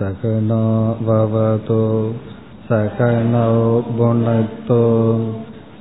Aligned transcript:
सकनो 0.00 0.64
भवतु 1.08 1.82
सकनौ 2.68 3.56
भुनक्तु 3.98 4.78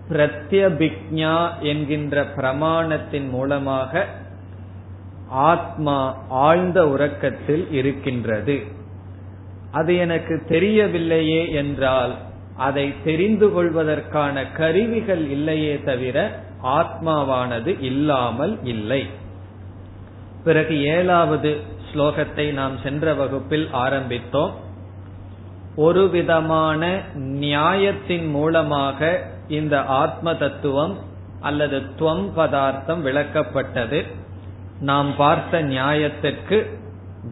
பிரத்யபிக்ஞா 0.09 1.59
என்கின்ற 1.59 2.23
பிரமாணத்தின் 2.23 3.29
மூலமாக 3.29 4.05
ஆத்மா 5.27 6.23
ஆழ்ந்த 6.29 6.87
உறக்கத்தில் 6.87 7.71
இருக்கின்றது. 7.71 8.63
அது 9.71 9.95
எனக்கு 9.95 10.43
தெரியவில்லையே 10.47 11.51
என்றால் 11.51 12.15
அதை 12.57 13.03
தெரிந்து 13.03 13.51
கொள்வதற்கான 13.51 14.51
கருவிகள் 14.51 15.29
இல்லையே 15.29 15.81
தவிர 15.83 16.39
ஆத்மாவானது 16.63 17.81
இல்லாமல் 17.81 18.63
இல்லை. 18.63 19.07
பிறகு 20.43 20.83
ஏழாவது 20.83 21.61
ஸ்லோகத்தை 21.93 22.53
நாம் 22.53 22.79
சென்ற 22.83 23.13
வகுப்பில் 23.13 23.69
ஆரம்பித்தோம். 23.73 24.51
ஒரு 25.75 26.09
விதமான 26.09 27.01
நியாயத்தின் 27.15 28.29
மூலமாக 28.29 29.23
இந்த 29.47 29.83
ஆத்ம 29.83 30.35
தத்துவம் 30.35 30.97
அல்லது 31.39 31.81
துவம் 31.99 32.29
பதார்த்தம் 32.35 33.05
விளக்கப்பட்டது. 33.05 34.05
நாம் 34.79 35.15
பார்த்த 35.15 35.63
நியாயத்திற்கு 35.63 36.65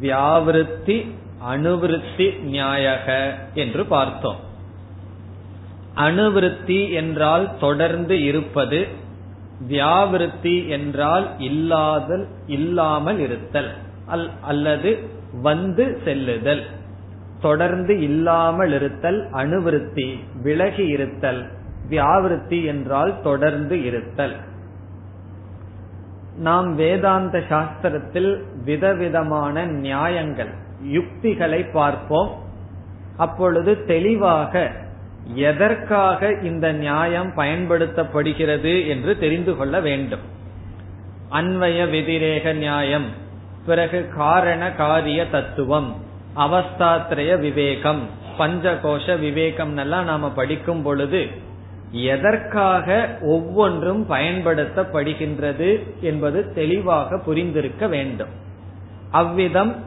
வியாவிருத்தி 0.02 1.12
அணுவிருத்தி 1.52 2.28
நியாயக 2.52 3.34
என்று 3.54 3.86
பார்த்தோம். 3.86 4.52
அணுவிருத்தி 5.96 6.94
என்றால் 6.94 7.58
தொடர்ந்து 7.60 8.24
இருப்பது 8.24 8.88
வியாவிருத்தி 9.68 10.68
என்றால் 10.68 11.40
இல்லாதல் 11.40 12.28
இல்லாமல் 12.46 13.20
இருத்தல் 13.20 13.72
அல்லது 14.42 15.00
வந்து 15.42 16.02
செல்லுதல் 16.04 16.64
தொடர்ந்து 17.42 18.02
இல்லாமல் 18.02 18.72
இருத்தல் 18.72 19.30
அணுவிருத்தி 19.34 20.20
விலகி 20.44 20.86
இருத்தல் 20.86 21.42
வியாவிருத்தி 21.90 22.66
என்றால் 22.66 23.22
தொடர்ந்து 23.22 23.84
இருத்தல். 23.84 24.36
நாம் 26.38 26.76
வேதாந்த 26.76 27.38
சாஸ்திரத்தில் 27.50 28.32
விதவிதமான 28.64 29.66
நியாயங்கள் 29.66 30.54
யுக்திகளை 30.82 31.66
பார்ப்போம். 31.74 32.32
அப்பொழுது 33.18 33.86
தெளிவாக 33.86 34.82
எதற்காக 35.24 36.32
இந்த 36.42 36.72
நியாயம் 36.72 37.32
பயன்படுத்தப்படுகிறது 37.36 38.88
என்று 38.88 39.18
தெரிந்து 39.18 39.58
கொள்ள 39.58 39.80
வேண்டும். 39.80 40.20
அன்வய 41.32 41.86
விதிரேக 41.86 42.54
நியாயம் 42.54 43.06
பிறகு 43.66 44.10
காரண 44.16 44.72
காரிய 44.72 45.26
தத்துவம் 45.26 45.96
அவஸ்தாத்திரய 46.36 47.40
விவேகம் 47.40 48.10
பஞ்சகோஷ 48.38 49.20
விவேகம் 49.20 49.78
எல்லாம் 49.78 50.06
நாம 50.06 50.30
படிக்கும் 50.30 50.82
பொழுது 50.82 51.28
எதற்காக 51.92 53.18
ஒவ்வொன்றும் 53.22 54.10
பயன்படுத்தப்படுகின்றது 54.10 56.00
என்பது 56.02 56.54
தெளிவாக 56.54 57.18
புரிந்திருக்க 57.18 57.90
வேண்டும். 57.90 58.30
அவ்விதம் 59.12 59.84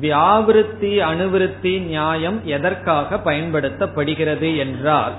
வியாவிருத்தி 0.00 0.98
அணுவிருத்தி 0.98 1.80
நியாயம் 1.80 2.46
எதற்காக 2.46 3.16
பயன்படுத்தப்படுகிறது 3.16 4.56
என்றால் 4.56 5.12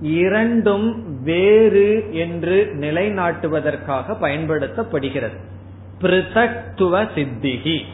இரண்டும் 0.00 1.20
வேறு 1.22 2.08
என்று 2.10 2.74
நிலைநாட்டுவதற்காக 2.80 4.16
பயன்படுத்தப்படுகிறது. 4.20 5.36
பிருதக்துவ 6.00 7.08
சித்திகி. 7.14 7.84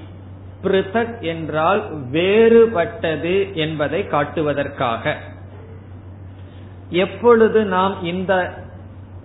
பிருதக் 0.62 1.20
என்றால் 1.20 1.82
வேறுபட்டது 2.12 3.52
என்பதை 3.52 4.06
காட்டுவதற்காக. 4.06 5.14
எப்பொழுது 6.90 7.64
நாம் 7.64 8.04
இந்த 8.04 8.54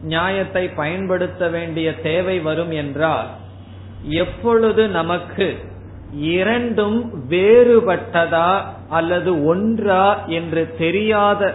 நியாயத்தை 0.02 0.70
பயன்படுத்த 0.70 1.48
வேண்டிய 1.48 2.00
தேவை 2.02 2.40
வரும் 2.40 2.72
என்றால் 2.72 3.28
எப்பொழுது 4.04 4.88
நமக்கு 4.88 5.72
இரண்டும் 6.16 7.12
வேறுபட்டதா 7.30 8.62
அல்லது 8.90 9.46
ஒன்றா 9.46 10.26
என்று 10.26 10.76
தெரியாத 10.78 11.54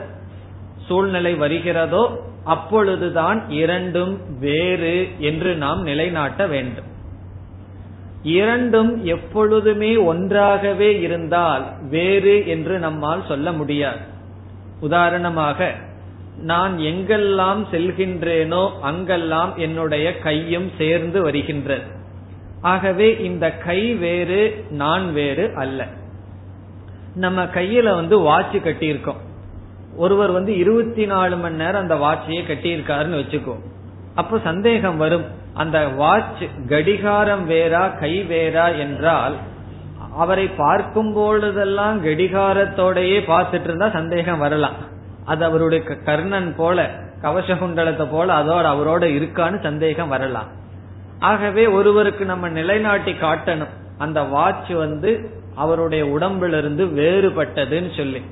சூழ்நிலை 0.88 1.34
வருகிறதோ 1.34 2.16
அப்பொழுதுதான் 2.44 3.43
இரண்டும் 3.49 4.19
வேறு 4.40 5.08
என்று 5.19 5.55
நாம் 5.55 5.82
நிலைநாட்ட 5.82 6.46
வேண்டும். 6.46 6.84
இரண்டும் 8.22 9.05
எப்பொழுதுமே 9.05 9.96
ஒன்றாகவே 9.96 11.00
இருந்தால் 11.00 11.64
வேறு 11.90 12.46
என்று 12.46 12.78
நம்மால் 12.78 13.25
சொல்ல 13.28 13.52
முடியாது. 13.52 13.99
உதாரணமாக 14.81 15.75
நான் 16.43 16.78
எங்கெல்லாம் 16.78 17.62
செல்கின்றேனோ 17.72 18.70
அங்கெல்லாம் 18.81 19.56
என்னுடைய 19.56 20.19
கையும் 20.19 20.70
சேர்ந்து 20.78 21.22
வருகின்றது. 21.22 21.96
ஆகவே 22.60 23.16
இந்த 23.16 23.50
கை 23.50 23.94
வேறு 23.94 24.64
நான் 24.70 25.12
வேறு 25.12 25.52
அல்ல. 25.55 25.87
நம்ம 27.14 27.44
கையில 27.44 27.94
வந்து 27.94 28.19
வாட்ச் 28.19 28.56
கட்டியிருக்கோம். 28.56 29.16
ஒருவர் 29.96 30.31
வந்து 30.31 30.56
இருபத்தி 30.56 31.06
நாலு 31.06 31.37
மணி 31.37 31.56
நேரம் 31.56 31.81
அந்த 31.81 31.94
வாட்சையே 31.94 32.40
கட்டியிருக்காருன்னு 32.46 33.22
வச்சுக்கோ. 33.22 33.56
அப்ப 34.14 34.38
சந்தேகம் 34.38 34.96
வரும். 34.96 35.25
அந்த 35.55 35.88
வாட்ச் 35.88 36.43
கடிகாரம் 36.69 37.50
வேறா 37.50 37.99
கை 37.99 38.22
வேறா 38.22 38.78
என்றால் 38.78 39.34
அவரை 40.16 40.49
பார்க்கும் 40.49 41.12
பொழுதெல்லாம் 41.12 42.05
கடிகாரத்தோடையே 42.05 43.20
பார்த்துட்டு 43.20 43.64
இருந்தா 43.64 43.90
சந்தேகம் 43.90 44.38
வரலாம். 44.38 44.75
அது 45.25 45.44
அவருடைய 45.44 45.84
கர்ணன் 45.84 46.55
போல 46.56 46.90
கவசகுண்டலத்தை 47.22 48.06
போல 48.10 48.34
அதோட 48.34 48.64
அவரோட 48.64 49.06
இருக்கான்னு 49.06 49.62
சந்தேகம் 49.62 50.08
வரலாம். 50.08 50.46
ஆகவே 51.20 51.67
ஒருவருக்கு 51.67 52.25
நம்ம 52.25 52.49
நிலைநாட்டி 52.49 53.12
காட்டணும். 53.12 53.75
அந்த 53.99 54.23
வாட்ச் 54.23 54.70
வந்து 54.70 55.31
அவருடைய 55.55 56.06
உடம்பிலிருந்து 56.06 56.87
வேறுபட்டதுன்னு 56.87 57.97
சொல்லி. 57.97 58.23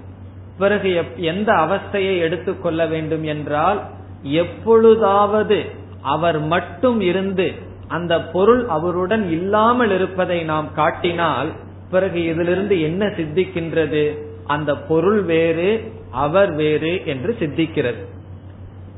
பிறகு 0.58 1.04
எந்த 1.16 1.52
அவஸ்தையை 1.52 2.18
எடுத்துக்கொள்ள 2.18 2.86
வேண்டும் 2.86 3.24
என்றால் 3.24 3.82
எப்பொழுதாவது 4.22 5.66
அவர் 6.02 6.38
மட்டும் 6.38 7.00
இருந்து 7.00 7.52
அந்த 7.88 8.20
பொருள் 8.20 8.68
அவருடன் 8.68 9.30
இல்லாமல் 9.30 9.90
இருப்பதை 9.90 10.42
நாம் 10.42 10.72
காட்டினால் 10.74 11.52
பிறகு 11.90 12.24
இதிலிருந்து 12.24 12.80
என்ன 12.80 13.06
சித்திக்கின்றது? 13.06 14.18
அந்த 14.46 14.76
பொருள் 14.76 15.22
வேறு 15.22 15.92
அவர் 16.10 16.52
வேறு 16.52 17.06
என்று 17.06 17.36
சித்திக்கிறது. 17.38 18.14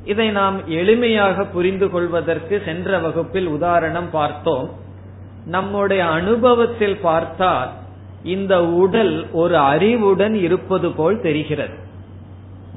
இதை 0.09 0.27
நாம் 0.31 0.59
எளிமையாக 0.71 1.47
புரிந்து 1.53 1.87
கொள்வதற்கு 1.91 2.63
சென்ற 2.65 2.99
வகுப்பில் 2.99 3.49
உதாரணம் 3.57 4.11
பார்த்தோம். 4.11 4.69
நம்முடைய 5.45 6.03
அனுபவத்தில் 6.19 6.99
பார்த்தால் 7.03 7.71
இந்த 8.23 8.55
உடல் 8.65 9.15
ஒரு 9.33 9.57
அறிவுடன் 9.73 10.37
இருப்பது 10.47 10.89
போல் 10.93 11.21
தெரிகிறது. 11.21 11.77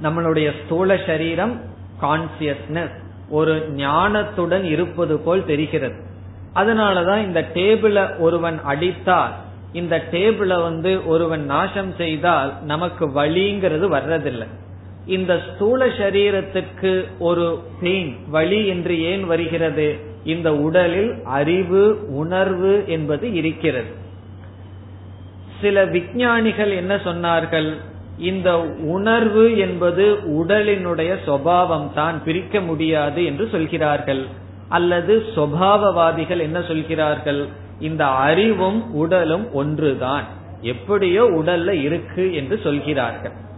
நம்மளுடைய 0.04 0.48
ஸ்தூல 0.64 0.98
சரீரம் 1.06 1.54
கான்சியஸ்னஸ் 2.02 2.96
ஒரு 3.30 3.54
ஞானத்துடன் 3.76 4.64
இருப்பது 4.64 5.18
போல் 5.20 5.46
தெரிகிறது. 5.46 6.00
அதனாலதான் 6.56 7.24
இந்த 7.24 7.42
டேபிள 7.54 8.20
ஒருவன் 8.20 8.60
அடித்தால் 8.64 9.36
இந்த 9.72 9.96
டேபிள 10.12 10.62
வந்து 10.62 11.08
ஒருவன் 11.08 11.46
நாசம் 11.46 11.94
செய்தால் 11.98 12.52
நமக்கு 12.64 13.06
வலிங்கிறது 13.08 13.88
வர்றதில்லை. 13.98 14.50
இந்த 15.06 15.42
ஸ்தூல 15.54 15.86
சரீரத்துக்கு 15.86 17.04
ஒரு 17.20 17.60
பெயின் 17.82 18.16
வலி 18.30 18.68
என்று 18.68 19.02
ஏன் 19.02 19.24
வருகிறது? 19.24 19.98
இந்த 20.24 20.56
உடலில் 20.56 21.14
அறிவு 21.24 22.00
உணர்வு 22.10 22.84
என்பது 22.88 23.34
இருக்கிறது. 23.34 23.90
சில 25.62 25.86
விஞ்ஞானிகள் 25.86 26.72
என்ன 26.72 26.96
சொன்னார்கள்? 26.96 27.74
இந்த 28.18 28.62
உணர்வு 28.68 29.58
என்பது 29.58 30.18
உடலினுடைய 30.28 31.16
சுவாவம் 31.26 31.94
தான் 31.94 32.24
பிரிக்க 32.24 32.62
முடியாது 32.62 33.26
என்று 33.26 33.48
சொல்கிறார்கள். 33.52 34.26
அல்லது 34.70 35.24
சுவாவவாதிகள் 35.36 36.40
என்ன 36.40 36.62
சொல்கிறார்கள்? 36.62 37.46
இந்த 37.80 38.06
அறிவும் 38.06 38.94
உடலும் 38.94 39.54
ஒன்றுதான். 39.54 40.24
எப்படியோ 40.62 41.24
உடல்ல 41.24 41.82
இருக்கு 41.82 42.34
என்று 42.34 42.60
சொல்கிறார்கள். 42.64 43.50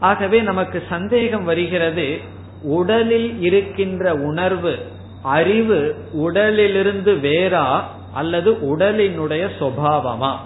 ஆகவே 0.00 0.40
நமக்கு 0.40 0.82
சந்தேகம் 0.88 1.44
வருகிறது 1.44 2.18
உடலில் 2.62 3.42
இருக்கின்ற 3.42 4.14
உணர்வு 4.14 4.78
அறிவு 5.22 5.94
உடலிலிருந்து 6.12 7.14
வேறா 7.14 7.80
அல்லது 8.14 8.52
உடலினுடைய 8.52 9.48
சுவாவமா? 9.60 10.36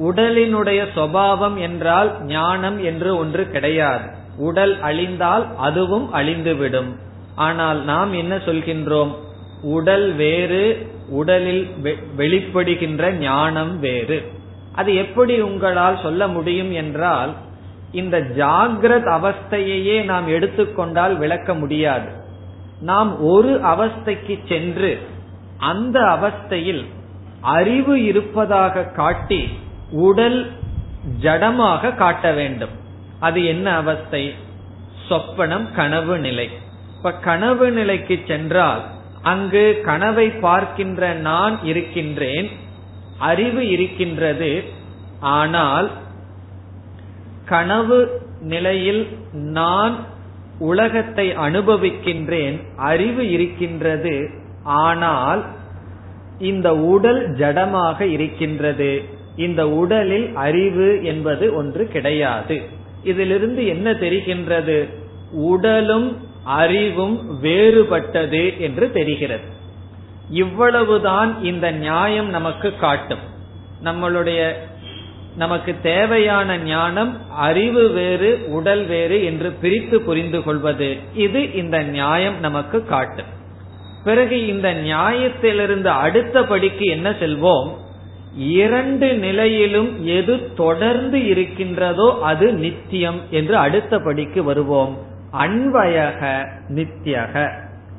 உடலினுடைய 0.00 0.86
சுவாவம் 0.96 1.56
என்றால் 1.56 2.24
ஞானம் 2.24 2.84
என்று 2.84 3.16
ஒன்று 3.16 3.50
கிடையாது. 3.50 4.04
உடல் 4.38 4.80
அழிந்தால் 4.80 5.46
அதுவும் 5.56 6.14
அழிந்துவிடும். 6.14 6.96
ஆனால் 7.34 7.84
நாம் 7.84 8.12
என்ன 8.12 8.36
சொல்கின்றோம்? 8.36 9.14
உடல் 9.62 10.12
வேறு 10.12 10.90
உடலில் 11.08 11.70
வெளிப்படுகின்ற 12.18 13.10
ஞானம் 13.10 13.80
வேறு. 13.80 14.22
அது 14.72 14.94
எப்படி 14.94 15.40
உங்களால் 15.40 15.98
சொல்ல 16.02 16.28
முடியும் 16.28 16.72
என்றால் 16.72 17.34
இந்த 17.92 18.20
ஜாகிரத் 18.20 19.08
அவஸ்தையையே 19.08 20.04
நாம் 20.04 20.28
எடுத்துக்கொண்டால் 20.28 21.16
விளக்க 21.16 21.54
முடியாது. 21.54 22.08
நாம் 22.80 23.20
ஒரு 23.20 23.60
அவஸ்தைக்கு 23.62 24.38
சென்று 24.48 25.00
அந்த 25.58 26.00
அவஸ்தையில் 26.00 26.86
அறிவு 27.40 28.04
இருப்பதாக 28.04 28.84
காட்டி 28.84 29.58
உடல் 29.90 30.50
ஜடமாக 31.22 31.94
காட்ட 31.94 32.32
வேண்டும். 32.32 32.74
அது 33.20 33.44
என்ன 33.44 33.76
அவஸ்தை? 33.76 34.34
சொப்பனம் 35.08 35.72
கனவு 35.74 36.18
நிலை. 36.18 36.50
இப்ப 36.96 37.12
கனவு 37.12 37.70
நிலைக்கு 37.70 38.20
சென்றால் 38.26 38.82
அங்கு 39.22 39.80
கனவை 39.84 40.28
பார்க்கின்ற 40.28 41.12
நான் 41.12 41.64
இருக்கின்றேன் 41.64 42.50
அறிவு 43.18 43.68
இருக்கின்றது 43.68 44.64
ஆனால் 45.20 45.90
கனவு 47.44 48.20
நிலையில் 48.40 49.08
நான் 49.32 49.96
உலகத்தை 50.58 51.36
அனுபவிக்கின்றேன் 51.36 52.62
அறிவு 52.76 53.30
இருக்கின்றது 53.30 54.30
ஆனால் 54.62 55.44
இந்த 56.38 56.76
உடல் 56.76 57.30
ஜடமாக 57.30 58.00
இருக்கின்றது. 58.00 59.02
இந்த 59.36 59.68
உடலில் 59.68 60.34
அறிவு 60.34 61.04
என்பது 61.04 61.54
ஒன்று 61.54 61.86
கிடையாது. 61.86 62.62
இதிலிருந்து 63.02 63.66
என்ன 63.66 63.90
தெரிகின்றது? 63.90 64.88
உடலும் 65.32 66.28
அறிவும் 66.44 67.42
வேறுபட்டது 67.42 68.58
என்று 68.58 68.92
தெரிகிறது. 68.92 69.44
இவ்வளவுதான் 70.28 71.44
இந்த 71.44 71.70
நியாயம் 71.70 72.28
நமக்கு 72.28 72.76
காட்டும். 72.76 73.30
நம்மளுடைய 73.84 74.52
நமக்கு 75.36 75.74
தேவையான 75.82 76.58
ஞானம் 76.58 77.30
அறிவு 77.30 77.88
வேறு 77.88 78.44
உடல் 78.48 78.86
வேறு 78.86 79.24
என்று 79.24 79.50
பிரித்து 79.50 80.00
புரிந்து 80.00 80.42
கொள்வது. 80.42 80.96
இது 81.14 81.52
இந்த 81.52 81.82
நியாயம் 81.82 82.40
நமக்கு 82.40 82.84
காட்டும். 82.84 83.40
பிறகு 84.04 84.46
இந்த 84.46 84.74
நியாயத்திலிருந்து 84.74 85.84
அடுத்த 85.84 86.42
படிக்கு 86.42 86.84
என்ன 86.84 87.10
செல்வோம்? 87.10 87.68
இரண்டு 88.36 89.14
நிலையிலும் 89.14 90.06
எது 90.06 90.54
தொடர்ந்து 90.54 91.24
இருக்கின்றதோ 91.24 92.18
அது 92.22 92.52
நித்தியம் 92.52 93.20
என்று 93.30 93.56
அடுத்த 93.56 93.98
படிக்கு 93.98 94.44
வருவோம். 94.44 94.98
அன்வயக 95.38 96.48
நித்தியக. 96.68 97.50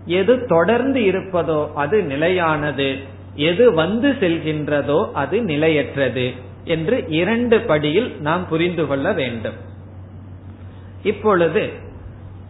எது 0.06 0.46
தொடர்ந்து 0.46 1.00
இருப்பதோ 1.00 1.74
அது 1.74 2.04
நிலையானது. 2.04 2.96
எது 3.36 3.74
வந்து 3.74 4.12
செல்கின்றதோ 4.12 5.12
அது 5.14 5.42
நிலையற்றது. 5.42 6.52
என்று 6.64 7.06
இரண்டு 7.08 7.60
படியில் 7.60 8.22
நாம் 8.22 8.48
புரிந்து 8.48 8.88
கொள்ள 8.88 9.12
வேண்டும். 9.12 9.56
இப்பொழுது 11.04 11.70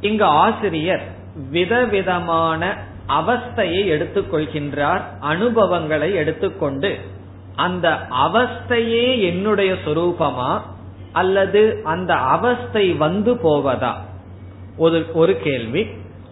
இங்கு 0.02 0.24
ஆசிரியர் 0.24 1.04
விதவிதமான 1.50 2.78
அவஸ்தையை 3.08 3.86
எடுத்துக்கொள்கின்றார் 3.86 5.02
அனுபவங்களை 5.20 6.14
எடுத்துக்கொண்டு 6.14 7.00
அந்த 7.56 8.08
அவஸ்தையே 8.12 9.22
என்னுடைய 9.22 9.74
சொரூபமா 9.86 10.62
அல்லது 11.12 11.82
அந்த 11.84 12.14
அவஸ்தை 12.14 12.92
வந்து 12.92 13.38
போவதா? 13.38 14.06
ஒரு 14.78 15.06
ஒரு 15.14 15.40
கேள்வி. 15.40 15.88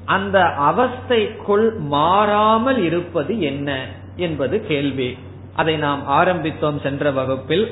அந்த 0.05 0.39
அவஸ்தைக்குள் 0.39 1.77
மாறாமல் 1.77 2.77
இருப்பது 2.77 3.41
என்ன 3.41 3.87
என்பது 4.15 4.65
கேள்வி. 4.65 5.17
அதை 5.55 5.75
நாம் 5.77 6.01
ஆரம்பித்தோம் 6.09 6.81
சென்ற 6.81 7.11
வகுப்பில் 7.11 7.65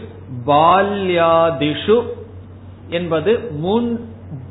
பால்யாதிஷு 0.45 1.97
என்பது 2.89 3.39
முன் 3.51 3.89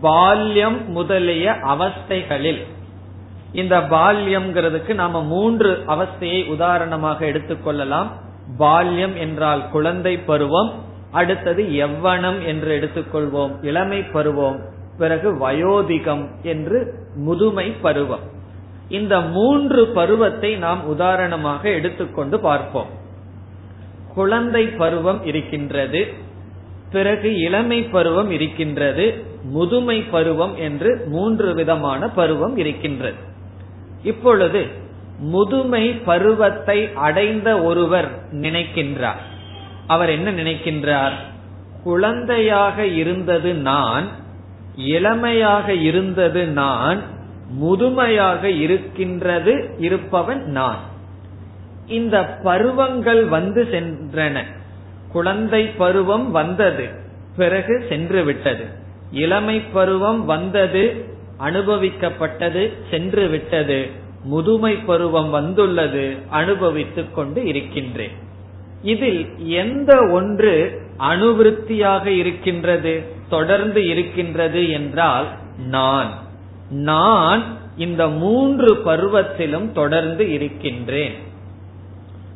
பால்யம் 0.00 0.88
முதலிய 0.88 1.52
அவஸ்தைகளில். 1.52 2.60
இந்த 3.52 3.78
பால்யம்ங்கிறதுக்கு 3.78 4.94
நாம 4.94 5.22
மூன்று 5.24 5.84
அவஸ்தையை 5.86 6.46
உதாரணமாக 6.46 7.26
எடுத்துக்கொள்ளலாம் 7.26 8.08
பால்யம் 8.58 9.16
என்றால் 9.16 9.70
குழந்தை 9.70 10.18
பருவம் 10.18 10.70
அடுத்தது 11.12 11.62
எவ்வனம் 11.62 12.44
என்று 12.44 12.70
எடுத்துக்கொள்வோம் 12.78 13.52
இளமை 13.62 14.02
பருவம் 14.02 14.58
பிறகு 14.98 15.28
வயோதிகம் 15.34 16.24
என்று 16.42 16.78
முதுமை 17.14 17.66
பருவம். 17.70 18.24
இந்த 18.88 19.20
மூன்று 19.20 19.86
பருவத்தை 19.86 20.56
நாம் 20.56 20.84
உதாரணமாக 20.84 21.70
எடுத்துக்கொண்டு 21.70 22.40
பார்ப்போம். 22.40 23.06
குழந்தை 24.18 24.64
பருவம் 24.80 25.20
இருக்கின்றது 25.24 26.00
பிறகு 26.92 27.28
இளமை 27.38 27.78
பருவம் 27.82 28.30
இருக்கின்றது 28.30 29.06
முதுமை 29.44 29.98
பருவம் 30.10 30.54
என்று 30.58 30.90
மூன்று 31.06 31.48
விதமான 31.54 32.08
பருவம் 32.08 32.56
இருக்கின்றது. 32.56 33.20
இப்பொழுது 34.02 34.60
முதுமை 35.32 35.84
பருவத்தை 36.08 36.78
அடைந்த 37.06 37.48
ஒருவர் 37.62 38.08
நினைக்கின்றார். 38.42 39.22
அவர் 39.86 40.10
என்ன 40.10 40.28
நினைக்கின்றார்? 40.32 41.16
குழந்தையாக 41.84 42.86
இருந்தது 43.02 43.50
நான் 43.70 44.06
இளமையாக 44.94 45.66
இருந்தது 45.88 46.42
நான் 46.60 47.00
முதுமையாக 47.58 48.50
இருக்கின்றது 48.64 49.54
இருப்பவன் 49.78 50.42
நான். 50.58 50.82
இந்த 51.88 52.38
பருவங்கள் 52.42 53.24
வந்து 53.24 53.68
சென்றன. 53.72 54.42
குழந்தை 55.12 55.66
பருவம் 55.66 56.30
வந்தது 56.30 56.88
பிறகு 57.36 57.84
சென்று 57.88 58.24
விட்டது. 58.24 58.64
இளமை 59.12 59.60
பருவம் 59.60 60.24
வந்தது 60.24 61.04
அனுபவிக்கப்பட்டது 61.40 62.72
சென்று 62.90 63.28
விட்டது. 63.28 63.86
முதுமை 64.24 64.74
பருவம் 64.74 65.30
வந்துள்ளது 65.30 66.16
அனுபவித்துக் 66.28 67.14
கொண்டு 67.14 67.44
இருக்கின்றேன். 67.44 68.12
இதில் 68.82 69.48
எந்த 69.48 70.06
ஒன்று 70.06 70.80
அணுவிருத்தியாக 70.98 72.06
இருக்கின்றது 72.06 73.02
தொடர்ந்து 73.28 73.88
இருக்கின்றது 73.88 74.70
என்றால் 74.70 75.26
நான். 75.66 76.12
நான் 76.70 77.42
இந்த 77.76 78.08
மூன்று 78.08 78.74
பருவத்திலும் 78.74 79.72
தொடர்ந்து 79.72 80.32
இருக்கின்றேன். 80.32 81.26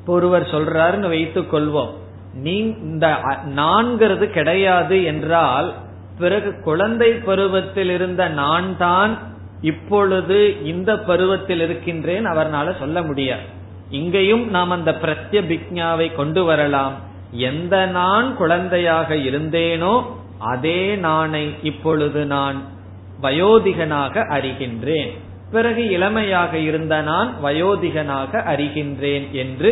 ஒருவர் 0.07 0.43
சொல்றாருன்னு 0.43 1.09
வைத்துக் 1.09 1.55
கொள்வோம். 1.55 1.91
நீ 2.35 2.57
இந்த 2.59 3.19
நான்கிறது 3.45 4.27
கிடையாது 4.27 5.05
என்றால் 5.05 5.75
பிறகு 6.19 6.61
குழந்தை 6.63 7.13
பருவத்தில் 7.13 7.91
இருந்த 7.91 8.29
நான் 8.29 8.77
தான் 8.77 9.19
இப்பொழுது 9.61 10.65
இந்த 10.65 10.99
பருவத்தில் 10.99 11.61
இருக்கின்றேன் 11.61 12.27
அவர்னால 12.27 12.79
சொல்ல 12.79 13.03
முடியாது. 13.03 13.41
இங்கேயும் 13.91 14.51
நாம் 14.51 14.71
அந்த 14.71 14.99
பிரத்யபிக்ஞாவை 15.03 16.15
கொண்டு 16.15 16.45
வரலாம். 16.45 16.93
எந்த 17.31 17.87
நான் 17.87 18.37
குழந்தையாக 18.37 19.15
இருந்தேனோ 19.15 20.03
அதே 20.39 20.97
நானை 20.97 21.55
இப்பொழுது 21.63 22.25
நான் 22.25 22.63
வயோதிகனாக 23.23 24.25
அறிகின்றேன். 24.29 25.13
பிறகு 25.53 25.83
இளமையாக 25.91 26.53
இருந்த 26.59 27.01
நான் 27.01 27.31
வயோதிகனாக 27.45 28.43
அறிகின்றேன் 28.53 29.31
என்று 29.31 29.71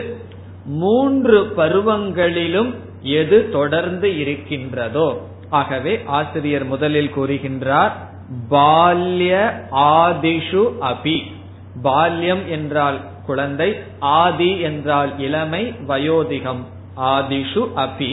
மூன்று 0.65 1.39
பருவங்களிலும் 1.57 2.71
எது 3.03 3.37
தொடர்ந்து 3.51 4.19
இருக்கின்றதோ. 4.19 5.09
ஆகவே 5.51 5.93
ஆசிரியர் 6.07 6.65
முதலில் 6.65 7.13
கூறுகின்றார் 7.17 7.93
பால்ய 8.51 9.33
ஆதிஷு 9.73 10.65
அபி. 10.91 11.19
பால்யம் 11.83 12.45
என்றால் 12.49 12.99
குழந்தை 13.27 13.71
ஆதி 14.01 14.61
என்றால் 14.61 15.19
இளமை 15.19 15.63
வயோதிகம் 15.89 16.63
ஆதிஷு 16.97 17.63
அபி. 17.77 18.13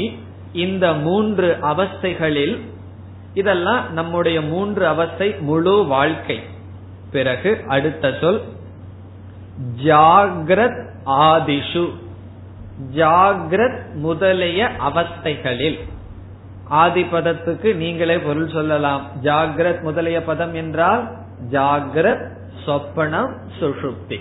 இந்த 0.54 0.94
மூன்று 0.94 1.58
அவஸ்தைகளில் 1.62 2.56
இதெல்லாம் 3.34 3.94
நம்முடைய 3.94 4.38
மூன்று 4.42 4.88
அவஸ்தை 4.88 5.36
முழு 5.40 5.86
வாழ்க்கை. 5.86 6.38
பிறகு 7.12 7.64
அடுத்த 7.68 8.14
சொல் 8.22 8.42
ஜாகிரத் 9.84 10.82
ஆதிஷு. 11.06 11.86
ஜாகிரத் 12.96 13.94
முதலிய 13.94 14.70
அவஸ்தைகளில். 14.80 15.80
ஆதி 16.68 17.04
பதத்துக்கு 17.04 17.76
நீங்களே 17.76 18.20
பொருள் 18.20 18.50
சொல்லலாம். 18.50 19.02
ஜாகிரத் 19.24 19.82
முதலிய 19.82 20.24
பதம் 20.24 20.54
என்றால் 20.54 21.04
ஜாகிரத் 21.52 22.26
சொப்பனம் 22.66 23.34
சுஷுப்தி 23.60 24.20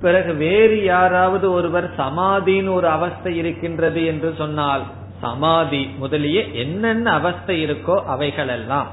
பிறகு 0.00 0.34
வேறு 0.34 0.84
யாராவது 0.84 1.52
ஒருவர் 1.52 1.94
சமாதின்னு 1.96 2.72
ஒரு 2.72 2.88
அவஸ்தை 2.88 3.36
இருக்கின்றது 3.36 4.04
என்று 4.04 4.34
சொன்னால் 4.38 4.82
சமாதி 5.20 5.82
முதலிய 5.98 6.40
என்னென்ன 6.40 7.10
அவஸ்தை 7.10 7.56
இருக்கோ 7.66 7.96
அவைகளெல்லாம். 8.04 8.86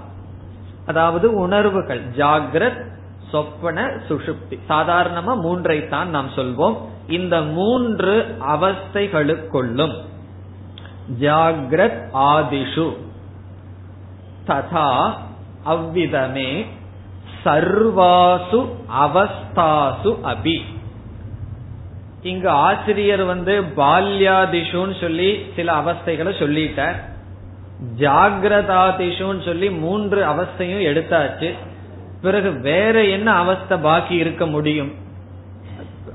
அதாவது 0.86 1.34
உணர்வுகள் 1.34 2.02
ஜாகிரத் 2.18 2.82
சொப்பன 3.34 3.84
சுஷுப்தி. 4.10 4.58
சாதாரணமா 4.70 5.34
மூன்றை 5.42 5.78
தான் 5.88 6.10
நாம் 6.10 6.30
சொல்வோம். 6.36 6.76
இந்த 7.08 7.42
மூன்று 7.42 8.14
அவஸ்தைகளுக்குள்ளும் 8.54 9.96
ஜாகிரத் 11.22 12.04
ஆதிஷு 12.14 12.88
ததா 14.48 14.88
அவ்விதமே 15.64 16.66
சர்வாசு 17.44 18.62
அவஸ்தாசு 19.04 20.12
அபி. 20.34 20.58
இங்கு 22.22 22.50
ஆசிரியர் 22.50 23.24
வந்து 23.24 23.54
பால்யாதிஷுன்னு 23.62 24.96
சொல்லி 25.02 25.30
சில 25.56 25.74
அவஸ்தைகளை 25.74 26.34
சொல்லிட்டார். 26.44 26.98
ஜாகிரதாதிஷுன்னு 28.00 29.46
சொல்லி 29.46 29.70
மூன்று 29.84 30.26
அவஸ்தையும் 30.26 30.88
எடுத்தாச்சு. 30.92 31.52
பிறகு 32.24 32.52
வேற 32.52 33.04
என்ன 33.04 33.32
அவஸ்தை 33.32 33.78
பாக்கி 33.78 34.16
இருக்க 34.16 34.46
முடியும்? 34.46 34.92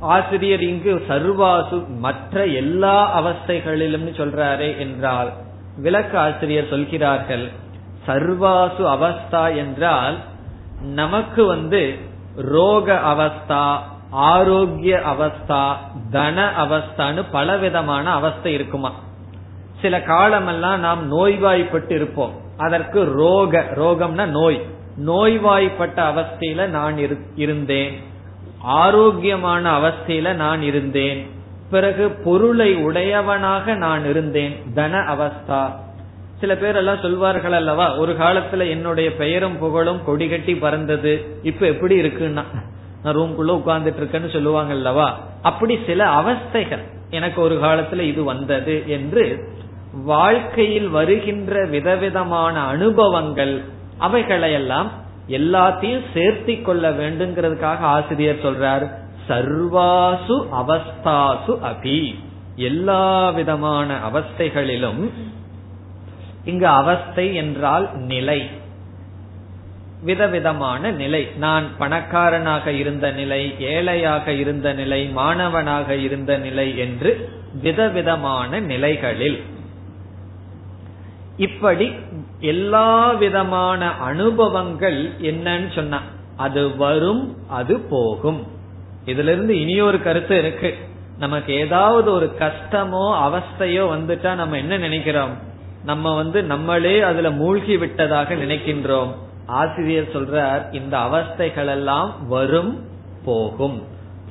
ஆசிரியர் 0.00 0.62
இங்கு 0.62 1.04
சர்வாசு 1.08 1.84
மற்ற 1.88 2.46
எல்லா 2.46 3.20
அவஸ்தைகளிலும் 3.20 4.10
சொல்றாரே 4.20 4.78
என்றால் 4.78 5.32
விளக்க 5.76 6.20
ஆசிரியர் 6.20 6.70
சொல்கிறார்கள் 6.70 7.46
சர்வாசு 8.06 8.84
அவஸ்தா 8.92 9.56
என்றால் 9.56 10.16
நமக்கு 10.82 11.46
வந்து 11.46 11.98
ரோக 12.36 12.94
அவஸ்தா 12.94 13.78
ஆரோக்கிய 14.10 15.00
அவஸ்தா 15.04 15.62
தன 16.10 16.50
அவஸ்தான்னு 16.64 17.24
பலவிதமான 17.30 18.10
அவஸ்தை 18.10 18.52
இருக்குமா? 18.52 18.92
சில 19.80 20.02
காலமெல்லாம் 20.02 20.80
நாம் 20.80 21.12
நோய்வாய்ப்பட்டு 21.12 21.90
இருப்போம். 21.90 22.32
அதற்கு 22.56 23.04
ரோக 23.04 23.64
ரோகம்னா 23.74 24.26
நோய். 24.26 24.76
நோய்வாய்ப்பட்ட 25.06 26.02
அவஸ்தையில 26.02 26.66
நான் 26.66 26.94
இருந்தேன். 27.36 28.00
ஆரோக்கியமான 28.58 29.78
அவஸ்தையில 29.78 30.34
நான் 30.34 30.62
இருந்தேன். 30.62 31.26
பிறகு 31.70 32.10
பொருளை 32.10 32.74
உடையவனாக 32.74 33.74
நான் 33.74 34.04
இருந்தேன். 34.04 34.62
தன 34.74 34.98
அவஸ்தா. 34.98 35.70
சில 36.40 36.56
பேர் 36.56 36.76
எல்லாம் 36.76 37.00
சொல்வார்கள் 37.02 37.52
அல்லவா 37.52 37.96
ஒரு 37.96 38.12
காலத்துல 38.12 38.68
என்னுடைய 38.68 39.14
பெயரும் 39.14 39.58
புகழும் 39.58 40.04
கொடி 40.04 40.28
கட்டி 40.28 40.56
பறந்தது. 40.56 41.38
இப்ப 41.42 41.66
எப்படி 41.66 42.00
இருக்குன்னா 42.00 42.44
நான் 43.02 43.16
ரூம்குள்ள 43.16 43.50
உட்கார்ந்துட்டு 43.50 44.00
இருக்கேன்னு 44.00 44.32
சொல்லுவாங்க 44.32 44.72
அல்லவா? 44.72 45.20
அப்படி 45.42 45.78
சில 45.86 46.04
அவஸ்தைகள். 46.04 46.82
எனக்கு 47.10 47.40
ஒரு 47.40 47.54
காலத்துல 47.54 48.00
இது 48.00 48.24
வந்தது 48.24 48.82
என்று 48.86 49.52
வாழ்க்கையில் 49.92 50.88
வருகின்ற 50.88 51.64
விதவிதமான 51.64 52.60
அனுபவங்கள் 52.60 53.76
அவைகளையெல்லாம் 53.98 54.90
எல்லாத்தையும் 55.28 56.04
சேர்த்தி 56.14 56.62
கொள்ள 56.62 56.90
வேண்டுங்கிறதுக்காக 56.90 57.78
ஆசிரியர் 57.78 58.42
சொல்றார். 58.42 58.90
சர்வாசு 59.28 60.48
அவஸ்தாசு 60.52 61.58
அபி. 61.64 62.14
எல்லா 62.56 63.30
விதமான 63.30 63.98
அவஸ்தைகளிலும் 64.12 65.10
இங்கு 66.44 66.66
அவஸ்தை 66.66 67.34
என்றால் 67.34 67.96
நிலை. 67.96 68.48
விதவிதமான 70.02 70.90
நிலை. 70.90 71.28
நான் 71.36 71.64
பணக்காரனாக 71.78 72.70
இருந்த 72.70 73.10
நிலை 73.10 73.54
ஏழையாக 73.58 74.32
இருந்த 74.32 74.72
நிலை 74.72 75.06
மாணவனாக 75.06 75.94
இருந்த 75.94 76.38
நிலை 76.38 76.78
என்று 76.78 77.28
விதவிதமான 77.62 78.60
நிலைகளில் 78.60 79.44
இப்படி 81.38 81.94
எல்லா 82.40 83.12
விதமான 83.12 83.90
அனுபவங்கள் 83.92 85.12
என்னன்னு 85.20 85.74
சொன்ன 85.74 86.00
அது 86.36 86.76
வரும் 86.76 87.36
அது 87.48 87.78
போகும். 87.78 88.46
இதுல 89.04 89.30
இருந்து 89.32 89.60
இனியொரு 89.60 90.02
கருத்து 90.02 90.38
இருக்கு. 90.38 90.76
நமக்கு 91.18 91.54
ஏதாவது 91.54 92.12
ஒரு 92.12 92.34
கஷ்டமோ 92.38 93.04
அவஸ்தையோ 93.26 93.84
வந்துட்டா 93.94 94.34
நம்ம 94.34 94.56
என்ன 94.56 94.76
நினைக்கிறோம்? 94.76 95.30
நம்ம 95.84 96.14
வந்து 96.14 96.42
நம்மளே 96.42 97.00
அதுல 97.00 97.30
மூழ்கி 97.30 97.76
விட்டதாக 97.76 98.34
நினைக்கின்றோம். 98.34 99.12
ஆசிரியர் 99.46 100.12
சொல்றார் 100.12 100.74
இந்த 100.74 100.98
அவஸ்தைகள் 100.98 101.68
எல்லாம் 101.68 102.28
வரும் 102.28 102.84
போகும். 103.24 103.82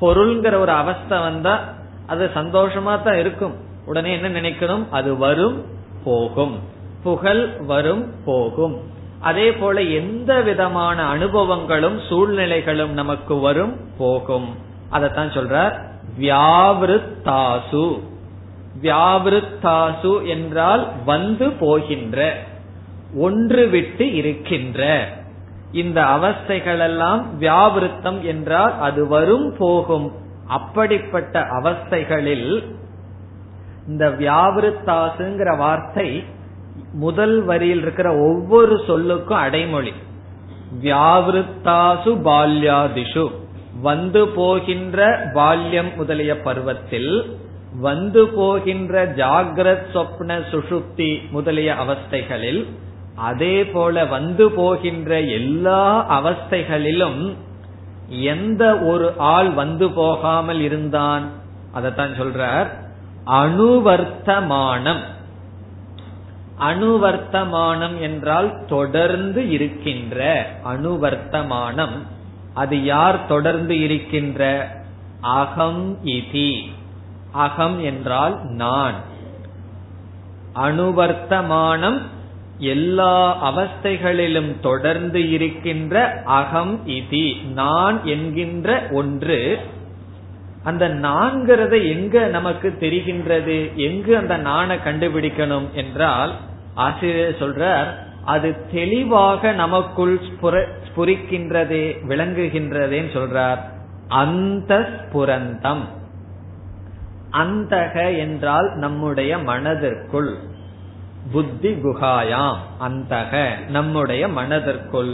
பொருள்ங்கிற 0.02 0.60
ஒரு 0.60 0.72
அவஸ்தை 0.72 1.20
வந்தா 1.20 1.74
அது 2.08 2.30
சந்தோஷமா 2.36 3.04
தான் 3.04 3.20
இருக்கும். 3.20 3.56
உடனே 3.86 4.20
என்ன 4.20 4.42
நினைக்கணும்? 4.42 4.86
அது 4.92 5.18
வரும் 5.18 5.66
போகும். 6.04 6.76
புகழ் 7.08 7.44
வரும் 7.72 8.06
போகும். 8.26 8.76
அதே 9.20 9.48
போல 9.54 9.82
எந்த 9.82 10.42
விதமான 10.42 10.98
அனுபவங்களும் 11.14 11.98
சூழ்நிலைகளும் 12.10 12.94
நமக்கு 13.02 13.36
வரும் 13.40 13.76
போகும். 13.98 14.48
அதத்தான் 14.92 15.34
சொல்றார் 15.38 15.76
வியாவிருத்தாசு. 16.20 17.86
வியாவிருத்தாசு 18.82 20.14
என்றால் 20.26 20.84
வந்து 21.06 21.50
போகின்ற 21.50 22.36
ஒன்று 23.16 23.68
விட்டு 23.68 24.06
இருக்கின்ற. 24.14 25.08
இந்த 25.72 26.00
அவஸ்தைகளெல்லாம் 26.02 27.24
வியாவிருத்தம் 27.40 28.22
என்றால் 28.22 28.80
அது 28.80 29.08
வரும் 29.08 29.56
போகும். 29.58 30.08
அப்படிப்பட்ட 30.48 31.40
அவஸ்தைகளில் 31.62 32.76
இந்த 33.88 34.06
வியாவிருத்தாசுங்கிற 34.20 35.58
வார்த்தை 35.58 36.36
முதல் 36.94 37.42
வரியில் 37.42 37.82
இருக்கிற 37.82 38.18
ஒவ்வொரு 38.18 38.84
சொல்லுக்கும் 38.88 39.34
அடைமொழி. 39.34 39.94
வியாவிருத்தாசு 40.84 42.22
பால்யாதிஷு. 42.24 43.32
வந்து 43.82 44.28
போகின்ற 44.28 45.30
பால்யம் 45.34 45.96
முதலிய 45.96 46.40
பருவத்தில் 46.40 47.38
வந்து 47.80 48.28
போகின்ற 48.28 49.08
ஜாகிரத் 49.08 49.86
சொப்ன 49.94 50.42
சுஷுப்தி 50.52 51.30
முதலிய 51.30 51.74
அவஸ்தைகளில் 51.74 52.66
அதே 53.16 53.66
போல 53.66 54.06
வந்து 54.06 54.52
போகின்ற 54.52 55.20
எல்லா 55.20 56.06
அவஸ்தைகளிலும் 56.22 57.34
எந்த 58.08 58.80
ஒரு 58.80 59.14
ஆள் 59.18 59.50
வந்து 59.50 59.92
போகாமல் 59.92 60.60
இருந்தான்? 60.60 61.30
அதத்தான் 61.76 62.12
சொல்றார். 62.20 62.68
அணுவர்த்தமானம். 63.26 65.00
அணுவர்த்தமானம் 66.60 68.00
என்றால் 68.00 68.66
தொடர்ந்து 68.66 69.50
இருக்கின்ற. 69.50 70.50
அணுவர்த்தமானம் 70.66 72.02
அது 72.54 72.84
யார் 72.84 73.26
தொடர்ந்து 73.26 73.80
இருக்கின்ற? 73.80 74.72
அகம் 75.22 75.98
இதி. 76.06 76.70
அகம் 77.32 77.84
என்றால் 77.84 78.40
நான். 78.44 78.96
அணுவர்த்தமானம் 80.56 82.02
எல்லா 82.58 83.48
அவஸ்தைகளிலும் 83.52 84.60
தொடர்ந்து 84.60 85.32
இருக்கின்ற 85.32 86.22
அகம் 86.26 86.88
இதி. 86.88 87.48
நான் 87.48 88.06
என்கின்ற 88.06 88.88
ஒன்று 88.92 89.60
அந்த 90.70 90.86
நான்கிறத 90.90 91.76
எங்க 91.90 92.26
நமக்கு 92.28 92.70
தெரிகின்றது? 92.80 93.58
எங்கு 93.88 94.12
அந்த 94.18 94.36
நாணை 94.48 94.76
கண்டுபிடிக்கணும் 94.78 95.68
என்றால் 95.74 96.34
ஆசிரியர் 96.76 97.40
சொல்றார் 97.40 97.90
அது 98.26 98.50
தெளிவாக 98.72 99.52
நமக்குள் 99.54 100.16
ஸ்புரிக்கின்றதே 100.88 101.86
விளங்குகின்றதேன்னு 102.10 103.12
சொல்றார். 103.18 103.62
அந்த 104.08 104.74
ஸ்புரந்தம் 104.94 105.84
அந்தக 107.32 107.96
என்றால் 108.18 108.68
நம்முடைய 108.76 109.32
மனதிற்குள். 109.38 110.32
புத்தி 111.32 111.72
குகாயாம் 111.84 112.60
அந்தக 112.88 113.34
நம்முடைய 113.70 114.24
மனதிற்குள். 114.28 115.14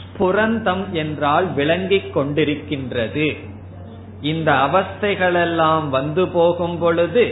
ஸ்புரந்தம் 0.00 0.84
என்றால் 0.92 1.46
விளங்கிக் 1.52 2.12
கொண்டிருக்கின்றது. 2.16 3.28
இந்த 4.24 4.50
அவஸ்தைகளெல்லாம் 4.66 5.88
வந்து 5.88 6.22
போகும் 6.28 6.78
பொழுது 6.78 7.24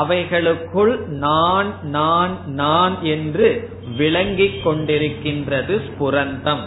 அவைகளுக்குள் 0.00 0.92
நான் 1.20 1.70
நான் 1.82 2.34
நான் 2.46 2.96
என்று 3.04 3.48
விளங்கிக் 3.96 4.60
கொண்டிருக்கின்றது 4.66 5.76
ஸ்புரந்தம் 5.86 6.64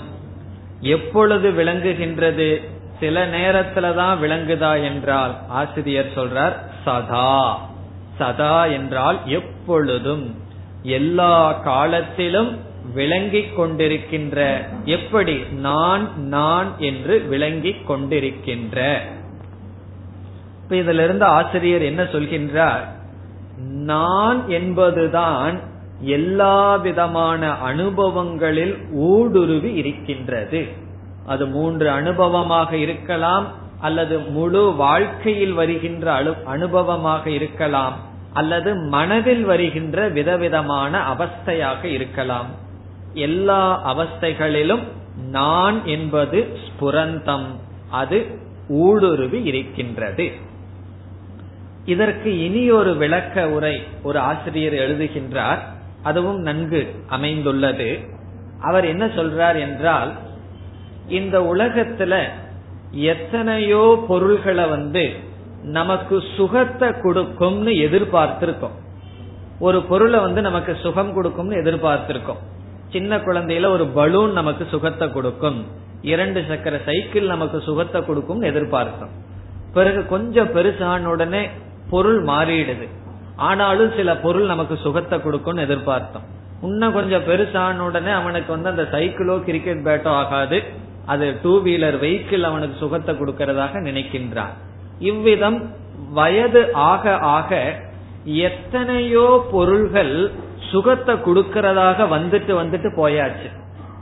எப்பொழுது 0.96 1.48
விளங்குகின்றது? 1.52 2.50
சில 3.00 3.26
நேரத்துல 3.28 3.86
தான் 3.96 4.22
விளங்குதா 4.22 4.74
என்றால் 4.84 5.34
ஆசிரியர் 5.50 6.12
சொல்றார் 6.16 6.56
சதா. 6.86 7.32
சதா 8.18 8.58
என்றால் 8.66 9.20
எப்பொழுதும் 9.26 10.26
எல்லா 10.98 11.36
காலத்திலும் 11.52 12.52
விளங்கிக் 12.94 13.54
கொண்டிருக்கின்ற 13.60 14.40
எப்படி? 14.86 15.36
நான் 15.62 16.06
நான் 16.36 16.70
என்று 16.80 17.16
விளங்கிக் 17.30 17.86
கொண்டிருக்கின்ற. 17.90 18.80
இப்ப 20.74 20.92
இதுல 20.92 21.04
இருந்து 21.04 21.26
ஆசிரியர் 21.26 21.82
என்ன 21.82 22.04
சொல்கின்றார்? 22.04 22.84
நான் 23.58 24.50
என்பதுதான் 24.50 25.60
எல்லா 26.00 26.76
விதமான 26.76 27.52
அனுபவங்களில் 27.52 28.92
ஊடுருவி 28.92 29.74
இருக்கின்றது. 29.74 30.68
அது 31.26 31.48
மூன்று 31.48 31.90
அனுபவமாக 31.90 32.72
இருக்கலாம் 32.72 33.48
அல்லது 33.82 34.20
முழு 34.20 34.74
வாழ்க்கையில் 34.74 35.54
வருகின்ற 35.54 36.22
அனுபவமாக 36.46 37.28
இருக்கலாம் 37.28 37.94
அல்லது 38.34 38.76
மனதில் 38.76 39.44
வருகின்ற 39.44 40.10
விதவிதமான 40.10 41.14
அவஸ்தையாக 41.14 41.84
இருக்கலாம். 41.84 42.46
எல்லா 43.14 43.96
அவஸ்தைகளிலும் 43.96 44.84
நான் 45.30 45.86
என்பது 45.86 46.58
ஸ்புரந்தம். 46.66 47.46
அது 47.92 48.26
ஊடுருவி 48.68 49.44
இருக்கின்றது. 49.44 50.32
இதற்கு 51.86 52.44
இனி 52.46 52.72
ஒரு 52.72 52.96
விளக்க 52.96 53.50
உரை 53.50 53.84
ஒரு 54.04 54.20
ஆசிரியர் 54.20 54.74
எழுதுகின்றார். 54.74 55.58
அதுவும் 56.04 56.40
நன்கு 56.40 56.96
அமைந்துள்ளது. 57.08 58.00
அவர் 58.60 58.86
என்ன 58.86 59.06
சொல்றார் 59.06 59.60
என்றால் 59.60 60.12
இந்த 61.08 61.40
உலகத்துல 61.40 62.24
எத்தனையோ 62.92 64.04
பொருள்களை 64.08 64.66
வந்து 64.66 65.12
நமக்கு 65.64 66.24
சுகத்தை 66.38 66.92
கொடுக்கும்னு 67.02 67.72
எதிர்பார்த்திருக்கோம். 67.72 68.78
ஒரு 69.60 69.84
பொருளை 69.84 70.20
வந்து 70.20 70.42
நமக்கு 70.42 70.78
சுகம் 70.82 71.14
கொடுக்கும்னு 71.14 71.56
எதிர்பார்த்திருக்கோம். 71.56 72.42
சின்ன 72.90 73.18
குழந்தையில 73.18 73.70
ஒரு 73.70 73.86
பலூன் 73.86 74.32
நமக்கு 74.32 74.68
சுகத்தை 74.72 75.12
கொடுக்கும். 75.12 75.66
இரண்டு 76.02 76.44
சக்கர 76.48 76.80
சைக்கிள் 76.86 77.26
நமக்கு 77.26 77.62
சுகத்தை 77.62 78.06
கொடுக்கும்னு 78.06 78.50
எதிர்பார்த்தோம். 78.50 79.14
பிறகு 79.74 80.06
கொஞ்சம் 80.06 80.56
பெருசான 80.56 81.06
உடனே 81.06 81.50
பொருள் 81.90 82.24
மாறிடுது. 82.24 82.88
ஆனாலும் 83.36 83.92
சில 83.96 84.16
பொருள் 84.18 84.46
நமக்கு 84.46 84.78
சுகத்தை 84.78 85.22
கொடுக்கும்னு 85.22 85.66
எதிர்பார்த்தோம். 85.66 86.28
இன்னும் 86.62 86.94
கொஞ்சம் 86.94 87.28
பெருசான 87.28 87.80
உடனே 87.80 88.12
அவனுக்கு 88.12 88.52
வந்து 88.52 88.70
அந்த 88.70 88.84
சைக்கிளோ 88.92 89.44
கிரிக்கெட் 89.44 89.86
பேட்டோ 89.86 90.12
ஆகாது. 90.22 90.64
அது 91.06 91.26
டூ 91.44 91.62
வீலர் 91.64 91.98
வெஹிக்கிள் 92.00 92.42
அவனுக்கு 92.42 92.76
சுகத்தை 92.78 93.16
கொடுக்கறதாக 93.16 93.80
நினைக்கின்றான். 93.80 94.54
இவ்விதம் 95.00 95.58
வயது 96.14 96.74
ஆக 96.74 97.18
ஆக 97.18 97.80
எத்தனையோ 98.26 99.46
பொருள்கள் 99.52 100.32
சுகத்தை 100.72 101.16
கொடுக்கறதாக 101.16 102.08
வந்துட்டு 102.08 102.54
வந்துட்டு 102.62 102.90
போயாச்சு. 102.96 103.50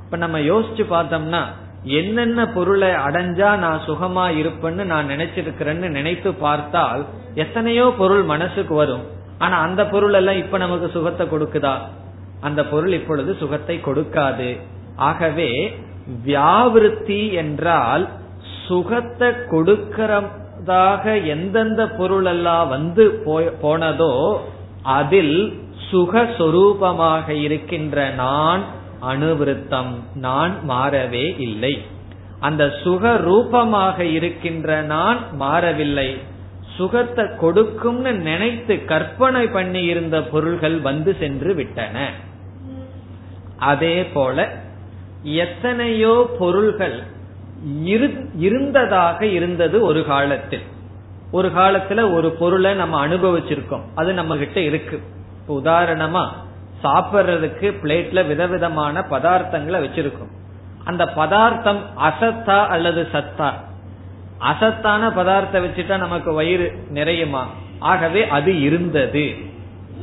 இப்ப 0.06 0.18
நம்ம 0.18 0.40
யோசிச்சு 0.40 0.84
பார்த்தோம்னா 0.90 1.42
என்னென்ன 1.84 2.40
பொருளை 2.48 2.90
அடைஞ்சா 2.90 3.50
நான் 3.58 3.80
சுகமா 3.88 4.26
இருப்பேன்னு 4.42 4.84
நான் 4.84 5.08
நினைச்சிருக்கிறேன்னு 5.08 5.88
நினைத்து 5.90 6.34
பார்த்தால் 6.34 7.06
எத்தனையோ 7.36 7.86
பொருள் 7.98 8.24
மனசுக்கு 8.24 8.74
வரும். 8.76 9.04
ஆனா 9.38 9.60
அந்த 9.60 9.82
பொருள் 9.86 10.14
எல்லாம் 10.14 10.36
இப்ப 10.36 10.58
நமக்கு 10.58 10.88
சுகத்தை 10.90 11.26
கொடுக்குதா? 11.28 11.76
அந்த 12.42 12.62
பொருள் 12.66 12.92
இப்பொழுது 12.92 13.32
சுகத்தை 13.34 13.76
கொடுக்காது. 13.78 14.50
ஆகவே 14.96 15.50
வியாவிருத்தி 16.26 17.22
என்றால் 17.34 18.10
சுகத்தை 18.68 19.30
கொடுக்கிறதாக 19.54 21.04
எந்தெந்த 21.26 21.82
பொருள் 21.88 22.26
எல்லாம் 22.26 22.68
வந்து 22.68 23.04
போனதோ 23.62 24.16
அதில் 24.84 25.38
சுகஸ்வரூபமாக 25.92 27.28
இருக்கின்ற 27.30 28.10
நான் 28.10 28.62
அணுவிருத்தம் 29.02 29.92
நான் 30.16 30.54
மாறவே 30.70 31.40
இல்லை. 31.40 31.82
அந்த 32.40 32.64
சுக 32.84 33.18
ரூபமாக 33.18 34.04
இருக்கின்ற 34.04 34.82
நான் 34.82 35.36
மாறவில்லை. 35.36 36.10
சுகத்தை 36.76 37.26
கொடுக்கும்னு 37.40 38.14
நினைத்து 38.14 38.86
கற்பனை 38.86 39.48
பண்ணி 39.48 39.82
இருந்த 39.84 40.24
பொருள்கள் 40.24 40.78
வந்து 40.80 41.16
சென்று 41.20 41.54
விட்டன. 41.54 42.10
அதே 43.58 44.06
போல 44.06 44.48
எத்தனையோ 45.24 46.30
பொருள்கள் 46.40 47.04
இருந்ததாக 48.36 49.26
இருந்தது 49.26 49.82
ஒரு 49.82 50.06
காலத்தில். 50.06 50.66
ஒரு 51.32 51.50
காலத்துல 51.50 52.14
ஒரு 52.14 52.32
பொருளை 52.32 52.74
நம்ம 52.74 53.08
அனுபவிச்சிருக்கோம். 53.08 53.86
அது 53.96 54.14
நம்ம 54.14 54.38
கிட்ட 54.38 54.60
இருக்கு 54.60 55.02
உதாரணமா 55.48 56.24
சாப்பிடுறதுக்கு 56.84 57.74
பிளேட்ல 57.84 58.28
விதவிதமான 58.28 59.06
பதார்த்தங்களை 59.10 59.80
வச்சிருக்கும். 59.86 60.32
அந்த 60.84 61.06
பதார்த்தம் 61.06 61.82
அசத்தா 61.98 62.68
அல்லது 62.68 63.08
சத்தா? 63.12 63.54
அசத்தான 64.40 65.12
பதார்த்தம் 65.12 65.66
வச்சுட்டா 65.66 65.98
நமக்கு 65.98 66.34
வயிறு 66.34 66.74
நிறையுமா? 66.94 67.44
ஆகவே 67.80 68.28
அது 68.28 68.62
இருந்தது. 68.62 69.36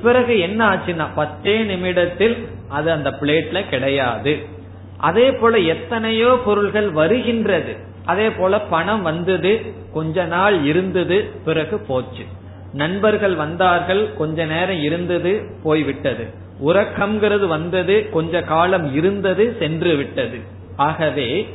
பிறகு 0.02 0.38
என்ன 0.38 0.68
ஆச்சுன்னா 0.68 1.06
பத்தே 1.14 1.62
நிமிடத்தில் 1.62 2.48
அது 2.68 2.92
அந்த 2.92 3.10
பிளேட்ல 3.10 3.68
கிடையாது. 3.68 4.46
அதே 4.98 5.32
போல 5.32 5.58
எத்தனையோ 5.58 6.38
பொருள்கள் 6.44 6.90
வருகின்றது. 6.90 7.76
அதே 8.04 8.30
போல 8.30 8.60
பணம் 8.60 9.02
வந்தது 9.02 9.74
கொஞ்ச 9.92 10.24
நாள் 10.24 10.62
இருந்தது 10.64 11.30
பிறகு 11.44 11.78
போச்சு. 11.78 12.24
நண்பர்கள் 12.72 13.34
வந்தார்கள் 13.34 14.14
கொஞ்ச 14.14 14.44
நேரம் 14.44 14.82
இருந்தது 14.82 15.42
போய்விட்டது. 15.62 16.34
உறக்கம்ங்கிறது 16.66 17.46
வந்தது 17.46 18.10
கொஞ்ச 18.10 18.42
காலம் 18.42 18.94
இருந்தது 18.94 19.56
சென்று 19.58 19.96
விட்டது. 19.96 20.38
ஆகவே 20.76 21.48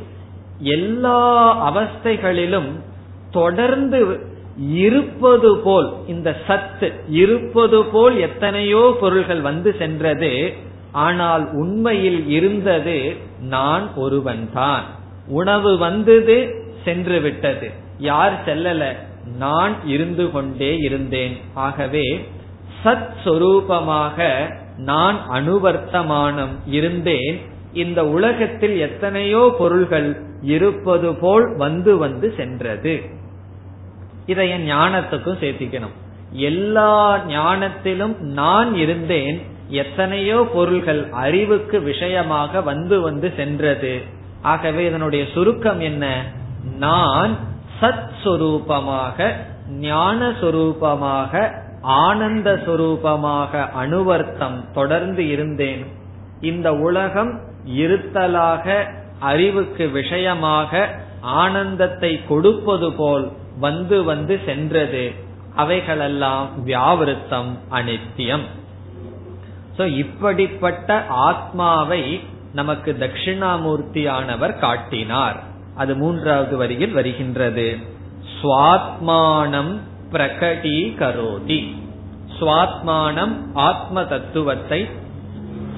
எல்லா 0.60 1.24
அவஸ்தைகளிலும் 1.72 2.80
தொடர்ந்து 3.32 4.32
இருப்பது 4.58 5.58
போல் 5.58 5.94
இந்த 6.08 6.36
சத்து 6.48 6.94
இருப்பது 7.10 7.84
போல் 7.84 8.18
எத்தனையோ 8.18 8.98
பொருள்கள் 9.00 9.42
வந்து 9.42 9.76
சென்றது. 9.78 10.54
ஆனால் 10.92 11.52
உண்மையில் 11.52 12.28
இருந்தது 12.28 13.16
நான் 13.42 13.94
ஒருவன்தான். 13.96 14.84
உணவு 15.28 15.78
வந்தது 15.78 16.66
சென்று 16.84 17.20
விட்டது. 17.20 17.72
யார் 18.00 18.44
செல்லல? 18.46 18.96
நான் 19.38 19.88
இருந்து 19.88 20.32
கொண்டே 20.32 20.76
இருந்தேன். 20.76 21.38
ஆகவே 21.54 22.28
சத் 22.84 23.10
சொரூபமாக 23.26 24.50
நான் 24.78 25.18
அனுவர்த்தமானம் 25.32 26.58
இருந்தேன். 26.66 27.42
இந்த 27.74 28.08
உலகத்தில் 28.08 28.80
எத்தனையோ 28.80 29.56
பொருள்கள் 29.58 30.22
இருப்பது 30.42 31.16
போல் 31.16 31.56
வந்து 31.58 31.98
வந்து 31.98 32.34
சென்றது. 32.38 33.02
இதை 34.26 34.50
என் 34.50 34.70
ஞானத்துக்கும் 34.72 35.40
சேர்த்திக்கணும். 35.40 35.94
எல்லா 36.32 37.18
ஞானத்திலும் 37.18 38.18
நான் 38.18 38.76
இருந்தேன். 38.76 39.46
எத்தனையோ 39.68 40.50
பொருள்கள் 40.54 41.08
அறிவுக்கு 41.12 41.82
விஷயமாக 41.82 42.62
வந்து 42.62 43.02
வந்து 43.02 43.34
சென்றது. 43.36 44.02
ஆகவே 44.42 44.86
இதனுடைய 44.86 45.26
சுருக்கம் 45.34 45.80
என்ன? 45.80 46.26
நான் 46.78 47.38
சத் 47.82 48.10
சுரூபமாக 48.24 49.34
ஞான 49.70 50.30
சுரூபமாக 50.30 51.62
ஆனந்த 51.84 52.62
சுரூபமாக 52.66 53.70
அனுவர்த்தம் 53.72 54.72
தொடர்ந்து 54.74 55.30
இருந்தேன். 55.30 55.86
இந்த 56.42 56.74
உலகம் 56.74 57.40
இருத்தலாக 57.66 58.84
அறிவுக்கு 59.20 59.90
விஷயமாக 59.90 60.90
ஆனந்தத்தை 61.22 62.26
கொடுப்பது 62.28 62.94
போல் 62.94 63.32
வந்து 63.60 64.04
வந்து 64.04 64.40
சென்றது. 64.46 65.12
அவைகளெல்லாம் 65.56 66.48
வியாவிருத்தம் 66.66 67.58
அனித்தியம். 67.72 68.46
சோ 69.78 69.98
இப்படிப்பட்ட 69.98 71.06
ஆத்மாவை 71.08 72.20
நமக்கு 72.54 72.96
தட்சிணாமூர்த்தியானவர் 73.00 74.60
காட்டினார். 74.60 75.44
அது 75.76 75.96
மூன்றாவது 75.96 76.58
வரியில் 76.58 76.92
வருகின்றது. 76.92 77.78
சுவாத்மானம் 78.42 79.80
பிரகடீகரோதி. 80.14 81.62
சுவாத்மானம் 82.40 83.34
ஆத்ம 83.68 84.04
தத்துவத்தை 84.04 84.82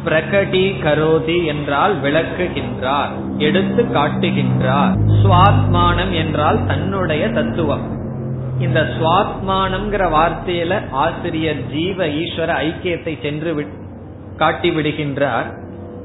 பிரகடி 0.05 0.63
கரோதி 0.83 1.37
என்றால் 1.45 1.93
விளக்குகின்றார் 2.01 3.13
எடுத்து 3.37 3.83
காட்டுகின்றார். 3.93 4.93
சுவாத்மானம் 5.23 6.13
என்றால் 6.13 6.59
தன்னுடைய 6.67 7.29
தத்துவம். 7.29 7.85
இந்த 8.59 8.81
சுவாத்மானம்ங்கிற 8.97 10.03
வார்த்தையில 10.17 10.73
ஆசிரியர் 11.05 11.61
ஜீவ 11.71 12.07
ஈஸ்வர 12.21 12.51
ஐக்கியத்தை 12.65 13.13
சென்று 13.21 13.53
காட்டி 14.37 14.69
விடுகின்றார். 14.69 15.49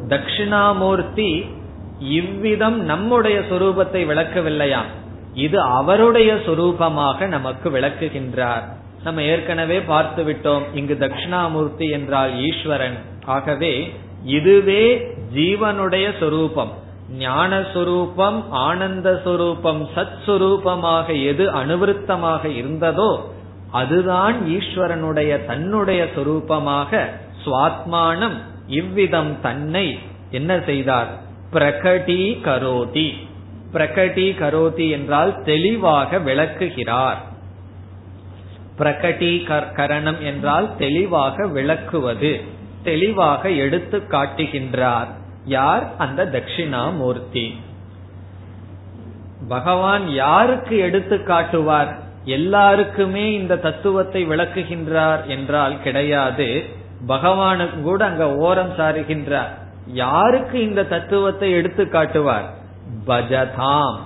தட்சிணாமூர்த்தி 0.08 1.30
இவ்விதம் 2.18 2.78
நம்முடைய 2.84 3.38
சொரூபத்தை 3.50 4.02
விளக்கவில்லையாம். 4.10 4.90
இது 5.34 5.60
அவருடைய 5.60 6.34
சொரூபமாக 6.34 7.26
நமக்கு 7.26 7.70
விளக்குகின்றார். 7.70 8.62
நம்ம 9.04 9.22
ஏற்கனவே 9.22 9.80
பார்த்து 9.80 10.22
விட்டோம் 10.24 10.62
இங்கு 10.74 10.96
தட்சிணாமூர்த்தி 11.00 11.90
என்றால் 11.90 12.38
ஈஸ்வரன். 12.38 12.98
ஆகவே 13.24 13.92
இதுவே 14.24 15.12
ஜீவனுடைய 15.34 16.18
சொரூபம். 16.20 16.72
ஞான 17.18 17.62
சொரூபம் 17.72 18.50
ஆனந்த 18.50 19.20
சொரூபம் 19.24 19.88
சத் 19.94 20.18
சுரூபமாக 20.26 21.24
எது 21.24 21.50
அனுவருத்தமாக 21.50 22.42
இருந்ததோ 22.48 23.20
அதுதான் 23.70 24.36
ஈஸ்வரனுடைய 24.48 25.46
தன்னுடைய 25.46 26.08
சொரூபமாக 26.16 27.08
சுவாத்மானம் 27.44 28.36
இவ்விதம் 28.66 29.40
தன்னை 29.40 29.98
என்ன 30.30 30.60
செய்தார்? 30.66 31.08
பிரகடி 31.52 32.40
கரோதி 32.40 33.08
பிரகடி 33.72 34.26
கரோதி 34.38 34.90
என்றால் 34.90 35.42
தெளிவாக 35.42 36.18
விளக்குகிறார். 36.18 37.28
பிரகடி 38.78 39.32
கரணம் 39.72 40.22
என்றால் 40.22 40.76
தெளிவாக 40.76 41.46
விளக்குவது 41.46 42.40
தெளிவாக 42.82 43.50
எடுத்து 43.50 43.98
காட்டுகின்றார். 43.98 45.06
யார்? 45.44 45.96
அந்த 45.98 46.24
தட்சிணாமூர்த்தி. 46.24 47.60
பகவான் 49.48 50.08
யாருக்கு 50.08 50.78
எடுத்து 50.78 51.22
காட்டுவார்? 51.22 51.98
எல்லாருக்குமே 52.24 53.32
இந்த 53.32 53.56
தத்துவத்தை 53.56 54.28
விளக்குகின்றார் 54.28 55.26
என்றால் 55.26 55.82
கிடையாது. 55.82 56.64
பகவானுக்கு 57.08 57.80
கூட 57.80 58.04
அங்க 58.04 58.36
ஓரம் 58.36 58.76
சாருகின்றார். 58.76 59.54
யாருக்கு 59.86 60.60
இந்த 60.60 60.84
தத்துவத்தை 60.84 61.50
எடுத்து 61.50 61.88
காட்டுவார்? 61.88 62.58
பஜதாம். 63.06 63.96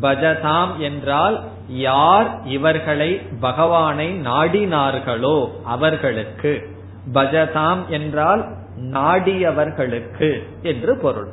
பஜதாம் 0.00 0.76
என்றால் 0.78 1.44
யார் 1.68 2.40
இவர்களை 2.44 3.20
பகவானை 3.40 4.20
நாடினார்களோ 4.20 5.48
அவர்களுக்கு. 5.64 6.76
பஜதாம் 7.14 7.86
என்றால் 7.88 8.46
நாடியவர்களுக்கு 8.82 10.42
என்று 10.62 10.98
பொருள். 10.98 11.28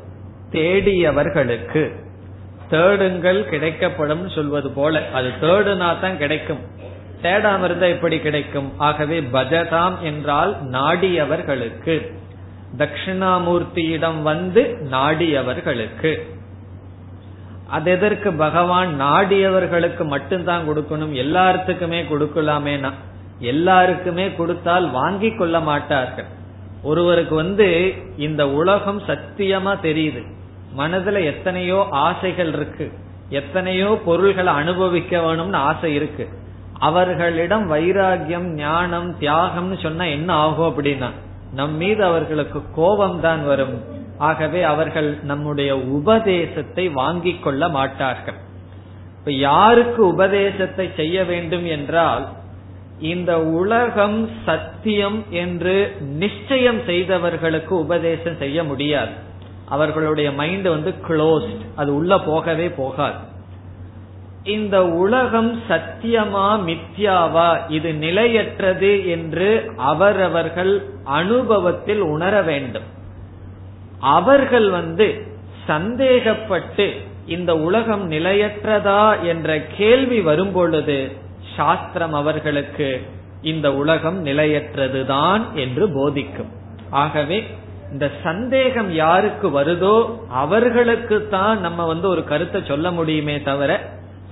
தேடியவர்களுக்கு. 0.51 2.03
தேடுங்கள் 2.69 3.49
கிடைக்கப்படும் 3.49 4.35
சொல்வது 4.35 4.71
போல. 4.71 5.01
அது 5.13 5.31
தேடுனா 5.41 5.99
தான் 5.99 6.17
கிடைக்கும். 6.17 6.59
தேடாம 7.21 7.63
இருந்தா 7.63 7.85
எப்படி 7.85 8.19
கிடைக்கும்? 8.19 8.73
ஆகவே 8.77 9.21
பஜதாம் 9.21 9.99
என்றால் 9.99 10.57
நாடியவர்களுக்கு. 10.71 12.13
தட்சிணாமூர்த்தியிடம் 12.77 14.21
வந்து 14.21 14.77
நாடியவர்களுக்கு. 14.91 16.33
அது 17.67 17.91
எதற்கு? 17.91 18.33
பகவான் 18.33 19.01
நாடியவர்களுக்கு 19.01 20.05
மட்டும்தான் 20.05 20.69
கொடுக்கணும். 20.69 21.13
எல்லாத்துக்குமே 21.13 22.03
கொடுக்கலாமேனா? 22.03 22.93
எல்லாருக்குமே 23.39 24.33
கொடுத்தால் 24.33 24.91
வாங்கி 24.91 25.31
கொள்ள 25.31 25.59
மாட்டார்கள். 25.59 26.25
ஒருவருக்கு 26.83 27.35
வந்து 27.35 27.93
இந்த 28.17 28.49
உலகம் 28.49 29.01
சத்தியமா 29.01 29.73
தெரியுது. 29.81 30.25
மனதுல 30.77 31.23
எத்தனையோ 31.23 31.87
ஆசைகள் 31.91 32.47
இருக்கு. 32.47 32.91
எத்தனையோ 33.29 34.01
பொருள்களை 34.05 34.53
அனுபவிக்க 34.53 35.17
வேணும்னு 35.17 35.53
ஆசை 35.53 35.93
இருக்கு. 35.93 36.29
அவர்களிடம் 36.79 37.71
வைராகியம் 37.71 38.53
ஞானம் 38.53 39.15
தியாகம்னு 39.19 39.81
சொன்னா 39.81 40.03
என்ன 40.03 40.33
ஆகும் 40.33 40.75
அப்படின்னா 40.75 41.11
நம் 41.53 41.75
மீது 41.75 42.03
அவர்களுக்கு 42.03 42.61
கோபம் 42.75 43.19
தான் 43.19 43.45
வரும். 43.45 43.83
ஆகவே 44.17 44.63
அவர்கள் 44.63 45.17
நம்முடைய 45.23 45.77
உபதேசத்தை 45.77 46.89
வாங்கிக் 46.89 47.43
கொள்ள 47.43 47.67
மாட்டார்கள். 47.67 48.35
இப்ப 49.19 49.31
யாருக்கு 49.31 50.07
உபதேசத்தை 50.07 50.91
செய்ய 50.95 51.23
வேண்டும் 51.23 51.65
என்றால் 51.65 52.27
இந்த 52.99 53.43
உலகம் 53.43 54.29
சத்தியம் 54.45 55.23
என்று 55.29 55.95
நிச்சயம் 55.99 56.81
செய்தவர்களுக்கு 56.85 57.79
உபதேசம் 57.79 58.37
செய்ய 58.37 58.63
முடியாது. 58.63 59.11
அவர்களுடைய 59.65 60.31
மைண்ட் 60.31 60.67
வந்து 60.67 60.93
க்ளோஸ்ட் 61.07 61.65
அது 61.75 61.95
உள்ள 61.95 62.19
போகவே 62.19 62.69
போகாது. 62.69 63.15
இந்த 64.43 64.85
உலகம் 64.85 65.61
சத்தியமா 65.69 66.47
மித்யாவா 66.65 67.59
இது 67.67 67.93
நிலையற்றது 67.93 69.07
என்று 69.07 69.71
அவரவர்கள் 69.77 70.89
அனுபவத்தில் 71.03 71.99
உணர 71.99 72.41
வேண்டும். 72.41 72.94
அவர்கள் 73.99 74.69
வந்து 74.69 75.27
சந்தேகப்பட்டு 75.67 76.93
இந்த 77.25 77.57
உலகம் 77.57 78.11
நிலையற்றதா 78.11 79.23
என்ற 79.23 79.59
கேள்வி 79.61 80.21
வரும்பொழுது 80.21 81.11
சாஸ்திரம் 81.55 82.13
அவர்களுக்கு 82.13 83.01
இந்த 83.41 83.73
உலகம் 83.73 84.25
நிலையற்றதுதான் 84.25 85.53
என்று 85.53 85.89
போதிக்கும். 85.89 86.51
ஆகவே 86.89 87.43
இந்த 87.91 88.11
சந்தேகம் 88.23 88.91
யாருக்கு 88.91 89.61
வருதோ 89.61 90.17
அவர்களுக்கு 90.29 91.27
தான் 91.29 91.59
நம்ம 91.59 91.85
வந்து 91.85 92.07
ஒரு 92.09 92.23
கருத்தை 92.23 92.61
சொல்ல 92.63 92.91
முடியுமே 92.91 93.41
தவிர 93.41 93.79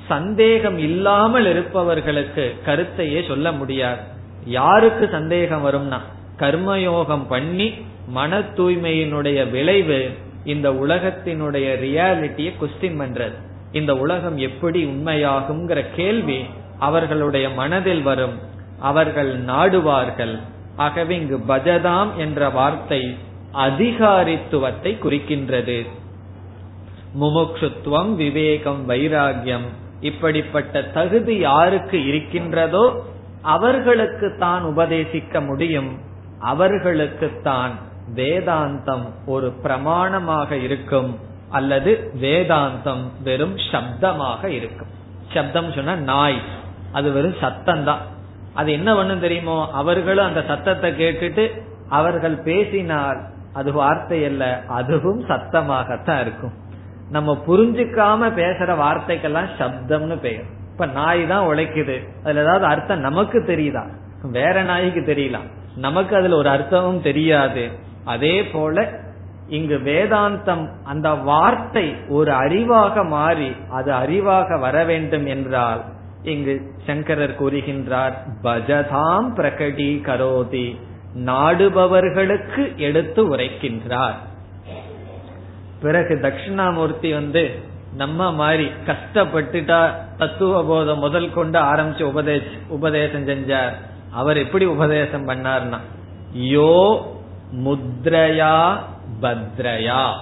சந்தேகம் 0.08 0.78
இல்லாமல் 0.78 1.46
இருப்பவர்களுக்கு 1.46 2.56
கருத்தையே 2.66 3.28
சொல்ல 3.28 3.52
முடியாது. 3.52 4.02
யாருக்கு 4.46 5.10
சந்தேகம் 5.12 5.66
வரும்னா 5.66 6.00
கர்மயோகம் 6.40 7.28
பண்ணி 7.28 7.74
மன 8.08 8.40
தூய்மையினுடைய 8.40 9.50
விளைவு 9.50 10.18
இந்த 10.44 10.72
உலகத்தினுடைய 10.72 11.68
ரியாலிட்டியை 11.82 12.54
கொஸ்டின் 12.62 13.00
பண்றது. 13.00 13.34
இந்த 13.72 13.96
உலகம் 13.96 14.38
எப்படி 14.38 14.86
உண்மையாகுங்கிற 14.86 15.86
கேள்வி 15.96 16.46
அவர்களுடைய 16.80 17.50
மனதில் 17.50 18.02
வரும். 18.02 18.40
அவர்கள் 18.80 19.46
நாடுவார்கள். 19.46 20.40
ஆகவே 20.76 21.16
இங்கு 21.16 21.38
பஜதாம் 21.38 22.16
என்ற 22.18 22.50
வார்த்தை 22.50 23.18
அதிகாரித்துவத்தை 23.54 24.98
குறிக்கின்றது. 25.04 25.88
முமுக்ஷுத்துவம் 27.22 28.16
விவேகம் 28.16 28.90
வைராகியம். 28.90 29.66
இப்படிப்பட்ட 30.00 30.84
தகுதி 30.84 31.38
யாருக்கு 31.38 32.06
இருக்கின்றதோ 32.06 33.04
அவர்களுக்கு 33.42 34.36
தான் 34.40 34.64
உபதேசிக்க 34.64 35.46
முடியும். 35.46 36.00
அவர்களுக்கு 36.40 37.32
தான் 37.44 37.92
வேதாந்தம் 38.16 39.06
ஒரு 39.26 39.54
பிரமாணமாக 39.64 40.52
இருக்கும் 40.52 41.20
அல்லது 41.50 42.12
வேதாந்தம் 42.22 43.04
வெறும் 43.24 43.56
சப்தமாக 43.72 44.46
இருக்கும். 44.46 44.88
சப்தம் 45.34 45.72
சொன்னா 45.72 45.96
நாய். 45.96 46.40
அது 46.92 47.12
வெறும் 47.12 47.40
சத்தம் 47.40 47.84
தான் 47.84 48.02
அது 48.54 48.72
என்ன 48.72 48.96
பண்ணும் 48.96 49.20
தெரியுமோ 49.20 49.68
அவர்களும் 49.72 50.26
அந்த 50.26 50.44
சத்தத்தை 50.48 50.92
கேட்டுட்டு 50.92 51.62
அவர்கள் 51.90 52.36
பேசினால் 52.36 53.20
அது 53.54 53.72
வார்த்தை 53.72 54.26
அல்ல 54.26 54.64
அதுவும் 54.68 55.28
சத்தமாகத்தான் 55.28 56.22
இருக்கும். 56.22 56.54
நம்ம 57.10 57.38
புரிஞ்சுக்காம 57.48 58.30
பேசுற 58.42 58.70
வார்த்தைக்கெல்லாம் 58.78 59.50
சப்தம்னு 59.60 60.18
பெயர். 60.18 60.46
இப்ப 60.72 60.86
நாய் 60.86 61.28
தான் 61.28 61.48
உழைக்குது. 61.48 61.98
அதுல 62.24 62.42
ஏதாவது 62.42 62.66
அர்த்தம் 62.66 63.00
நமக்கு 63.00 63.40
தெரியுதா? 63.40 63.84
வேற 64.32 64.64
நாய்க்கு 64.64 65.00
தெரியலாம். 65.00 65.48
நமக்கு 65.76 66.16
அதுல 66.16 66.36
ஒரு 66.36 66.50
அர்த்தமும் 66.50 67.02
தெரியாது. 67.02 67.70
அதே 68.06 68.46
போல 68.46 69.02
இங்கு 69.48 69.78
வேதாந்தம் 69.78 70.70
அந்த 70.84 71.14
வார்த்தை 71.14 71.96
ஒரு 72.10 72.32
அறிவாக 72.32 73.08
மாறி 73.08 73.52
அது 73.70 73.92
அறிவாக 73.92 74.60
வர 74.60 74.84
வேண்டும் 74.84 75.26
என்றால் 75.26 75.82
இங்கு 76.24 76.62
சங்கரர் 76.86 77.40
கூறுகின்றார் 77.40 78.14
பஜதாம் 78.44 79.30
பிரகடி 79.36 79.92
கரோதி 80.08 80.68
நாடுபவர்களுக்கு 81.26 82.76
எடுத்து 82.76 83.36
உரைக்கின்றார். 83.36 84.16
பிறகு 85.82 86.20
தட்சிணாமூர்த்தி 86.22 87.14
வந்து 87.14 87.60
நம்ம 87.96 88.32
மாதிரி 88.32 88.72
கஷ்டப்பட்டுட்டா 88.86 89.92
தத்துவ 90.18 90.66
போதம் 90.66 91.00
முதல் 91.00 91.34
கொண்டு 91.34 91.60
ஆரம்பிச்சு 91.60 92.02
உபதேச 92.02 92.44
உபதேசம் 92.68 93.28
செஞ்சார். 93.28 93.74
அவர் 94.12 94.38
எப்படி 94.38 94.66
உபதேசம் 94.66 95.28
பண்ணார்னா 95.28 95.80
யோ 96.34 97.02
முத்ரயா 97.56 98.78
பத்ரயா. 99.22 100.14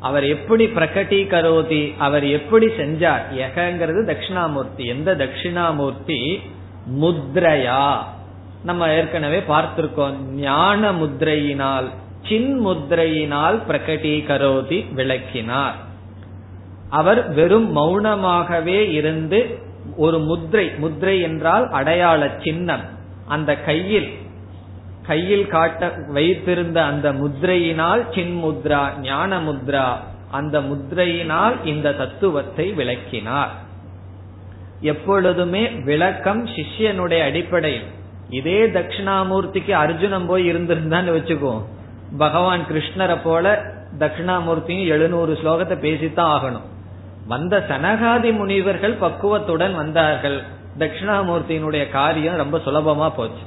அவர் 0.00 0.24
எப்படி 0.24 0.66
பிரகட்டி 0.66 1.26
கரோதி 1.26 1.96
அவர் 1.96 2.24
எப்படி 2.24 2.66
செஞ்சார்? 2.66 3.22
எகங்கிறது 3.36 4.04
தட்சிணாமூர்த்தி. 4.04 4.84
எந்த 4.84 5.14
தட்சிணாமூர்த்தி? 5.14 6.40
முத்ரயா. 7.00 7.96
நம்ம 8.64 8.88
ஏற்கனவே 8.88 9.42
பார்த்திருக்கோம். 9.48 10.16
ஞான 10.26 10.92
முத்ரையினால் 10.92 11.88
சின் 12.28 12.66
முத்ரையினால் 12.66 13.60
பிரகட்டி 13.68 14.24
கரோதி 14.24 14.94
விளக்கினார். 14.94 15.74
அவர் 16.90 17.32
வெறும் 17.32 17.76
மௌனமாகவே 17.76 18.90
இருந்து 18.90 19.58
ஒரு 19.96 20.18
முத்ரை 20.18 20.70
முத்ரை 20.82 21.22
என்றால் 21.22 21.70
அடையாள 21.70 22.30
சின்னம். 22.42 22.82
அந்த 23.28 23.56
கையில் 23.56 24.14
கையில் 25.06 25.46
காட்ட 25.46 25.92
வைத்திருந்த 26.08 26.84
அந்த 26.84 27.12
முத்ரையினால் 27.12 28.02
சின்முத்ரா 28.10 28.98
ஞான 29.00 29.40
முத்ரா 29.40 29.96
அந்த 30.30 30.60
முத்ரையினால் 30.60 31.66
இந்த 31.66 31.92
தத்துவத்தை 31.92 32.72
விளக்கினார். 32.72 33.50
எப்பொழுதுமே 34.80 35.68
விளக்கம் 35.68 36.46
சிஷ்யனுடைய 36.46 37.22
அடிப்படையில். 37.22 37.84
இதே 38.30 38.66
தட்சிணாமூர்த்திக்கு 38.66 39.70
அர்ஜுனன் 39.70 40.26
போய் 40.26 40.52
இருந்திருந்தான்னு 40.52 41.12
வச்சுக்கோ. 41.18 41.62
பகவான் 42.18 42.60
கிருஷ்ணரை 42.60 43.18
போல 43.22 43.64
தட்சிணாமூர்த்தியும் 43.98 44.86
எழுநூறு 44.86 45.38
ஸ்லோகத்தை 45.42 45.76
பேசித்தான் 45.86 46.32
ஆகணும். 46.36 46.68
வந்த 47.26 47.64
சனகாதி 47.68 48.36
முனிவர்கள் 48.36 48.94
பக்குவத்துடன் 48.94 49.74
வந்தார்கள். 49.74 50.42
தட்சிணாமூர்த்தியினுடைய 50.78 51.90
காரியம் 51.90 52.36
ரொம்ப 52.36 52.58
சுலபமா 52.58 53.12
போச்சு. 53.16 53.44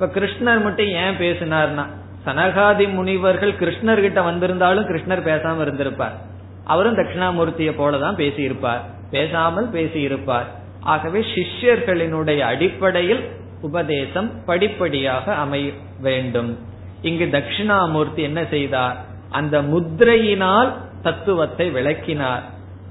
இப்ப 0.00 0.20
கிருஷ்ணர் 0.20 0.62
மட்டும் 0.62 0.86
ஏன் 0.86 1.18
பேசினார்னா 1.18 1.86
சனகாதி 2.26 2.92
முனிவர்கள் 2.92 3.52
கிருஷ்ணர்கிட்ட 3.52 4.24
வந்திருந்தாலும் 4.24 4.88
கிருஷ்ணர் 4.88 5.26
பேசாம 5.26 5.60
இருந்திருப்பார். 5.60 6.16
அவரும் 6.64 6.96
தட்சிணாமூர்த்தியை 6.96 7.72
போலதான் 7.78 8.16
பேசியிருப்பார். 8.16 8.80
பேசாமல் 9.10 9.70
பேசியிருப்பார். 9.70 10.46
ஆகவே 10.80 11.24
சிஷ்யர்களினுடைய 11.34 12.38
அடிப்படையில் 12.38 13.30
உபதேசம் 13.60 14.44
படிப்படியாக 14.44 15.34
அமைய 15.34 15.72
வேண்டும். 16.00 16.58
இங்கு 17.02 17.28
தட்சிணாமூர்த்தி 17.32 18.22
என்ன 18.22 18.44
செய்தார்? 18.50 18.96
அந்த 19.30 19.62
முத்திரையினால் 19.62 20.76
தத்துவத்தை 21.02 21.70
விளக்கினார். 21.70 22.42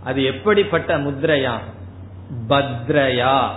அது 0.03 0.23
எப்படிப்பட்ட 0.23 0.97
முத்ரையா? 0.97 1.53
பத்ரயா. 2.49 3.47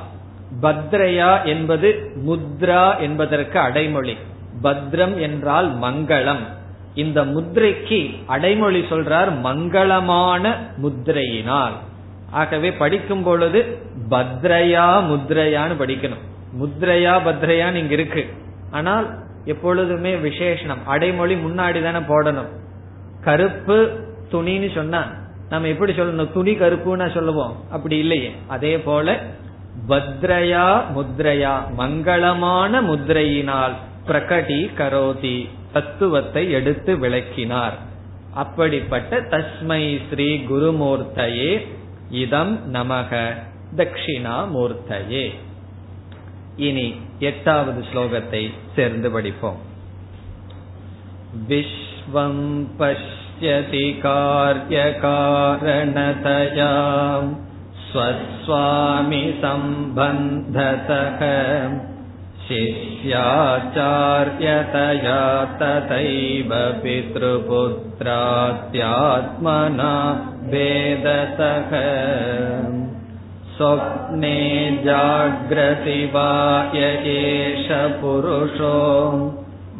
பத்ரயா 0.63 1.45
என்பது 1.45 2.13
முத்ரா 2.27 2.99
என்பதற்கு 2.99 3.59
அடைமொழி. 3.59 4.17
பத்ரம் 4.63 5.21
என்றால் 5.21 5.79
மங்களம். 5.79 6.45
இந்த 6.95 7.25
முத்ரைக்கு 7.25 8.23
அடைமொழி 8.27 8.81
சொல்றார் 8.81 9.29
மங்களமான 9.45 10.55
முத்ரையினால். 10.83 11.73
ஆகவே 12.31 12.73
படிக்கும் 12.73 13.23
பொழுது 13.23 13.79
பத்ரயா 14.11 15.03
முத்ரையான்னு 15.05 15.75
படிக்கணும். 15.79 16.25
முத்ரையா 16.61 17.21
பத்ரையான்னு 17.27 17.75
இங்க 17.75 17.93
இருக்கு. 17.93 18.27
ஆனால் 18.71 19.19
எப்பொழுதுமே 19.45 20.15
விசேஷனம். 20.15 20.85
அடைமொழி 20.87 21.35
முன்னாடி 21.35 21.83
தானே 21.83 21.99
போடணும். 21.99 22.49
கருப்பு 23.25 23.99
துணின்னு 24.33 24.75
சொன்னா 24.75 25.07
நம்ம 25.49 25.69
எப்படி 25.69 25.93
சொல்லணும்? 25.93 26.33
துணி 26.33 26.53
கருப்புன்னு 26.53 27.15
சொல்லுவோம். 27.15 27.57
அப்படி 27.71 27.97
இல்லையே. 27.97 28.35
அதே 28.47 28.79
போல 28.79 29.21
பத்ரயா 29.89 30.69
முத்ரையா 30.97 31.55
மங்களமான 31.79 32.73
முத்ரையினால் 32.83 33.73
பிரகடி 34.07 34.61
கரோதி 34.79 35.49
தத்துவத்தை 35.73 36.51
எடுத்து 36.51 36.99
விளக்கினார். 36.99 37.77
அப்படிப்பட்ட 38.35 39.21
தஸ்மை 39.21 40.01
ஸ்ரீ 40.11 40.37
குருமூர்த்தையே 40.37 41.67
இதம் 42.11 42.75
நமக 42.75 43.33
தட்சிணாமூர்த்தையே. 43.77 45.35
இனி 46.57 46.95
எட்டாவது 47.19 47.85
ஸ்லோகத்தை 47.95 48.51
சேர்ந்து 48.77 49.11
படிப்போம். 49.11 49.61
விஸ்வம் 51.49 52.67
பஷ்யதி 52.79 53.87
காரியகாரணதயா 54.03 55.15
स्वस्वामि 57.93 59.23
सम्बन्धतः 59.43 61.23
शिष्याचार्यतया 62.47 63.23
तथैव 65.63 66.53
पितृपुत्रात्यात्मना 66.83 67.83
वेदतः 70.53 71.75
स्वप्ने 73.57 74.39
जाग्रति 74.85 76.01
वा 76.15 76.31
एष 76.87 77.69
पुरुषो 78.01 78.75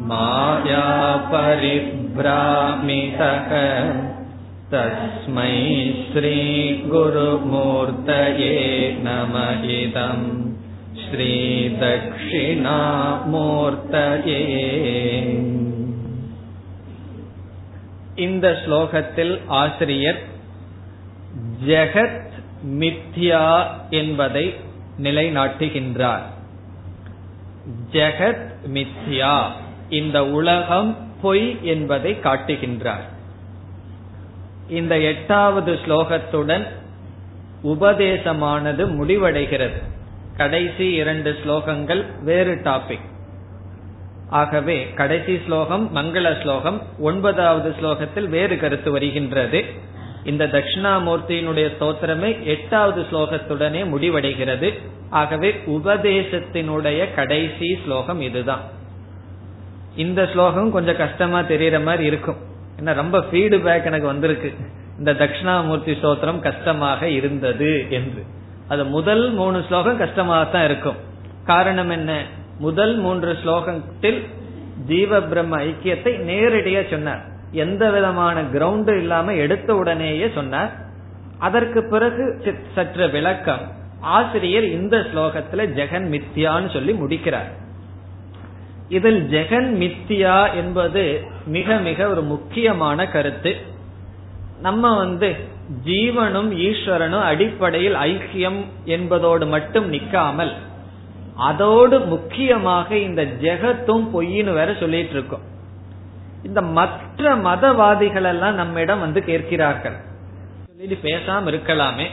माया 0.09 0.85
परिभ्रामितः 1.33 2.19
तस्मै 4.70 5.54
श्रीगुरुमूर्तये 6.08 7.46
नम 9.04 9.34
इदम् 9.74 10.26
ஸ்ரீதக்ஷிணாமூர்த்தயே 13.06 14.40
இந்த 18.16 18.46
ஸ்லோகத்தில் 18.62 19.34
ஆசிரியர் 19.54 20.20
ஜெகத் 21.66 22.22
மித்யா 22.80 23.44
என்பதை 23.90 24.46
நிலைநாட்டுகின்றார் 24.98 26.24
ஜெகத் 27.92 28.46
மித்யா 28.68 29.34
இந்த 29.90 30.18
உலகம் 30.30 30.90
பொய் 31.22 31.46
என்பதை 31.64 32.12
காட்டுகின்றார் 32.20 33.06
இந்த 34.71 34.97
எட்டாவது 34.99 35.73
ஸ்லோகத்துடன் 35.73 36.65
உபதேசமானது 37.63 38.83
முடிவடைகிறது. 38.99 39.79
கடைசி 40.37 40.91
இரண்டு 40.91 41.35
ஸ்லோகங்கள் 41.45 42.05
வேறு 42.23 42.53
டாபிக். 42.55 43.07
ஆகவே 44.29 44.91
கடைசி 44.95 45.41
ஸ்லோகம் 45.45 45.95
மங்கள 45.95 46.41
ஸ்லோகம் 46.41 46.81
ஒன்பதாவது 46.99 47.75
ஸ்லோகத்தில் 47.81 48.29
வேறு 48.29 48.57
கருத்து 48.57 48.91
வருகின்றது. 48.91 49.65
இந்த 50.23 50.45
தட்சிணாமூர்த்தியினுடைய 50.45 51.67
ஸ்தோத்திரமே 51.79 52.43
எட்டாவது 52.43 53.01
ஸ்லோகத்துடனே 53.11 53.81
முடிவடைகிறது. 53.93 54.73
ஆகவே 55.09 55.61
உபதேசத்தினுடைய 55.65 57.13
கடைசி 57.15 57.79
ஸ்லோகம் 57.85 58.21
இதுதான். 58.21 58.63
இந்த 59.95 60.29
ஸ்லோகம் 60.33 60.71
கொஞ்சம் 60.71 60.97
கஷ்டமா 60.97 61.39
தெரியற 61.39 61.83
மாதிரி 61.83 62.05
இருக்கும். 62.05 62.49
என்ன 62.77 62.93
ரொம்ப 62.93 63.17
ஃபீட்பேக் 63.17 63.83
எனக்கு 63.83 64.05
வந்திருக்கு. 64.05 64.53
இந்த 64.97 65.13
தட்சிணாமூர்த்தி 65.13 65.93
ஸ்தோத்திரம் 65.93 66.39
கஷ்டமாக 66.39 67.09
இருந்தது 67.09 67.85
என்று. 67.89 68.23
அது 68.67 68.85
முதல் 68.85 69.31
மூணு 69.31 69.63
ஸ்லோகம் 69.67 69.97
கஷ்டமாக 69.97 70.51
தான் 70.51 70.63
இருக்கும். 70.63 70.95
காரணம் 71.45 71.89
என்ன? 71.89 72.25
முதல் 72.59 72.95
மூன்று 72.97 73.37
ஸ்லோகத்தில் 73.45 74.27
ஜீவ 74.85 75.21
பிரம்ம 75.21 75.57
ஐக்கியத்தை 75.57 76.13
நேரடியா 76.29 76.89
சொன்னார். 76.89 77.25
எந்த 77.51 77.89
விதமான 77.89 78.41
கிரவுண்டு 78.41 78.97
இல்லாம 78.97 79.33
எடுத்த 79.33 79.75
உடனேயே 79.75 80.29
சொன்னார். 80.33 80.71
அதற்கு 81.39 81.83
பிறகு 81.83 82.43
சற்று 82.75 83.09
விளக்கம். 83.09 83.71
ஆசிரியர் 83.99 84.63
இந்த 84.63 84.97
ஸ்லோகத்துல 84.97 85.65
ஜெகன் 85.79 86.07
மித்தியான்னு 86.13 86.73
சொல்லி 86.73 86.93
முடிக்கிறார். 86.93 87.59
இதில் 88.89 89.29
ஜெகன் 89.31 89.69
மித்தியா 89.83 90.55
என்பது 90.55 91.23
மிக 91.45 91.75
மிக 91.75 92.07
ஒரு 92.07 92.21
முக்கியமான 92.21 93.07
கருத்து. 93.07 93.55
நம்ம 94.61 94.97
வந்து 94.97 95.35
ஜீவனும் 95.85 96.53
ஈஸ்வரனும் 96.57 97.21
அடிப்படையில் 97.21 97.95
ஐக்கியம் 97.95 98.65
என்பதோடு 98.85 99.47
மட்டும் 99.47 99.93
நிக்காமல் 99.93 100.51
அதோடு 101.35 101.99
முக்கியமாக 101.99 102.97
இந்த 102.97 103.23
ஜெகத்தும் 103.23 104.07
பொய்னு 104.13 104.53
வேற 104.53 104.75
சொல்லிட்டு 104.79 105.11
இருக்கோம். 105.11 105.41
இந்த 106.43 106.61
மற்ற 106.61 107.35
மதவாதிகள் 107.35 108.23
எல்லாம் 108.23 108.55
நம்மிடம் 108.55 108.99
வந்து 108.99 109.23
கேட்கிறார்கள். 109.23 109.95
சொல்லிட்டு 110.65 111.09
பேசாம 111.09 111.47
இருக்கலாமே. 111.47 112.07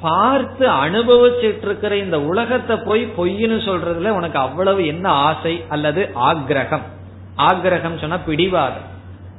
பார்த்து 0.00 0.68
அனுபவிச்சுட்டு 0.68 1.62
இருக்கிற 1.62 1.96
இந்த 1.96 2.20
உலகத்தை 2.20 2.76
போய் 2.76 3.12
பொய்னு 3.16 3.50
சொல்றதுல 3.50 4.08
உனக்கு 4.08 4.38
அவ்வளவு 4.38 4.86
என்ன 4.86 5.08
ஆசை 5.08 5.64
அல்லது 5.68 6.10
ஆக்ரகம் 6.14 6.82
ஆக்ரகம் 7.38 7.98
சொன்னா 7.98 8.16
பிடிவாதம். 8.16 8.92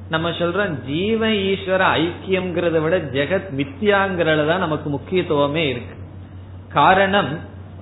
நம்ம 0.10 0.30
சொல்றோம் 0.30 0.84
ஜீவ 0.86 1.28
ஈஸ்வர 1.28 1.84
ஐக்கியம்ங்கிறத 1.96 2.82
விட 2.82 2.98
ஜெகத் 2.98 3.50
மித்தியாங்கிறதுல 3.58 4.48
தான் 4.48 4.60
நமக்கு 4.60 4.90
முக்கியத்துவமே 4.90 5.68
இருக்கு. 5.68 5.96
காரணம் 6.70 7.40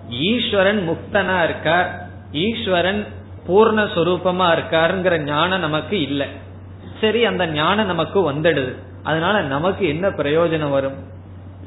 ஈஸ்வரன் 0.10 0.90
முக்தனா 0.90 1.44
இருக்கார். 1.44 2.08
ஈஸ்வரன் 2.32 3.08
பூர்ணஸ்வரூபமா 3.48 4.58
இருக்காருங்கிற 4.58 5.18
ஞானம் 5.18 5.60
நமக்கு 5.60 6.02
இல்லை. 6.02 6.28
சரி 7.02 7.26
அந்த 7.26 7.48
ஞானம் 7.48 7.86
நமக்கு 7.86 8.32
வந்துடுது. 8.32 8.76
அதனால 9.04 9.42
நமக்கு 9.42 9.88
என்ன 9.88 10.10
பிரயோஜனம் 10.10 10.70
வரும்? 10.70 10.96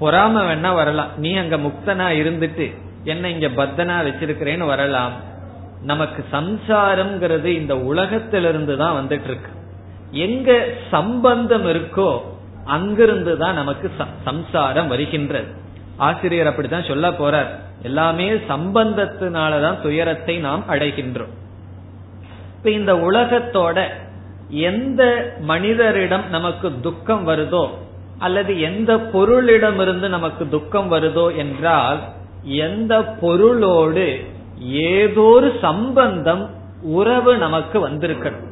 பொறாம 0.00 0.38
வேணா 0.48 0.74
வரலாம். 0.74 1.08
நீ 1.16 1.34
அங்க 1.34 1.56
முக்தனா 1.56 2.08
இருந்துட்டு 2.22 2.76
என்ன 3.04 3.28
இங்க 3.28 3.48
பத்தனா 3.48 4.04
வச்சிருக்கிறேன்னு 4.06 4.66
வரலாம். 4.66 5.12
நமக்கு 5.82 6.24
சம்சாரம்ங்கிறது 6.32 7.44
இந்த 7.44 7.78
உலகத்திலிருந்து 7.78 8.76
தான் 8.76 8.96
வந்துட்டு 8.98 9.24
இருக்கு 9.24 9.50
எங்க 10.10 10.64
சம்பந்தம் 10.90 11.66
இருக்கோ 11.66 12.20
அங்கிருந்து 12.64 13.36
தான் 13.36 13.54
நமக்கு 13.54 13.90
சம்சாரம் 14.24 14.88
வருகின்றது. 14.88 15.46
ஆசிரியர் 15.96 16.46
அப்படித்தான் 16.46 16.84
சொல்ல 16.84 17.10
போறார். 17.10 17.48
எல்லாமே 17.82 18.32
சம்பந்தத்தினாலதான் 18.32 19.80
துயரத்தை 19.80 20.38
நாம் 20.38 20.64
அடைகின்றோம். 20.68 21.34
இப்ப 22.56 22.70
இந்த 22.70 22.94
உலகத்தோட 22.94 23.88
எந்த 24.48 25.02
மனிதரிடம் 25.48 26.28
நமக்கு 26.28 26.80
துக்கம் 26.80 27.28
வருதோ 27.28 27.68
அல்லது 28.18 28.60
எந்த 28.60 28.96
பொருளிடமிருந்து 28.96 30.08
நமக்கு 30.08 30.48
துக்கம் 30.48 30.92
வருதோ 30.92 31.36
என்றால் 31.36 32.00
எந்த 32.44 33.02
பொருளோடு 33.02 34.34
ஏதோ 34.58 35.20
ஒரு 35.20 35.58
சம்பந்தம் 35.60 36.50
உறவு 36.82 37.36
நமக்கு 37.36 37.88
வந்திருக்கணும். 37.88 38.44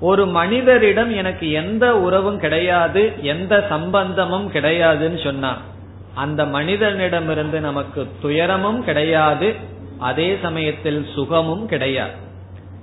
ஒரு 0.00 0.26
மனிதரிடம் 0.26 1.16
எனக்கு 1.16 1.50
எந்த 1.50 2.00
உறவும் 2.00 2.38
கிடையாது 2.38 3.12
எந்த 3.22 3.66
சம்பந்தமும் 3.68 4.52
கிடையாதுன்னு 4.52 5.24
சொன்னா 5.24 5.56
அந்த 6.14 6.44
மனிதனிடமிருந்து 6.44 7.60
நமக்கு 7.60 8.08
துயரமும் 8.22 8.84
கிடையாது 8.84 9.54
அதே 9.98 10.38
சமயத்தில் 10.42 11.06
சுகமும் 11.14 11.66
கிடையாது. 11.66 12.12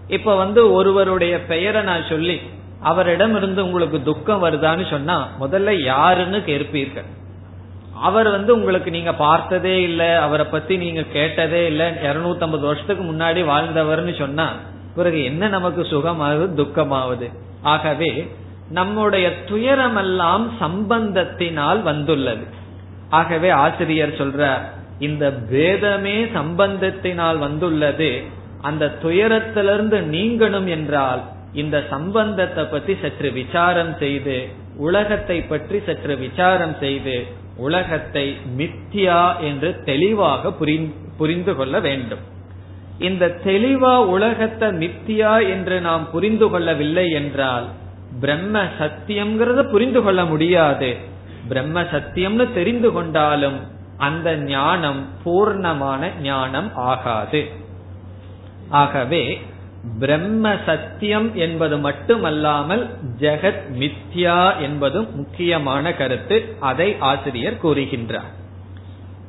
இப்ப 0.07 0.35
வந்து 0.35 0.73
ஒருவருடைய 0.73 1.45
பெயரை 1.45 1.81
நான் 1.81 2.03
சொல்லி 2.09 2.41
அவரிடம் 2.81 3.35
இருந்து 3.35 3.65
உங்களுக்கு 3.65 4.03
துக்கம் 4.03 4.43
வருதான்னு 4.43 4.89
சொன்னா 4.89 5.27
முதல்ல 5.41 5.83
யாருன்னு 5.83 6.37
கேட்பீர்கள். 6.37 7.05
அவர் 8.01 8.29
வந்து 8.29 8.55
உங்களுக்கு 8.55 8.91
நீங்க 8.91 9.13
பார்த்ததே 9.13 9.81
இல்லை 9.81 10.11
அவரை 10.11 10.45
பத்தி 10.45 10.77
நீங்க 10.77 11.01
கேட்டதே 11.01 11.65
இல்லை 11.65 11.85
இருநூத்தம்பது 11.85 12.59
வருஷத்துக்கு 12.59 13.03
முன்னாடி 13.03 13.43
வாழ்ந்தவர்னு 13.45 14.17
சொன்னா 14.17 14.51
பிறகு 14.95 15.23
என்ன 15.23 15.47
நமக்கு 15.47 15.81
சுகமாகுது 15.81 16.55
துக்கமாவது 16.55 17.29
ஆகவே 17.61 18.31
நம்முடைய 18.69 19.31
துயரமெல்லாம் 19.45 20.47
சம்பந்தத்தினால் 20.59 21.81
வந்துள்ளது. 21.81 22.45
ஆகவே 23.09 23.49
ஆசிரியர் 23.49 24.09
சொல்றார் 24.09 24.61
இந்த 24.99 25.31
பேதமே 25.51 26.31
சம்பந்தத்தினால் 26.33 27.37
வந்துள்ளது 27.37 28.21
அந்த 28.61 28.93
துயரத்திலிருந்து 29.03 29.97
நீங்கணும் 29.99 30.65
என்றால் 30.65 31.21
இந்த 31.53 31.83
சம்பந்தத்தை 31.89 32.63
பற்றி 32.63 32.97
சற்று 33.01 33.31
விசாரம் 33.31 33.95
செய்து 33.99 34.47
உலகத்தை 34.77 35.41
பற்றி 35.41 35.81
சற்று 35.85 36.17
விசாரம் 36.17 36.75
செய்து 36.79 37.25
உலகத்தை 37.57 38.37
மித்தியா 38.57 39.39
என்று 39.39 39.83
தெளிவாக 39.83 40.51
புரிந்து 41.17 41.55
கொள்ள 41.55 41.79
வேண்டும். 41.79 42.19
இந்த 42.99 43.35
தெளிவா 43.43 44.05
உலகத்தை 44.05 44.67
மித்தியா 44.67 45.49
என்று 45.49 45.81
நாம் 45.81 46.11
புரிந்து 46.11 46.49
கொள்ளவில்லை 46.49 47.11
என்றால் 47.11 47.67
பிரம்ம 48.19 48.63
சத்தியம்ங்கிறத 48.79 49.71
புரிந்து 49.71 50.03
கொள்ள 50.03 50.25
முடியாது. 50.25 50.97
பிரம்ம 51.47 51.81
சத்தியம்னு 51.81 52.53
தெரிந்து 52.53 52.91
கொண்டாலும் 52.91 53.59
அந்த 53.97 54.37
ஞானம் 54.37 55.07
பூர்ணமான 55.25 56.21
ஞானம் 56.21 56.71
ஆகாது. 56.75 57.51
ஆகவே 58.69 59.41
பிரம்ம 59.99 60.55
சத்தியம் 60.65 61.35
என்பது 61.35 61.79
மட்டுமல்லாமல் 61.79 62.97
ஜெகத் 63.19 63.61
மித்யா 63.79 64.59
என்பதும் 64.59 65.15
முக்கியமான 65.15 65.93
கருத்து. 65.93 66.55
அதை 66.59 66.95
ஆசிரியர் 66.99 67.63
கூறுகின்றார். 67.63 68.31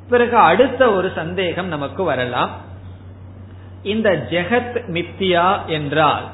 பிறகு 0.09 0.37
அடுத்த 0.37 0.91
ஒரு 0.91 1.13
சந்தேகம் 1.15 1.69
நமக்கு 1.69 2.03
வரலாம். 2.03 2.51
இந்த 3.83 4.27
ஜெகத் 4.31 4.81
மித்தியா 4.87 5.65
என்றால் 5.67 6.25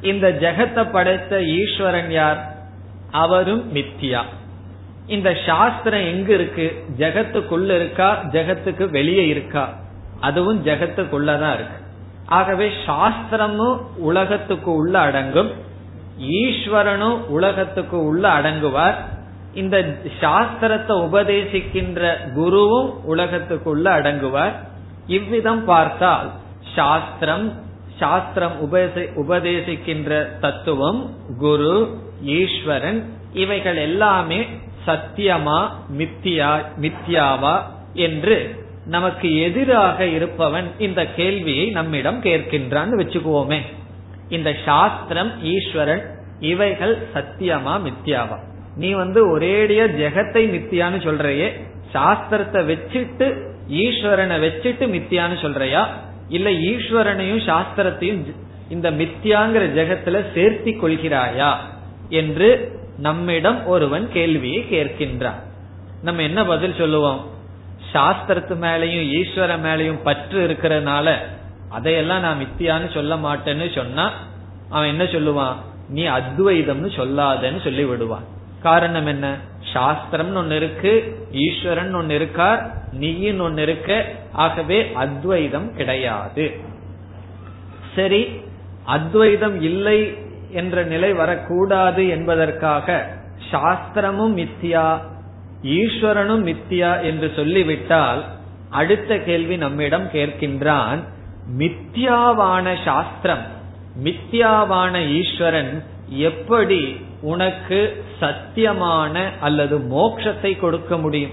இந்த 0.00 0.30
ஜெகத்தை 0.40 0.90
படைத்த 0.90 1.44
ஈஸ்வரன் 1.44 2.10
யார்? 2.10 2.54
அவரும் 3.10 3.74
மித்தியா 3.74 4.22
இந்த 5.06 5.36
சாஸ்திரம் 5.46 6.00
எங்க 6.00 6.34
இருக்கு? 6.34 6.84
ஜெகத்துக்குள்ள 6.98 7.64
இருக்கா? 7.64 8.22
ஜெகத்துக்கு 8.22 8.90
வெளியே 8.90 9.26
இருக்கா? 9.26 9.74
அதுவும் 10.20 10.64
ஜெகத்துக்குள்ளதான் 10.64 11.54
இருக்கு. 11.54 11.79
ஆகவே 12.38 12.66
சாஸ்திரமும் 12.86 13.78
உலகத்துக்கு 14.08 14.70
உள்ள 14.72 14.94
அடங்கும் 15.00 15.50
ஈஸ்வரனும் 16.40 17.18
உலகத்துக்கு 17.36 17.98
உள்ள 18.04 18.24
அடங்குவார். 18.38 18.98
இந்த 19.54 19.76
சாஸ்திரத்தை 20.20 20.94
உபதேசிக்கின்ற 21.06 22.02
குருவும் 22.34 22.90
உலகத்துக்குள்ள 23.12 23.86
அடங்குவார். 23.98 24.54
இவ்விதம் 25.16 25.64
பார்த்தால் 25.64 26.28
சாஸ்திரம் 26.74 27.46
சாஸ்திரம் 27.98 28.54
உபதேசிக்கின்ற 29.22 30.10
தத்துவம் 30.40 31.00
குரு 31.38 31.74
ஈஸ்வரன் 32.38 33.00
இவைகள் 33.42 33.78
எல்லாமே 33.88 34.40
சத்தியமா 34.86 35.58
மித்தியா 35.98 36.52
மித்தியாவா 36.84 37.56
என்று 38.06 38.36
நமக்கு 38.94 39.28
எதிராக 39.40 40.06
இருப்பவன் 40.06 40.68
இந்த 40.78 41.00
கேள்வியை 41.06 41.66
நம்மிடம் 41.70 42.22
கேட்கின்றான் 42.22 42.92
வச்சுக்குவோமே. 43.00 43.60
இந்த 44.28 44.50
சாஸ்திரம் 44.64 45.32
ஈஸ்வரன் 45.42 46.04
இவைகள் 46.40 46.94
சத்தியமா 47.14 47.74
மித்தியாவா 47.86 48.38
நீ 48.76 48.90
வந்து 48.92 49.20
ஒரேடியா 49.38 49.86
ஜெகத்தை 50.00 50.42
மித்தியான்னு 50.54 50.98
சொல்றையே 51.06 51.48
சாஸ்திரத்தை 51.94 52.60
வச்சுட்டு 52.70 53.26
ஈஸ்வரனை 53.68 54.36
வச்சுட்டு 54.44 54.84
மித்தியான்னு 54.94 55.36
சொல்றையா? 55.44 55.82
இல்ல 56.28 56.50
ஈஸ்வரனையும் 56.50 57.42
சாஸ்திரத்தையும் 57.48 58.20
இந்த 58.68 58.90
மித்தியாங்கிற 58.90 59.64
ஜெகத்துல 59.78 60.18
சேர்த்தி 60.34 60.72
கொள்கிறாயா? 60.82 61.50
என்று 62.08 62.48
நம்மிடம் 62.98 63.66
ஒருவன் 63.66 64.06
கேள்வியை 64.12 64.62
கேட்கின்றான். 64.70 65.40
நம்ம 66.02 66.22
என்ன 66.22 66.44
பதில் 66.44 66.78
சொல்லுவோம்? 66.78 67.20
சாஸ்திரத்து 67.92 68.54
மேலையும் 68.66 69.06
ஈஸ்வர 69.18 69.52
மேலையும் 69.66 70.02
பற்று 70.02 70.38
இருக்கிறதுனால 70.48 71.14
அதையெல்லாம் 71.68 72.20
நான் 72.20 72.42
மித்தியான்னு 72.42 72.94
சொல்ல 72.94 73.14
மாட்டேன்னு 73.16 73.74
சொன்னா 73.74 74.10
அவன் 74.68 74.88
என்ன 74.88 75.04
சொல்லுவான்? 75.04 75.56
நீ 75.88 76.02
அத்வைதம்னு 76.08 76.90
சொல்லாதன்னு 76.96 77.60
சொல்லி 77.62 77.84
விடுவான் 77.84 78.26
காரணம் 78.62 79.06
என்ன? 79.06 79.26
சாஸ்திரம்னு 79.72 80.34
ஒன்னு 80.34 80.56
இருக்கு 80.56 80.92
ஈஸ்வரன் 81.30 81.94
ஒன்னு 81.94 82.14
இருக்கார் 82.14 82.60
நீயின் 82.92 83.40
ஒன்னு 83.40 83.62
இருக்க 83.62 84.04
ஆகவே 84.32 84.92
அத்வைதம் 84.94 85.74
கிடையாது. 85.76 86.46
சரி 87.96 88.22
அத்வைதம் 88.84 89.62
இல்லை 89.62 90.14
என்ற 90.50 90.82
நிலை 90.82 91.12
வரக்கூடாது 91.12 92.08
என்பதற்காக 92.08 93.06
சாஸ்திரமும் 93.50 94.34
மித்தியா 94.36 94.86
ஈஸ்வரனும் 95.62 96.44
மித்தியா 96.46 97.02
என்று 97.02 97.32
சொல்லிவிட்டால் 97.36 98.24
அடுத்த 98.70 99.18
கேள்வி 99.18 99.56
நம்மிடம் 99.56 100.06
கேட்கின்றான் 100.12 101.08
மித்யாவான 101.58 102.74
சாஸ்திரம் 102.84 103.58
மித்யாவான 104.04 105.08
ஈஸ்வரன் 105.08 105.84
எப்படி 106.08 106.96
உனக்கு 107.20 108.04
சத்தியமான 108.20 109.30
அல்லது 109.40 109.78
மோக்ஷத்தை 109.78 110.58
கொடுக்க 110.58 110.98
முடியும்? 110.98 111.30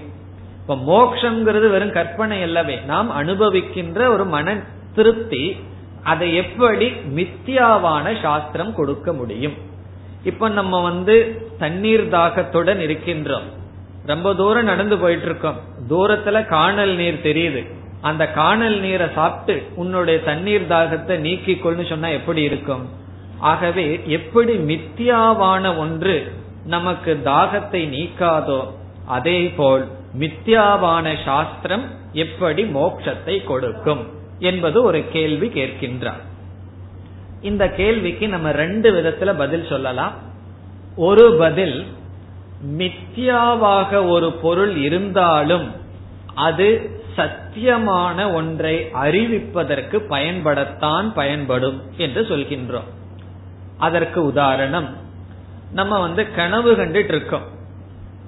இப்ப 0.60 0.74
மோக்ஷங்கிறது 0.74 1.70
வெறும் 1.70 1.92
கற்பனை 1.92 2.42
அல்லவே. 2.42 2.76
நாம் 2.76 3.10
அனுபவிக்கின்ற 3.10 4.06
ஒரு 4.06 4.24
மன 4.24 4.56
திருப்தி 4.94 5.56
அதை 6.02 6.34
எப்படி 6.34 6.90
மித்தியாவான 6.90 8.20
சாஸ்திரம் 8.22 8.74
கொடுக்க 8.74 9.12
முடியும்? 9.12 9.54
இப்ப 10.24 10.48
நம்ம 10.48 10.82
வந்து 10.82 11.46
தண்ணீர் 11.58 12.08
தாகத்துடன் 12.08 12.78
இருக்கின்றோம். 12.78 13.56
ரொம்ப 14.10 14.28
தூரம் 14.40 14.70
நடந்து 14.72 14.96
போயிட்டு 15.02 15.26
இருக்கோம் 15.30 15.58
தூரத்துல 15.90 16.36
காணல் 16.54 16.94
நீர் 17.00 17.26
தெரியுது. 17.28 17.62
அந்த 18.08 18.24
காணல் 18.40 18.76
நீரை 18.80 19.06
சாப்பிட்டு 19.18 19.54
உன்னுடைய 19.82 20.18
தண்ணீர் 20.28 20.70
தாகத்தை 20.72 21.14
நீக்கிக்கொள்னு 21.26 21.84
சொன்னா 21.88 22.08
எப்படி 22.18 22.42
இருக்கும்? 22.50 22.84
ஆகவே 23.50 23.86
எப்படி 24.18 24.54
மித்தியாவான 24.70 25.64
ஒன்று 25.82 26.16
நமக்கு 26.74 27.12
தாகத்தை 27.24 27.82
நீக்காதோ 27.96 28.60
அதே 29.16 29.38
போல் 29.58 29.84
மித்தியாவான 30.22 31.06
சாஸ்திரம் 31.24 31.84
எப்படி 32.24 32.62
மோட்சத்தை 32.78 33.36
கொடுக்கும் 33.50 34.02
என்பது 34.50 34.78
ஒரு 34.88 35.00
கேள்வி 35.12 35.48
கேட்கின்றார். 35.58 36.22
இந்த 37.50 37.64
கேள்விக்கு 37.80 38.26
நம்ம 38.34 38.48
ரெண்டு 38.62 38.88
விதத்துல 38.96 39.32
பதில் 39.42 39.70
சொல்லலாம். 39.72 40.14
ஒரு 41.08 41.24
பதில் 41.42 41.78
மித்யாவாக 42.66 44.08
ஒரு 44.08 44.32
பொருள் 44.32 44.76
இருந்தாலும் 44.76 45.72
அது 46.34 46.90
சத்தியமான 47.16 48.32
ஒன்றை 48.32 48.88
அறிவிப்பதற்கு 48.92 50.00
பயன்படத்தான் 50.10 51.12
பயன்படும் 51.14 51.82
என்று 51.96 52.22
சொல்கின்றோம். 52.22 52.88
அதற்கு 53.78 54.24
உதாரணம் 54.24 54.96
நம்ம 55.72 55.98
வந்து 55.98 56.34
கனவு 56.34 56.74
கண்டுட்டு 56.74 57.08
இருக்கோம் 57.08 57.56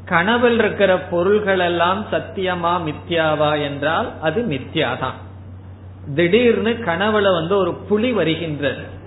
கனவில் 0.04 0.58
இருக்கிற 0.58 0.98
பொருள்கள் 0.98 1.58
எல்லாம் 1.58 2.06
சத்தியமா 2.12 2.80
மித்யாவா 2.86 3.62
என்றால் 3.62 4.20
அது 4.20 4.42
மித்யாதான். 4.42 5.18
திடீர்னு 6.14 6.70
கனவுல 6.70 7.32
வந்து 7.32 7.56
ஒரு 7.56 7.74
புலி 7.74 8.12
வருகின்றது. 8.12 8.98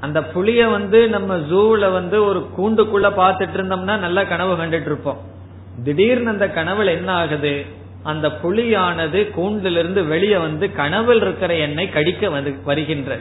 அந்த 0.00 0.22
புளிய 0.22 0.68
வந்து 0.68 1.08
நம்ம 1.08 1.36
ஜூல 1.36 1.92
வந்து 1.92 2.24
ஒரு 2.24 2.46
கூண்டுக்குள்ள 2.58 3.12
பாத்துட்டு 3.12 3.56
இருந்தோம்னா 3.56 3.98
நல்ல 3.98 4.26
கனவு 4.26 4.56
கண்டுட்டு 4.56 4.80
இருப்போம் 4.80 5.20
திடீர்னு 5.84 6.30
அந்த 6.30 6.46
கனவுல 6.46 6.86
என்ன 6.86 7.12
ஆகுது? 7.12 7.64
அந்த 8.02 8.28
புலியானது 8.28 9.30
கூண்டிலிருந்து 9.36 10.06
வெளியே 10.06 10.36
வந்து 10.36 10.72
கனவில் 10.72 11.20
இருக்கிற 11.20 11.54
எண்ணெய் 11.54 11.88
கடிக்க 11.88 12.30
வருகின்ற. 12.64 13.18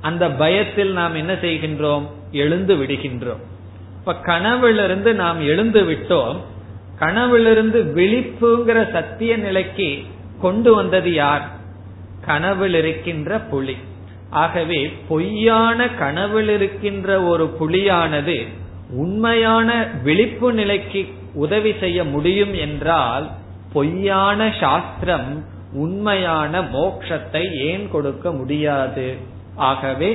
அந்த 0.00 0.30
பயத்தில் 0.30 0.92
நாம் 0.92 1.14
என்ன 1.14 1.32
செய்கின்றோம்? 1.32 2.06
எழுந்து 2.32 2.74
விடுகின்றோம். 2.74 3.42
இப்ப 3.98 4.14
கனவிலிருந்து 4.14 5.14
நாம் 5.14 5.40
எழுந்து 5.40 5.82
விட்டோம். 5.82 6.36
கனவிலிருந்து 6.98 7.82
விழிப்புங்கிற 7.82 8.92
சத்திய 8.92 9.36
நிலைக்கு 9.36 10.02
கொண்டு 10.40 10.74
வந்தது 10.74 11.12
யார்? 11.12 11.48
கனவில் 12.20 12.74
இருக்கின்ற 12.74 13.38
புலி. 13.38 13.76
ஆகவே 14.34 14.92
பொய்யான 15.08 15.88
கனவில் 15.88 16.48
இருக்கின்ற 16.48 17.22
ஒரு 17.22 17.56
புலியானது 17.60 18.46
உண்மையான 18.90 19.88
விழிப்பு 20.02 20.52
நிலைக்கு 20.52 21.08
உதவி 21.34 21.74
செய்ய 21.80 22.04
முடியும் 22.04 22.54
என்றால் 22.54 23.30
பொய்யான 23.72 24.52
சாஸ்திரம் 24.60 25.44
உண்மையான 25.72 26.60
மோக்ஷத்தை 26.60 27.42
ஏன் 27.52 27.90
கொடுக்க 27.90 28.32
முடியாது? 28.32 29.16
ஆகவே 29.56 30.10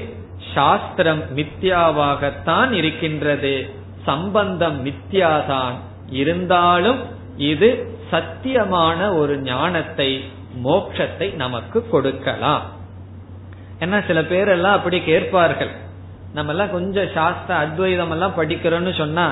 சாஸ்திரம் 0.53 1.23
மித்யாவாகத்தான் 1.37 2.71
இருக்கின்றது. 2.71 3.69
சம்பந்தம் 4.05 4.85
மித்யாதான். 4.85 5.75
இருந்தாலும் 6.09 6.99
இது 7.37 7.69
சத்தியமான 8.11 9.17
ஒரு 9.17 9.41
ஞானத்தை 9.41 10.23
மோக்ஷத்தை 10.63 11.35
நமக்கு 11.35 11.89
கொடுக்கலாம். 11.89 12.77
ஏன்னா 13.79 14.05
சில 14.07 14.23
பேர் 14.23 14.47
எல்லாம் 14.47 14.77
அப்படி 14.77 14.97
கேட்பார்கள். 15.01 15.71
நம்ம 16.33 16.51
எல்லாம் 16.51 16.71
கொஞ்சம் 16.71 17.07
சாஸ்திர 17.13 17.59
அத்வைதம் 17.59 18.11
எல்லாம் 18.11 18.37
படிக்கிறோம்னு 18.37 18.97
சொன்னா 18.97 19.27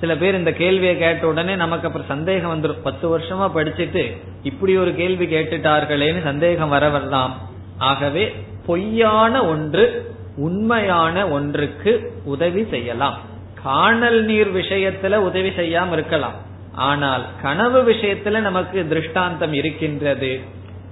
சில 0.00 0.16
பேர் 0.16 0.34
இந்த 0.34 0.52
கேள்வியை 0.52 0.98
கேட்ட 0.98 1.26
உடனே 1.26 1.54
நமக்கு 1.56 1.86
அப்புறம் 1.86 2.06
சந்தேகம் 2.06 2.52
வந்துடும் 2.52 2.82
பத்து 2.82 3.18
வருஷமா 3.18 3.46
படிச்சுட்டு 3.56 4.16
இப்படி 4.42 4.76
ஒரு 4.76 4.94
கேள்வி 4.94 5.26
கேட்டுட்டார்களேன்னு 5.26 6.22
சந்தேகம் 6.22 6.68
வர 6.68 6.88
வரலாம் 6.88 7.34
ஆகவே 7.78 8.24
பொய்யான 8.66 9.44
ஒன்று 9.44 9.84
உண்மையான 10.36 11.28
ஒன்றுக்கு 11.28 11.92
உதவி 12.24 12.66
செய்யலாம். 12.70 13.18
காணல் 13.62 14.24
நீர் 14.24 14.54
விஷயத்துல 14.54 15.14
உதவி 15.16 15.48
செய்யாம 15.48 15.92
இருக்கலாம். 15.92 16.36
ஆனால் 16.74 17.24
கனவு 17.42 17.80
விஷயத்துல 17.90 18.40
நமக்கு 18.40 18.88
திருஷ்டாந்தம் 18.88 19.52
இருக்கின்றது. 19.52 20.40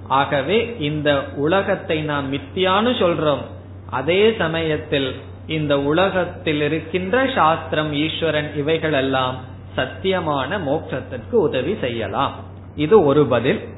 ஆகவே 0.08 0.76
இந்த 0.78 1.24
உலகத்தை 1.36 2.02
நாம் 2.02 2.32
மித்தியான்னு 2.32 2.92
சொல்றோம். 3.00 3.44
அதே 3.90 4.34
சமயத்தில் 4.38 5.16
இந்த 5.46 5.80
உலகத்தில் 5.80 6.60
இருக்கின்ற 6.60 7.30
சாஸ்திரம் 7.34 7.92
ஈஸ்வரன் 7.92 8.56
இவைகள் 8.56 8.92
எல்லாம் 8.92 9.36
சத்தியமான 9.76 10.60
மோட்சத்திற்கு 10.64 11.32
உதவி 11.32 11.76
செய்யலாம். 11.80 12.34
இது 12.74 13.04
ஒரு 13.04 13.26
பதில். 13.26 13.68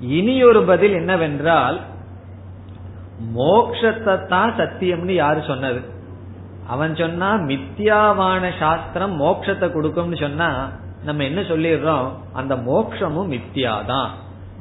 இனி 0.00 0.44
ஒரு 0.44 0.62
பதில் 0.62 0.92
என்னவென்றால் 0.92 1.80
மோக்ஷத்தை 3.36 4.26
தான் 4.26 4.56
சத்தியம்னு 4.56 5.10
யாரு 5.10 5.42
சொன்னது? 5.46 5.80
அவன் 6.66 6.96
சொன்னா 6.96 7.34
மித்தியாவான 7.34 8.50
சாஸ்திரம் 8.58 9.20
மோக்ஷத்தை 9.20 9.72
கொடுக்கும்னு 9.72 10.16
சொன்னா 10.16 10.70
நம்ம 11.04 11.24
என்ன 11.24 11.40
சொல்லிடுறோம்? 11.40 12.08
அந்த 12.32 12.56
மோக்ஷமும் 12.56 13.30
மித்தியாதான். 13.32 14.08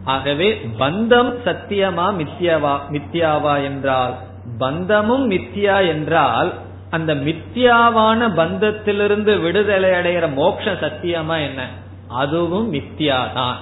ஆகவே 0.03 0.61
பந்தம் 0.79 1.33
சத்தியமா 1.45 2.05
மித்யாவா 2.13 2.79
மித்தியாவா 2.91 3.63
என்றால் 3.63 4.13
பந்தமும் 4.57 5.31
மித்தியா 5.31 5.87
என்றால் 5.87 6.53
அந்த 6.89 7.15
மித்தியாவான 7.15 8.29
பந்தத்திலிருந்து 8.35 9.41
விடுதலை 9.41 9.89
அடைகிற 9.89 10.27
மோட்ச 10.33 10.65
சத்தியமா 10.65 11.41
என்ன? 11.41 11.67
அதுவும் 12.07 12.73
மித்தியாதான். 12.73 13.55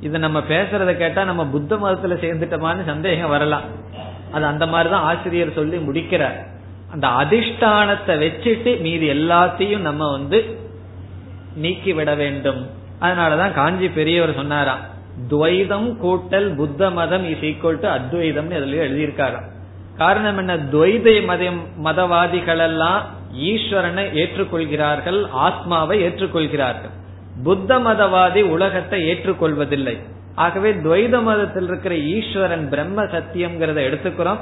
இது 0.00 0.18
நம்ம 0.18 0.38
பேசுறத 0.38 0.96
கேட்டா 0.96 1.24
நம்ம 1.24 1.44
புத்த 1.46 1.76
மதத்துல 1.76 2.16
சேர்ந்துட்டோமான்னு 2.24 2.84
சந்தேகம் 2.84 3.30
வரலாம். 3.30 3.62
அது 4.32 4.44
அந்த 4.44 4.66
மாதிரிதான் 4.66 5.02
ஆசிரியர் 5.02 5.52
சொல்லி 5.52 5.76
முடிக்கிறார். 5.76 6.46
அந்த 6.92 7.08
அதிஷ்டானத்தை 7.08 8.14
வச்சுட்டு 8.20 8.80
மீது 8.80 9.14
எல்லாத்தையும் 9.14 9.78
நம்ம 9.78 10.10
வந்து 10.10 10.58
நீக்கி 11.54 11.92
விட 11.92 12.14
வேண்டும். 12.14 12.70
அதனாலதான் 13.00 13.52
காஞ்சி 13.52 13.88
பெரியவர் 13.88 14.34
சொன்னாராம் 14.34 14.96
துவைதம் 15.30 15.96
கூட்டல் 16.02 16.54
புத்த 16.54 16.90
மதம் 16.90 17.28
இஸ் 17.30 17.38
ஈக்குவல் 17.38 17.80
டு 17.80 17.88
அத்வைதம் 17.88 18.50
அதுல 18.50 18.84
எழுதியிருக்காராம். 18.84 19.48
காரணம் 19.96 20.38
என்ன? 20.38 20.56
துவைத 20.56 21.24
மதம் 21.24 21.66
மதவாதிகள் 21.84 22.58
எல்லாம் 22.58 23.06
ஈஸ்வரனை 23.36 24.04
ஏற்றுக்கொள்கிறார்கள் 24.12 25.28
ஆத்மாவை 25.30 26.02
ஏற்றுக்கொள்கிறார்கள். 26.02 26.94
புத்த 27.44 27.78
மதவாதி 27.78 28.42
உலகத்தை 28.42 29.12
ஏற்றுக்கொள்வதில்லை. 29.12 29.98
ஆகவே 30.34 30.72
துவைத 30.72 31.22
மதத்தில் 31.22 31.64
இருக்கிற 31.64 31.96
ஈஸ்வரன் 31.96 32.68
பிரம்ம 32.68 33.02
சத்தியம்ங்கிறத 33.02 33.80
எடுத்துக்கிறோம். 33.90 34.38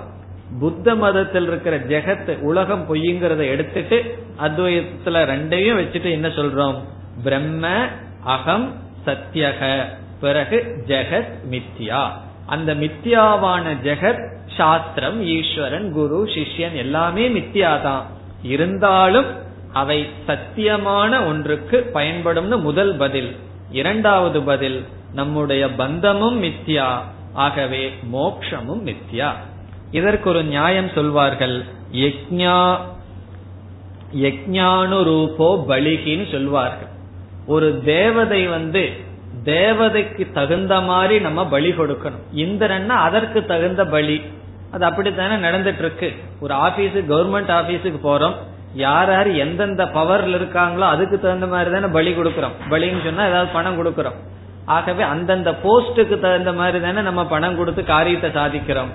புத்த 0.61 0.95
மதத்தில் 0.95 1.47
இருக்கிற 1.47 1.79
ஜெகத் 1.79 2.41
உலகம் 2.41 2.95
பொய்யுங்கிறத 2.95 3.49
எடுத்துட்டு 3.49 4.19
அத்வைதத்துல 4.39 5.23
ரெண்டையும் 5.31 5.79
வச்சுட்டு 5.79 6.11
என்ன 6.11 6.29
சொல்றோம்? 6.29 6.75
பிரம்ம 7.23 7.87
அகம் 8.25 8.75
சத்தியக 9.07 9.85
பிறகு 10.21 10.85
ஜெகத் 10.87 11.33
மித்யா. 11.51 12.11
அந்த 12.47 12.75
மித்யாவான 12.75 13.77
ஜெகத் 13.83 14.37
சாஸ்திரம் 14.57 15.23
ஈஸ்வரன் 15.23 15.93
குரு 15.93 16.25
சிஷ்யன் 16.25 16.75
எல்லாமே 16.75 17.29
மித்தியாதான் 17.29 18.03
இருந்தாலும் 18.43 19.27
அவை 19.73 20.09
சத்தியமான 20.27 21.27
ஒன்றுக்கு 21.27 21.91
பயன்படும்னு 21.95 22.61
முதல் 22.61 22.97
பதில். 22.97 23.37
இரண்டாவது 23.71 24.43
பதில் 24.43 24.87
நம்முடைய 25.13 25.71
பந்தமும் 25.71 26.43
மித்யா 26.43 26.99
ஆகவே 27.33 27.95
மோக்ஷமும் 28.13 28.87
மித்யா. 28.87 29.33
இதற்கு 29.91 30.31
ஒரு 30.31 30.45
நியாயம் 30.45 30.91
சொல்வார்கள் 30.95 31.65
யக்ஞா 31.93 32.77
யக்ஞானு 34.17 35.03
ரூபோ 35.03 35.65
பலிகின்னு 35.69 36.33
சொல்வார்கள். 36.33 36.89
ஒரு 37.47 37.83
தேவதை 37.85 38.47
வந்து 38.47 38.91
தேவதைக்கு 39.51 40.25
தகுந்த 40.33 40.75
மாதிரி 40.81 41.17
நம்ம 41.27 41.41
பலி 41.55 41.71
கொடுக்கணும். 41.71 42.25
இந்திரன்னா 42.45 42.97
அதற்கு 43.09 43.41
தகுந்த 43.45 43.85
பலி. 43.95 44.19
அது 44.71 44.85
அப்படித்தானே 44.85 45.37
நடந்துட்டு 45.49 45.83
இருக்கு 45.85 46.09
ஒரு 46.41 46.55
ஆபீஸ் 46.55 46.97
கவர்மெண்ட் 47.13 47.53
ஆபீஸுக்கு 47.59 48.01
போறோம். 48.05 48.37
யார் 48.75 49.11
யார் 49.11 49.29
எந்தெந்த 49.45 49.85
பவர்ல 49.85 50.39
இருக்காங்களோ 50.39 50.87
அதுக்கு 50.95 51.17
தகுந்த 51.21 51.47
மாதிரி 51.47 51.71
தானே 51.71 51.89
பலி 51.93 52.13
கொடுக்கறோம். 52.13 52.57
பலின்னு 52.71 53.05
சொன்னா 53.05 53.29
ஏதாவது 53.29 53.51
பணம் 53.53 53.79
கொடுக்கறோம். 53.79 54.19
ஆகவே 54.65 55.03
அந்தந்த 55.03 55.51
போஸ்டுக்கு 55.65 56.17
தகுந்த 56.19 56.53
மாதிரி 56.53 56.79
தானே 56.85 57.01
நம்ம 57.01 57.25
பணம் 57.27 57.57
கொடுத்து 57.57 57.85
காரியத்தை 57.85 58.31
சாதிக்கிறோம். 58.31 58.93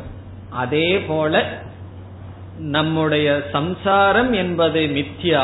அதே 0.50 0.88
போல 1.00 1.44
நம்முடைய 2.58 3.28
சம்சாரம் 3.52 4.32
என்பது 4.34 4.80
மித்யா. 4.98 5.44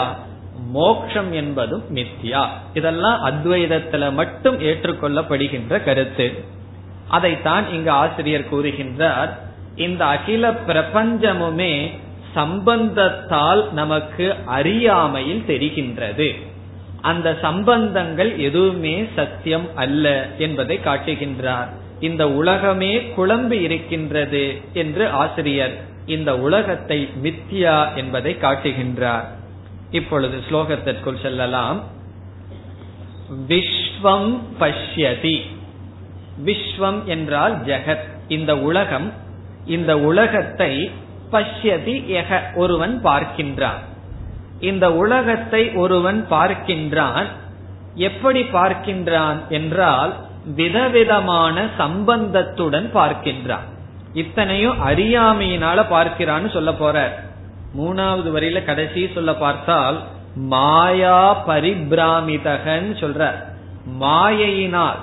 மோக்ஷம் 0.66 1.34
என்பதும் 1.34 1.84
மித்யா. 1.96 2.48
இதெல்லாம் 2.74 3.26
அத்வைதத்துல 3.26 4.12
மட்டும் 4.12 4.60
ஏற்றுக்கொள்ளப்படுகின்ற 4.60 5.84
கருத்து. 5.84 6.44
அதைத்தான் 7.08 7.72
இங்கு 7.72 7.90
ஆசிரியர் 7.90 8.54
கூறுகின்றார். 8.54 9.30
இந்த 9.76 10.06
அகில 10.06 10.52
பிரபஞ்சமுமே 10.52 11.92
சம்பந்தத்தால் 12.36 13.72
நமக்கு 13.72 14.36
அறியாமையில் 14.46 15.44
தெரிகின்றது. 15.48 16.36
அந்த 17.02 17.38
சம்பந்தங்கள் 17.42 18.38
எதுவுமே 18.38 19.06
சத்தியம் 19.16 19.68
அல்ல 19.76 20.28
என்பதை 20.38 20.80
காட்டுகின்றார். 20.86 21.68
இந்த 22.00 22.30
உலகமே 22.30 23.08
குழம்பு 23.08 23.62
இருக்கின்றது 23.62 24.62
என்று 24.74 25.10
ஆசிரியர் 25.10 25.78
இந்த 26.06 26.40
உலகத்தை 26.40 27.10
மித்யா 27.24 27.96
என்பதை 27.96 28.38
காட்டுகின்றார். 28.42 29.26
இப்பொழுது 29.92 30.42
ஸ்லோகத்திற்குள் 30.50 31.22
செல்லலாம். 31.22 31.84
விஸ்வம் 33.48 34.40
பஷ்யதி. 34.60 35.42
விஸ்வம் 36.46 37.04
என்றால் 37.04 37.64
ஜெகத். 37.64 38.08
இந்த 38.28 38.58
உலகம் 38.58 39.14
இந்த 39.66 40.00
உலகத்தை 40.00 40.92
பஷ்யதி 41.32 42.06
எக 42.06 42.42
ஒருவன் 42.56 43.04
பார்க்கின்றான். 43.04 43.80
இந்த 44.60 44.94
உலகத்தை 44.94 45.72
ஒருவன் 45.72 46.28
பார்க்கின்றான். 46.30 47.26
எப்படி 47.96 48.42
பார்க்கின்றான் 48.42 49.48
என்றால் 49.48 50.16
விதவிதமான 50.46 51.66
சம்பந்தத்துடன் 51.78 52.90
பார்க்கின்றான். 52.94 53.66
இத்தனையும் 54.14 54.86
அறியாமையினால 54.86 55.86
பார்க்கிறான்னு 55.90 56.54
சொல்ல 56.54 56.74
போற 56.74 57.26
மூணாவது 57.76 58.30
வரியில 58.36 58.66
கடைசி 58.66 59.10
சொல்ல 59.14 59.34
பார்த்தால் 59.34 60.04
மாயா 60.36 61.48
பரிபிராமிதகன் 61.48 62.90
சொல்ற. 63.00 63.44
மாயையினால் 64.02 64.98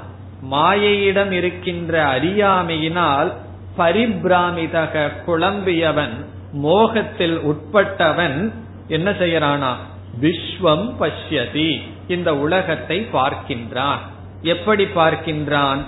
மாயையிடம் 0.50 1.30
இருக்கின்ற 1.30 2.18
அறியாமையினால் 2.18 3.32
பரிபிராமிதக 3.78 5.10
குழம்பியவன் 5.26 6.24
மோகத்தில் 6.52 7.40
உட்பட்டவன் 7.40 8.52
என்ன 8.88 9.10
செய்யறானா? 9.10 9.74
விஸ்வம் 10.20 10.94
பஷ்யதி. 11.00 11.82
இந்த 12.08 12.36
உலகத்தை 12.36 13.08
பார்க்கின்றான். 13.12 13.98
எப்படி 14.42 14.84
பார்க்கின்றான்? 14.84 15.78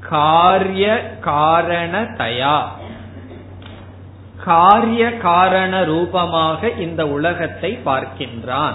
காரிய 0.00 1.16
காரண 1.20 2.02
தயா. 2.02 2.62
காரிய 4.44 5.16
காரண 5.16 5.84
ரூபமாக 5.84 6.70
இந்த 6.70 7.08
உலகத்தை 7.08 7.78
பார்க்கின்றான். 7.84 8.74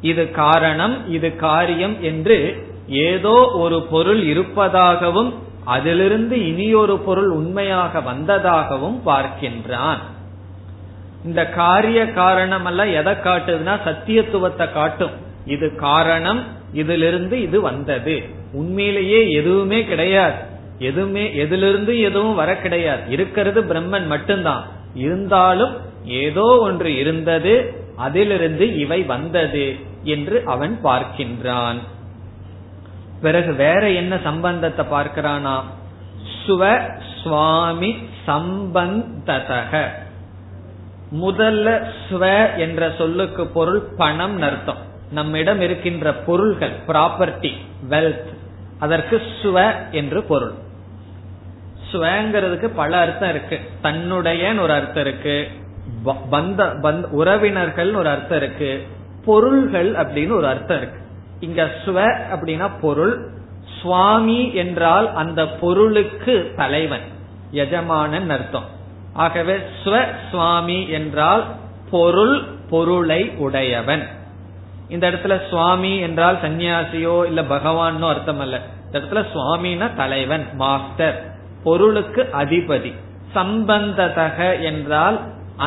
இது 0.00 0.30
காரணம் 0.30 1.08
இது 1.08 1.36
காரியம் 1.36 2.02
என்று 2.02 2.66
ஏதோ 2.88 3.50
ஒரு 3.54 3.82
பொருள் 3.82 4.22
இருப்பதாகவும் 4.22 5.34
அதிலிருந்து 5.64 6.46
இனியொரு 6.46 6.98
பொருள் 6.98 7.28
உண்மையாக 7.28 8.00
வந்ததாகவும் 8.00 9.00
பார்க்கின்றான். 9.06 9.98
இந்த 11.24 11.48
காரிய 11.48 12.12
காரணம் 12.12 12.64
எல்லாம் 12.64 12.92
எதை 12.92 13.12
காட்டுதுன்னா 13.12 13.76
சத்தியத்துவத்தை 13.84 14.72
காட்டும். 14.72 15.10
இது 15.46 15.76
காரணம் 15.76 16.42
இதிலிருந்து 16.72 17.40
இது 17.40 17.60
வந்தது. 17.60 18.22
உண்மையிலேயே 18.52 19.30
எதுவுமே 19.30 19.84
கிடையாது. 19.84 20.54
எதுவுமே 20.78 21.34
எதிலிருந்து 21.34 22.00
எதுவும் 22.00 22.34
வர 22.34 22.56
கிடையாது. 22.56 23.10
இருக்கிறது 23.10 23.62
பிரம்மன் 23.62 24.06
மட்டும்தான். 24.06 24.64
இருந்தாலும் 24.96 25.74
ஏதோ 26.04 26.46
ஒன்று 26.60 26.90
இருந்தது 26.96 27.54
அதிலிருந்து 27.96 28.64
இவை 28.78 29.00
வந்தது 29.02 29.66
என்று 30.14 30.36
அவன் 30.46 30.74
பார்க்கின்றான். 30.84 31.80
பிறகு 33.22 33.52
வேற 33.54 33.82
என்ன 33.90 34.18
சம்பந்தத்தை 34.22 34.84
பார்க்கிறானா? 34.90 35.56
சுவ 36.40 36.62
சுவாமி 37.22 37.90
சம்பந்ததக. 38.26 39.72
முதல்ல 41.20 41.68
ஸ்வ 42.04 42.22
என்ற 42.56 42.90
சொல்லுக்கு 42.98 43.46
பொருள் 43.46 43.82
பணம் 43.96 44.42
அர்த்தம். 44.42 44.82
நம்மிடம் 45.10 45.60
இருக்கின்ற 45.60 46.14
பொருள்கள் 46.14 46.76
ப்ராப்பர்ட்டி 46.88 47.52
வெல்த் 47.90 48.30
அதற்கு 48.78 49.16
ஸ்வ 49.42 49.56
என்று 49.90 50.22
பொருள். 50.22 50.54
ஸ்வங்கிறதுக்கு 51.96 52.66
பல 52.66 52.98
அர்த்தம் 52.98 53.28
இருக்கு. 53.28 53.60
தன்னுடைய 53.82 54.54
ஒரு 54.54 54.72
அர்த்தம் 54.72 55.04
இருக்கு. 55.04 55.48
பந்த 56.04 56.80
பந்த 56.82 57.02
உறவினர்கள் 57.02 57.94
ஒரு 57.94 58.08
அர்த்தம் 58.08 58.38
இருக்கு. 58.38 58.86
பொருள்கள் 59.24 59.92
அப்படின்னு 59.92 60.32
ஒரு 60.32 60.46
அர்த்தம் 60.46 60.76
இருக்கு. 60.76 61.00
இங்க 61.40 61.70
ஸ்வ 61.86 62.14
அப்படின்னா 62.34 62.70
பொருள். 62.80 63.30
சுவாமி 63.80 64.54
என்றால் 64.54 65.14
அந்த 65.14 65.48
பொருளுக்கு 65.48 66.52
தலைவன். 66.56 67.00
எஜமானன் 67.50 68.30
அர்த்தம். 68.30 68.64
ஆகவே 69.12 69.56
ஸ்வ 69.84 70.04
சுவாமி 70.30 70.88
என்றால் 70.88 71.44
பொருள் 71.90 72.42
பொருளை 72.70 73.30
உடையவன். 73.36 74.06
இந்த 74.88 75.10
இடத்துல 75.10 75.48
சுவாமி 75.48 75.98
என்றால் 75.98 76.38
சன்னியாசியோ 76.42 77.24
இல்ல 77.24 77.42
பகவானோ 77.42 78.08
அர்த்தம் 78.08 78.40
அல்ல. 78.40 78.60
இந்த 78.84 78.98
இடத்துல 78.98 79.24
சுவாமினா 79.34 79.94
தலைவன் 79.94 80.46
மாஸ்டர். 80.52 81.35
பொருளுக்கு 81.66 82.22
அதிபதி. 82.42 82.92
சம்பந்ததக 83.36 84.38
என்றால் 84.62 85.18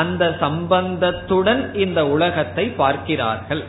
அந்த 0.01 0.23
சம்பந்தத்துடன் 0.41 1.61
இந்த 1.75 1.99
உலகத்தை 2.07 2.65
பார்க்கிறார்கள். 2.81 3.63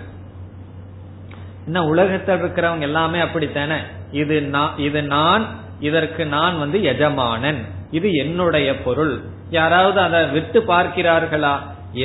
என்ன 1.67 1.81
உலகத்தில் 1.93 2.39
இருக்கிறவங்க 2.39 2.87
எல்லாமே 2.91 3.19
அப்படித்தானே? 3.21 3.81
இது 4.13 4.37
நான் 4.55 4.73
இது 4.79 5.01
நான் 5.15 5.45
இதற்கு 5.81 6.23
நான் 6.37 6.57
வந்து 6.59 6.79
எஜமானன். 6.93 7.61
இது 7.91 8.09
என்னுடைய 8.23 8.69
பொருள். 8.87 9.15
யாராவது 9.51 9.99
அதை 10.07 10.21
விட்டு 10.35 10.61
பார்க்கிறார்களா? 10.69 11.55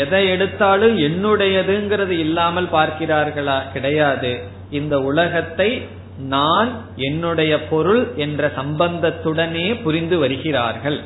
எதை 0.01 0.21
எடுத்தாலும் 0.29 0.95
என்னுடையதுங்கிறது 1.07 2.15
இல்லாமல் 2.25 2.69
பார்க்கிறார்களா? 2.77 3.57
கிடையாது. 3.73 4.31
இந்த 4.69 4.95
உலகத்தை 5.09 5.69
நான் 6.17 6.81
என்னுடைய 6.95 7.67
பொருள் 7.67 8.11
என்ற 8.15 8.51
சம்பந்தத்துடனே 8.55 9.81
புரிந்து 9.81 10.17
வருகிறார்கள். 10.17 11.01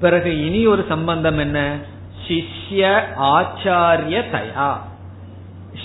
பிறகு 0.00 0.46
இனி 0.46 0.66
ஒரு 0.66 0.84
சம்பந்தம் 0.88 1.38
என்ன? 1.38 1.78
சிஷ்ய 2.26 3.02
ஆச்சாரிய 3.22 4.24
தயா. 4.32 4.76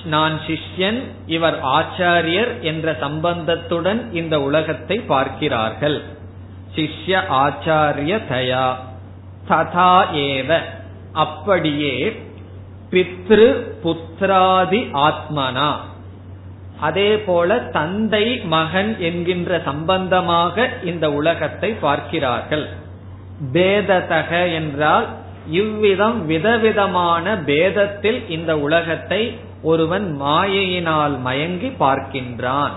நான் 0.06 0.40
சிஷ்யன் 0.48 1.04
இவர் 1.26 1.62
ஆச்சாரியர் 1.64 2.60
என்ற 2.60 2.98
சம்பந்தத்துடன் 3.02 4.14
இந்த 4.14 4.42
உலகத்தை 4.42 4.98
பார்க்கிறார்கள். 4.98 6.02
சிஷ்ய 6.76 7.22
ஆச்சாரிய 7.32 8.22
தயா. 8.30 8.74
ததா 9.50 10.06
ஏவ. 10.14 10.60
அப்படியே 11.14 12.22
பித்ரு 12.92 13.64
புத்திராதி 13.84 14.90
ஆத்மனா. 14.94 15.76
அதே 16.80 17.10
போல 17.20 17.60
தந்தை 17.78 18.26
மகன் 18.54 18.92
என்கின்ற 19.00 19.60
சம்பந்தமாக 19.66 20.68
இந்த 20.84 21.06
உலகத்தை 21.12 21.70
பார்க்கிறார்கள். 21.86 22.66
பேததக 23.54 24.32
என்றால் 24.60 25.08
இவ்விதம் 25.60 26.18
விதவிதமான 26.26 27.36
பேதத்தில் 27.50 28.20
இந்த 28.28 28.52
உலகத்தை 28.58 29.22
ஒருவன் 29.62 30.08
மாயையினால் 30.22 31.16
மயங்கி 31.20 31.70
பார்க்கின்றான். 31.84 32.76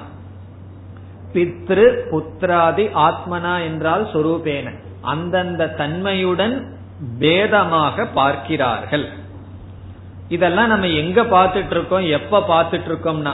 பித்ரு 1.34 1.86
புத்திராதி 2.11 2.86
ஆத்மனா 3.07 3.55
என்றால் 3.68 4.05
சொரூபேன. 4.12 4.68
அந்தந்த 5.12 5.68
தன்மையுடன் 5.80 6.57
பேதமாக 7.20 8.07
பார்க்கிறார்கள். 8.14 9.07
இதெல்லாம் 10.28 10.70
நம்ம 10.72 10.90
எங்க 11.03 11.20
பார்த்துட்டு 11.36 11.74
இருக்கோம் 11.76 12.07
எப்ப 12.18 12.44
பார்த்துட்டு 12.53 12.90
இருக்கோம்னா 12.90 13.32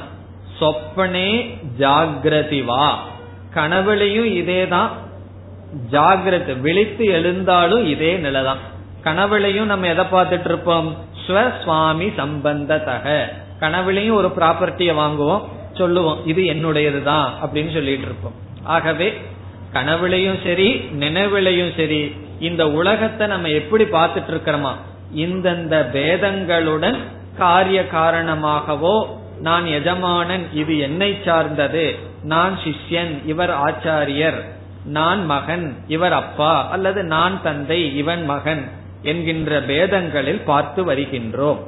சொப்பனே 0.60 1.58
ஜாகிரதி 1.78 2.64
வா. 2.64 3.08
கனவுலையும் 3.54 4.30
இதேதான். 4.40 4.88
ஜாகிரத 5.90 6.60
விழித்து 6.60 7.04
எழுந்தாலும் 7.04 7.86
இதே 7.86 8.16
நிலைதான். 8.16 8.58
கனவுலையும் 9.04 9.64
நம்ம 9.64 9.86
எதை 9.86 10.04
பார்த்துட்டு 10.12 10.44
இருப்போம் 10.44 10.96
ஸ்வஸ்வாமி 11.26 12.08
சம்பந்ததக. 12.16 13.26
கனவுலையும் 13.60 14.12
ஒரு 14.12 14.28
ப்ராப்பர்ட்டியை 14.28 14.94
வாங்குவோம். 14.94 15.42
சொல்லுவோம் 15.74 16.26
இது 16.26 16.42
என்னுடையது 16.42 17.02
தான் 17.02 17.34
அப்படின்னு 17.42 17.72
சொல்லிட்டு 17.72 18.02
இருப்போம் 18.02 18.32
ஆகவே 18.64 19.20
கனவுலையும் 19.72 20.44
சரி 20.44 20.80
நினைவிலையும் 21.00 21.76
சரி 21.76 22.14
இந்த 22.40 22.70
உலகத்தை 22.70 23.26
நம்ம 23.26 23.48
எப்படி 23.48 23.84
பார்த்துட்டு 23.84 24.30
இருக்கிறோமா 24.30 24.72
இந்தந்த 25.16 25.88
பேதங்களுடன் 25.92 26.96
காரிய 27.38 27.86
காரணமாகவோ 27.86 29.20
நான் 29.40 29.66
எஜமானன் 29.66 30.46
இது 30.52 30.78
என்னை 30.78 31.18
சார்ந்தது. 31.24 31.96
நான் 32.22 32.58
சிஷ்யன் 32.64 33.26
இவர் 33.26 33.50
ஆச்சாரியர். 33.50 34.42
நான் 34.84 35.24
மகன் 35.24 35.76
இவர் 35.86 36.12
அப்பா 36.12 36.68
அல்லது 36.68 37.02
நான் 37.02 37.42
தந்தை 37.42 37.96
இவன் 37.96 38.24
மகன் 38.24 38.70
என்கின்ற 39.02 39.62
பேதங்களில் 39.62 40.40
பார்த்து 40.40 40.86
வருகின்றோம். 40.86 41.58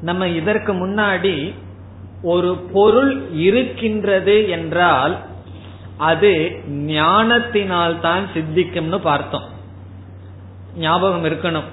நம்ம 0.00 0.28
இதற்கு 0.28 0.72
முன்னாடி 0.72 1.54
ஒரு 2.22 2.56
பொருள் 2.72 3.30
இருக்கின்றது 3.32 4.48
என்றால் 4.48 5.18
அது 5.96 6.62
ஞானத்தினால் 6.68 8.00
தான் 8.00 8.26
சித்திக்கும்னு 8.34 8.98
பார்த்தோம். 8.98 9.48
ஞாபகம் 10.76 11.24
இருக்கணும். 11.24 11.68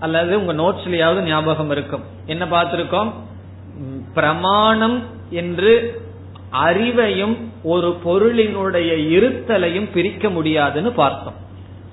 அல்லது 0.00 0.46
உங்க 0.46 0.52
நோட்ஸ்லயாவது 0.62 1.20
ஞாபகம் 1.20 1.70
இருக்கும். 1.70 2.04
என்ன 2.26 2.44
பார்த்திருக்கோம்? 2.44 3.12
பிரமாணம் 4.16 5.02
என்று 5.30 6.00
அறிவையும் 6.64 7.36
ஒரு 7.62 7.96
பொருளினுடைய 8.04 8.90
இருத்தலையும் 9.16 9.88
பிரிக்க 9.94 10.30
முடியாதுன்னு 10.30 10.92
பார்த்தோம். 10.92 11.34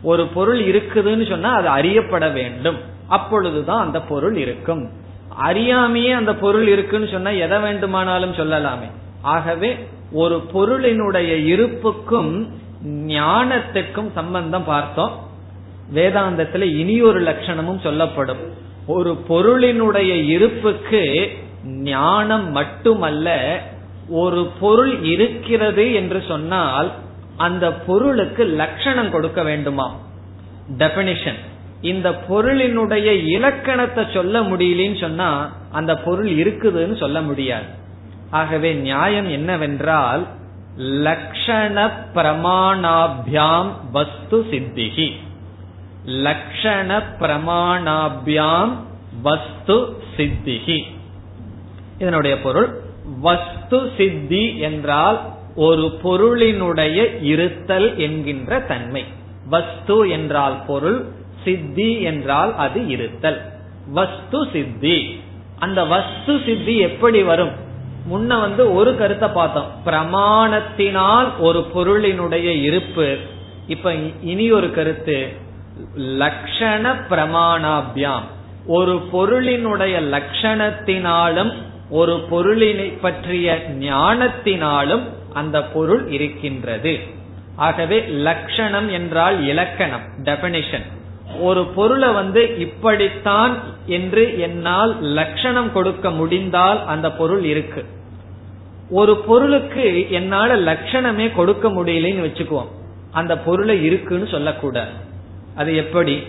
ஒரு 0.03 0.25
பொருள் 0.27 0.61
இருக்குதுன்னு 0.61 1.29
சொன்னா 1.29 1.53
அது 1.53 1.67
அறியப்பட 1.67 2.29
வேண்டும். 2.29 2.77
அப்பொழுதுதான் 3.07 3.85
அந்த 3.85 4.01
பொருள் 4.01 4.37
இருக்கும். 4.37 4.89
அறியாமையே 5.43 6.11
அந்த 6.13 6.35
பொருள் 6.35 6.67
இருக்குன்னு 6.67 7.07
சொன்னா 7.07 7.29
எதை 7.29 7.59
வேண்டுமானாலும் 7.59 8.33
சொல்லலாமே. 8.33 8.89
ஆகவே 9.21 9.77
ஒரு 10.11 10.43
பொருளினுடைய 10.53 11.31
இருப்புக்கும் 11.53 12.49
ஞானத்துக்கும் 12.87 14.11
சம்பந்தம் 14.15 14.65
பார்த்தோம். 14.65 15.27
வேதாந்தத்துல 15.93 16.61
இனியொரு 16.61 17.21
லட்சணமும் 17.21 17.83
சொல்லப்படும். 17.83 18.41
ஒரு 18.87 19.17
பொருளினுடைய 19.29 20.25
இருப்புக்கு 20.27 21.31
ஞானம் 21.65 22.51
மட்டுமல்ல 22.51 23.59
ஒரு 24.09 24.51
பொருள் 24.59 25.03
இருக்கிறது 25.03 25.93
என்று 25.93 26.23
சொன்னால் 26.27 26.91
அந்த 27.37 27.73
பொருளுக்கு 27.73 28.43
லட்சணம் 28.43 29.11
கொடுக்க 29.11 29.43
வேண்டுமா? 29.43 29.95
டெபினிஷன் 30.77 31.39
இந்த 31.81 32.09
பொருளினுடைய 32.29 33.05
இலக்கணத்தை 33.25 34.05
சொல்ல 34.13 34.41
முடியலன்னு 34.41 34.99
சொன்னா 34.99 35.55
அந்த 35.71 35.97
பொருள் 35.97 36.29
இருக்குதுன்னு 36.29 36.97
சொல்ல 36.97 37.21
முடியாது. 37.21 37.65
ஆகவே 38.29 38.73
நியாயம் 38.73 39.29
என்னவென்றால் 39.29 40.27
லக்ஷண 40.77 41.91
பிரமாணாபியாம் 42.13 43.67
வஸ்து 43.91 44.45
சித்திகி 44.51 45.11
லக்ஷண 46.05 47.03
பிரமாணாபியாம் 47.19 48.71
வஸ்து 49.21 49.97
சித்திகி 50.17 50.85
இதனுடைய 52.03 52.41
பொருள் 52.41 52.81
வஸ்து 53.21 53.91
சித்தி 53.97 54.57
என்றால் 54.57 55.21
ஒரு 55.55 55.99
பொருளினுடைய 56.03 57.23
இருத்தல் 57.23 57.97
என்கின்ற 57.97 58.59
தன்மை. 58.59 59.03
வஸ்து 59.49 60.09
என்றால் 60.09 60.63
பொருள் 60.67 61.05
சித்தி 61.43 62.01
என்றால் 62.01 62.55
அது 62.55 62.87
இருத்தல். 62.87 63.41
வஸ்து 63.87 64.47
சித்தி. 64.53 65.21
அந்த 65.59 65.83
வஸ்து 65.83 66.39
சித்தி 66.45 66.77
எப்படி 66.77 67.23
வரும்? 67.23 67.51
முன்ன 68.11 68.39
வந்து 68.39 68.73
ஒரு 68.73 68.97
கருத்தை 68.97 69.29
பார்த்தோம். 69.29 69.71
பிரமாணத்தினால் 69.85 71.29
ஒரு 71.39 71.65
பொருளினுடைய 71.75 72.61
இருப்பு. 72.61 73.17
இப்ப 73.67 73.93
இனி 74.23 74.51
ஒரு 74.51 74.73
கருத்து. 74.73 75.27
லக்ஷண 75.97 76.95
பிரமாணாபியாம். 77.09 78.27
ஒரு 78.65 79.01
பொருளினுடைய 79.13 79.95
லட்சணத்தினாலும் 80.15 81.53
ஒரு 81.89 82.25
பொருளினை 82.31 82.97
பற்றிய 83.01 83.63
ஞானத்தினாலும் 83.79 85.01
அந்த 85.33 85.63
பொருள் 85.63 86.11
இருக்கின்றது. 86.11 86.99
ஆகவே 87.55 88.05
லட்சணம் 88.07 88.89
என்றால் 88.89 89.45
இலக்கணம் 89.47 90.01
டெபனிஷன் 90.23 90.83
ஒரு 91.39 91.65
பொருளை 91.65 92.09
வந்து 92.09 92.59
இப்படித்தான் 92.59 93.57
என்று 93.85 94.39
என்னால் 94.39 95.01
லட்சணம் 95.01 95.73
கொடுக்க 95.73 96.11
முடிந்தால் 96.11 96.85
அந்த 96.85 97.11
பொருள் 97.11 97.43
இருக்கு. 97.43 97.85
ஒரு 98.89 99.17
பொருளுக்கு 99.17 100.11
என்னால 100.11 100.73
லட்சணமே 100.73 101.35
கொடுக்க 101.35 101.69
முடியலன்னு 101.69 102.23
வச்சுக்குவோம். 102.23 102.67
அந்த 103.11 103.37
பொருளை 103.37 103.83
இருக்குன்னு 103.83 104.27
சொல்லக்கூடாது. 104.27 104.91
அது 105.55 105.75
எப்படி? 105.75 106.23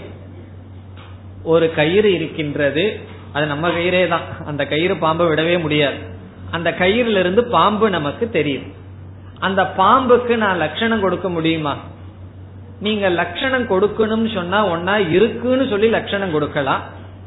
ஒரு 1.42 1.74
கயிறு 1.74 2.12
இருக்கின்றது 2.12 3.00
அது 3.34 3.46
நம்ம 3.46 3.68
கயிறே 3.68 4.08
தான். 4.08 4.46
அந்த 4.46 4.64
கயிறு 4.66 4.96
பாம்பை 4.96 5.26
விடவே 5.26 5.60
முடியாது. 5.60 5.96
அந்த 6.50 6.70
கயிறுல 6.70 7.18
இருந்து 7.18 7.44
பாம்பு 7.44 7.90
நமக்கு 7.90 8.30
தெரியும். 8.30 8.66
அந்த 9.38 9.62
பாம்புக்கு 9.78 10.36
நான் 10.36 10.56
லட்சணம் 10.56 11.00
கொடுக்க 11.00 11.28
முடியுமா? 11.28 11.76
நீங்க 12.80 13.08
லட்சணம் 13.08 13.70
கொடுக்கணும்னு 13.70 14.34
சொன்னா 14.34 14.58
ஒன்னா 14.66 15.10
இருக்குன்னு 15.10 15.68
சொல்லி 15.68 15.88
லட்சணம் 15.88 16.32
கொடுக்கலாம். 16.32 16.82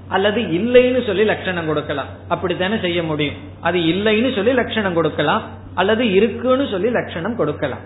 அல்லது 0.10 0.42
இல்லைன்னு 0.42 1.06
சொல்லி 1.06 1.24
லட்சணம் 1.24 1.66
கொடுக்கலாம். 1.66 2.08
அப்படித்தானே 2.28 2.78
செய்ய 2.80 3.04
முடியும். 3.04 3.36
அது 3.62 3.80
இல்லைன்னு 3.80 4.36
சொல்லி 4.36 4.54
லட்சணம் 4.54 4.94
கொடுக்கலாம். 4.94 5.42
அல்லது 5.76 6.12
இருக்குன்னு 6.12 6.68
சொல்லி 6.72 6.90
லட்சணம் 6.90 7.36
கொடுக்கலாம். 7.36 7.84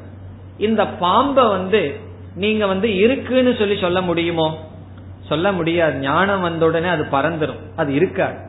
இந்த 0.57 0.87
பாம்பை 0.87 1.47
வந்து 1.47 1.99
நீங்க 2.35 2.67
வந்து 2.67 2.95
இருக்குன்னு 2.95 3.55
சொல்லி 3.55 3.77
சொல்ல 3.79 4.01
முடியுமோ? 4.01 4.47
சொல்ல 5.31 5.47
முடியாது. 5.57 5.95
ஞானம் 6.05 6.45
வந்த 6.47 6.65
உடனே 6.69 6.89
அது 6.95 7.03
பறந்துடும் 7.15 7.61
அது 7.81 7.91
இருக்காது. 7.99 8.39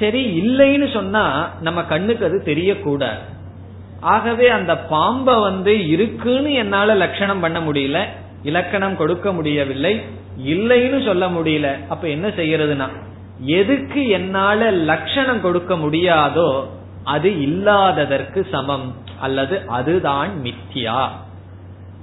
சரி 0.00 0.22
இல்லைன்னு 0.42 0.88
சொன்னா 0.92 1.24
நம்ம 1.66 1.80
கண்ணுக்கு 1.92 2.24
அது 2.28 2.38
தெரியக்கூடாது. 2.50 3.22
ஆகவே 4.14 4.46
அந்த 4.58 4.72
பாம்பை 4.92 5.34
வந்து 5.40 5.72
இருக்குன்னு 5.94 6.52
என்னால 6.62 6.94
லட்சணம் 7.02 7.42
பண்ண 7.44 7.58
முடியல 7.60 7.98
இலக்கணம் 8.42 8.96
கொடுக்க 9.00 9.26
முடியவில்லை 9.32 9.94
இல்லைன்னு 10.52 10.98
சொல்ல 11.08 11.24
முடியல 11.34 11.68
அப்ப 11.88 12.04
என்ன 12.08 12.28
செய்யறதுனா 12.38 12.88
எதுக்கு 13.58 14.00
என்னால 14.18 14.70
லட்சணம் 14.90 15.42
கொடுக்க 15.44 15.72
முடியாதோ 15.82 16.48
அது 17.14 17.30
இல்லாததற்கு 17.46 18.40
சமம் 18.50 18.88
அல்லது 19.26 19.56
அதுதான் 19.76 20.30
மித்தியா 20.44 21.00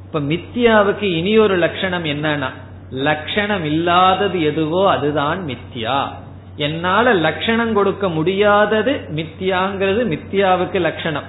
இப்ப 0.05 0.19
மித்தியாவுக்கு 0.31 1.07
இனி 1.19 1.33
ஒரு 1.37 1.55
லட்சணம் 1.57 2.07
என்னன்னா 2.13 2.49
லட்சணம் 2.91 3.63
இல்லாதது 3.63 4.41
எதுவோ 4.41 4.89
அதுதான் 4.89 5.45
மித்தியா 5.45 6.07
என்னால 6.55 7.13
லட்சணம் 7.13 7.73
கொடுக்க 7.73 8.09
முடியாதது 8.09 9.01
மித்தியாங்கிறது 9.15 10.01
மித்தியாவுக்கு 10.13 10.79
லட்சணம். 10.79 11.23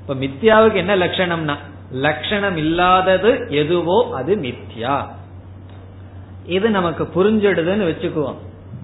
இப்ப 0.00 0.14
மித்தியாவுக்கு 0.14 0.74
என்ன 0.74 0.96
லட்சணம்னா 0.96 1.56
லட்சணம் 1.92 2.56
இல்லாதது 2.56 3.46
எதுவோ 3.48 4.10
அது 4.14 4.36
மித்யா. 4.36 5.06
இது 6.46 6.70
நமக்கு 6.70 7.04
புரிஞ்சிடுதுன்னு 7.04 7.88
வச்சுக்குவோம். 7.90 8.36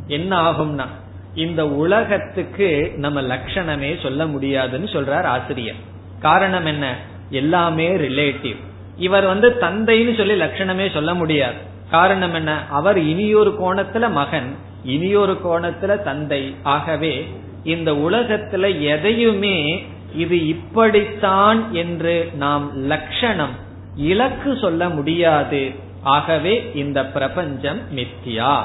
என்ன 0.06 0.50
ஆகும்னா 0.50 0.86
இந்த 1.34 1.68
உலகத்துக்கு 1.68 2.92
நம்ம 2.96 3.22
லட்சணமே 3.22 4.02
சொல்ல 4.02 4.26
முடியாதுன்னு 4.26 4.86
சொல்றார் 4.86 5.22
ஆசிரியர். 5.22 5.76
காரணம் 6.20 6.66
என்ன? 6.66 6.96
எல்லாமே 7.30 7.96
ரிலேட்டிவ் 7.96 8.56
இவர் 8.96 9.26
வந்து 9.26 9.48
தந்தைன்னு 9.60 10.16
சொல்லி 10.16 10.40
லட்சணமே 10.40 10.92
சொல்ல 10.92 11.14
முடியாது. 11.14 11.68
காரணம் 11.90 12.34
என்ன? 12.34 12.62
அவர் 12.70 12.98
இனியொரு 12.98 13.56
கோணத்துல 13.62 14.10
மகன் 14.10 14.56
இனியொரு 14.84 15.40
கோணத்துல 15.44 16.02
தந்தை. 16.02 16.54
ஆகவே 16.62 17.28
இந்த 17.64 17.92
உலகத்துல 17.92 18.80
எதையுமே 18.80 19.86
இது 20.14 20.46
இப்படித்தான் 20.46 21.74
என்று 21.74 22.30
நாம் 22.34 22.70
லட்சணம் 22.74 23.68
இலக்கு 23.96 24.58
சொல்ல 24.60 24.88
முடியாது. 24.88 25.70
ஆகவே 26.02 26.70
இந்த 26.74 27.06
பிரபஞ்சம் 27.06 27.80
மித்தியா. 27.96 28.62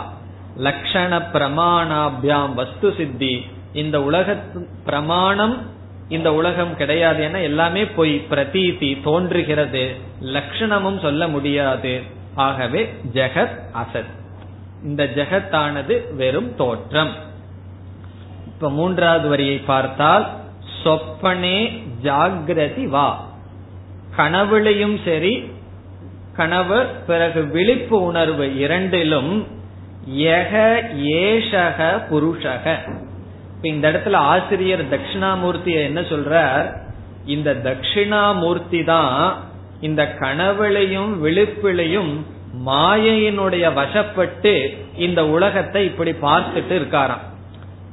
லட்சண 0.58 1.24
பிரமாணாபியாம் 1.34 2.54
வஸ்து 2.54 2.94
சித்தி. 2.98 3.46
இந்த 3.74 4.04
உலக 4.04 4.38
பிரமாணம் 4.86 5.58
இந்த 6.10 6.34
உலகம் 6.34 6.76
கிடையாது. 6.76 7.24
என 7.24 7.42
எல்லாமே 7.42 7.86
பொய் 7.86 8.26
பிரதீதி 8.30 9.04
தோன்றுகிறது. 9.04 9.96
லட்சணமும் 10.22 11.02
சொல்ல 11.02 11.28
முடியாது. 11.28 12.02
ஆகவே 12.36 12.94
ஜெகத் 13.14 13.60
அசத். 13.74 14.14
இந்த 14.84 15.04
ஜெகத்தானது 15.04 16.16
வெறும் 16.16 16.56
தோற்றம். 16.56 17.12
இப்ப 18.48 18.70
மூன்றாவது 18.70 19.28
வரியை 19.28 19.58
பார்த்தால் 19.58 20.28
சொப்பனே 20.84 21.84
ஜாகிரதி 22.04 22.86
வா. 22.86 23.28
கனவுலையும் 24.18 24.98
சரி 25.06 25.52
கனவு 26.36 26.86
பிறகு 27.08 27.44
விழிப்பு 27.44 28.02
உணர்வு 28.04 28.56
இரண்டிலும் 28.56 29.48
யக 30.10 30.84
ஏஷக 30.96 32.02
புருஷக. 32.12 32.78
இந்த 33.62 33.92
இடத்துல 33.92 34.14
ஆசிரியர் 34.14 34.90
தட்சிணாமூர்த்தி 34.90 35.74
என்ன 35.74 36.02
சொல்றார்? 36.02 36.78
இந்த 37.26 37.54
தட்சிணாமூர்த்தி 37.54 38.84
தான் 38.84 39.38
இந்த 39.82 40.16
கனவுளையும் 40.20 41.24
விழிப்பிலையும் 41.24 42.14
மாயையினுடைய 42.66 43.66
வசப்பட்டு 43.74 44.78
இந்த 44.98 45.28
உலகத்தை 45.28 45.86
இப்படி 45.86 46.12
பார்த்துட்டு 46.12 46.76
இருக்காராம். 46.76 47.24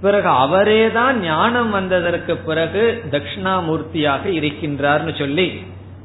பிறகு 0.00 0.28
அவரே 0.28 0.90
தான் 0.90 1.20
ஞானம் 1.20 1.70
வந்ததற்கு 1.70 2.36
பிறகு 2.36 3.02
தட்சிணாமூர்த்தியாக 3.10 4.26
இருக்கின்றார்னு 4.26 5.18
சொல்லி 5.18 5.62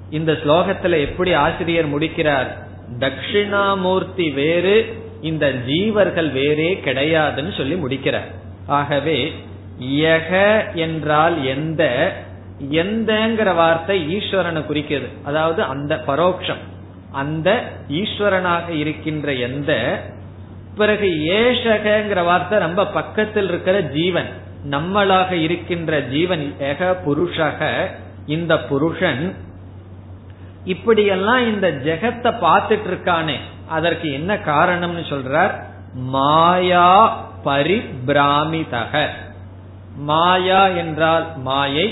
இந்த 0.10 0.32
ஸ்லோகத்துல 0.32 1.00
எப்படி 1.00 1.34
ஆசிரியர் 1.34 1.86
முடிக்கிறார்? 1.86 2.58
தட்சிணாமூர்த்தி 3.00 4.34
வேறு 4.34 5.06
இந்த 5.22 5.54
ஜீவர்கள் 5.68 6.32
வேறே 6.32 6.82
கிடையாதுன்னு 6.86 7.58
சொல்லி 7.58 7.76
முடிக்கிறார். 7.76 8.28
ஆகவே 8.68 9.34
யக 9.82 10.32
என்றால் 10.74 11.46
எந்த 11.46 11.84
எந்தங்கிற 12.60 13.56
வார்த்தை 13.56 14.18
ஈஸ்வரனை 14.18 14.66
குறிக்கிறது. 14.66 15.10
அதாவது 15.24 15.64
அந்த 15.64 15.96
பரோட்சம் 16.08 16.64
அந்த 17.12 17.50
ஈஸ்வரனாக 17.90 18.70
இருக்கின்ற 18.70 19.34
எந்த 19.34 20.02
பிறகு 20.76 21.08
ஏஷகங்கிற 21.42 22.24
வார்த்தை 22.24 22.60
ரொம்ப 22.60 22.88
பக்கத்தில் 22.88 23.48
இருக்கிற 23.48 23.82
ஜீவன். 23.82 24.30
நம்மளாக 24.70 25.32
இருக்கின்ற 25.32 26.02
ஜீவன் 26.02 26.56
ஏக 26.60 27.02
புருஷக 27.06 27.90
இந்த 28.26 28.60
புருஷன் 28.60 29.36
இப்படியெல்லாம் 30.64 31.44
இந்த 31.48 31.68
ஜெகத்தை 31.72 32.32
பார்த்துட்டு 32.46 32.90
இருக்கானே 32.92 33.38
அதற்கு 33.68 34.12
என்ன 34.12 34.36
காரணம்னு 34.36 35.04
சொல்றார்? 35.10 35.54
மாயா 35.94 36.90
பரிபிராமிதக. 37.46 39.08
மாயா 39.96 40.68
என்றால் 40.68 41.26
மாயை 41.38 41.88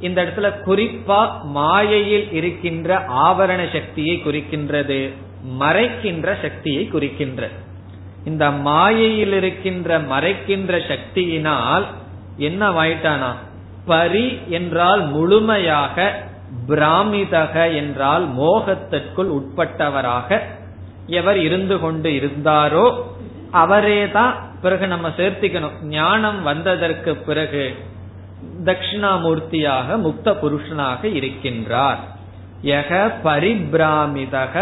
இந்த 0.00 0.18
இடத்துல 0.22 0.48
குறிப்பா 0.66 1.20
மாயையில் 1.42 2.32
இருக்கின்ற 2.32 2.98
ஆவரண 3.26 3.72
சக்தியை 3.72 4.16
குறிக்கின்றது 4.24 5.00
மறைக்கின்ற 5.60 6.28
சக்தியை 6.42 6.88
குறிக்கின்றது. 6.92 7.56
இந்த 8.24 8.50
மாயையில் 8.50 9.32
இருக்கின்ற 9.32 9.98
மறைக்கின்ற 9.98 10.72
சக்தியினால் 10.90 11.84
என்ன 12.36 12.70
வாயிட்டானா 12.70 13.30
பரி 13.86 14.26
என்றால் 14.48 15.02
முழுமையாக 15.06 15.96
பிராமிதக 16.68 17.54
என்றால் 17.74 18.24
மோகத்திற்குள் 18.38 19.30
உட்பட்டவராக 19.38 20.40
எவர் 21.06 21.36
இருந்து 21.36 21.76
கொண்டு 21.80 22.10
இருந்தாரோ 22.10 22.86
அவரே 23.50 24.00
தான் 24.10 24.34
பிறகு 24.62 24.86
நம்ம 24.86 25.08
சேர்த்திக்கணும். 25.08 25.76
ஞானம் 25.82 26.42
வந்ததற்கு 26.42 27.16
பிறகு 27.28 27.64
தட்சிணாமூர்த்தியாக 28.68 29.96
முக்த 30.06 30.28
புருஷனாக 30.42 31.02
இருக்கின்றார். 31.18 32.00
யக 32.64 32.92
பரிபிராமிதக 33.24 34.54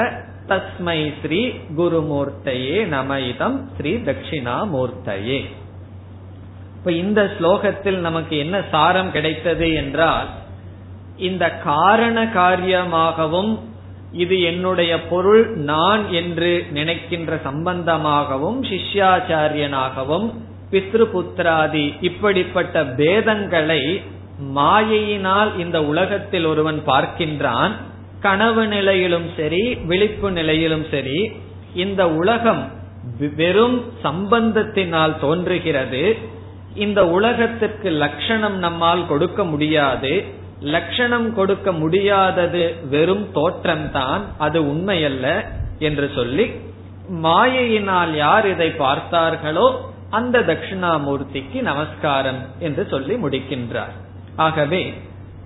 தஸ்மை 0.48 0.98
ஸ்ரீ 1.20 1.40
குருமூர்த்தையே 1.76 2.76
நமயிதம் 2.96 3.56
ஸ்ரீ 3.76 3.92
தட்சிணாமூர்த்தையே. 4.08 5.40
இப்ப 6.76 6.92
இந்த 7.04 7.20
ஸ்லோகத்தில் 7.36 7.98
நமக்கு 7.98 8.34
என்ன 8.38 8.56
சாரம் 8.70 9.10
கிடைத்தது 9.10 9.68
என்றால் 9.74 10.28
இந்த 11.28 11.44
காரண 11.70 12.16
காரியமாகவும் 12.34 13.52
இது 14.12 14.36
என்னுடைய 14.42 14.92
பொருள் 15.02 15.42
நான் 15.70 16.02
என்று 16.12 16.50
நினைக்கின்ற 16.70 17.40
சம்பந்தமாகவும் 17.44 18.58
சிஷ்யாச்சாரியனாகவும் 18.62 20.26
பித்ருபுத்திராதி. 20.72 21.86
இப்படிப்பட்ட 22.00 22.84
பேதங்களை 23.00 23.82
மாயையினால் 24.54 25.50
இந்த 25.58 25.78
உலகத்தில் 25.84 26.44
ஒருவன் 26.44 26.80
பார்க்கின்றான். 26.86 27.74
கனவு 28.20 28.66
நிலையிலும் 28.66 29.28
சரி 29.36 29.62
விழிப்பு 29.90 30.30
நிலையிலும் 30.30 30.86
சரி 30.90 31.18
இந்த 31.74 32.02
உலகம் 32.20 32.62
வெறும் 33.36 33.78
சம்பந்தத்தினால் 34.04 35.14
தோன்றுகிறது. 35.20 36.04
இந்த 36.74 37.00
உலகத்திற்கு 37.08 37.90
லட்சணம் 37.90 38.56
நம்மால் 38.58 39.04
கொடுக்க 39.08 39.44
முடியாது. 39.44 40.12
லட்சணம் 40.74 41.28
கொடுக்க 41.34 41.72
முடியாதது 41.72 42.62
வெறும் 42.90 43.26
தோற்றம்தான் 43.34 44.22
அது 44.38 44.58
உண்மையல்ல 44.62 45.26
என்று 45.78 46.06
சொல்லி 46.14 46.46
மாயையினால் 47.22 48.12
யார் 48.14 48.46
இதை 48.54 48.68
பார்த்தார்களோ 48.78 49.66
அந்த 50.18 50.40
தட்சிணாமூர்த்திக்கு 50.48 51.58
நமஸ்காரம் 51.62 52.40
என்று 52.58 52.82
சொல்லி 52.90 53.14
முடிக்கின்றார். 53.14 53.94
ஆகவே 54.36 54.82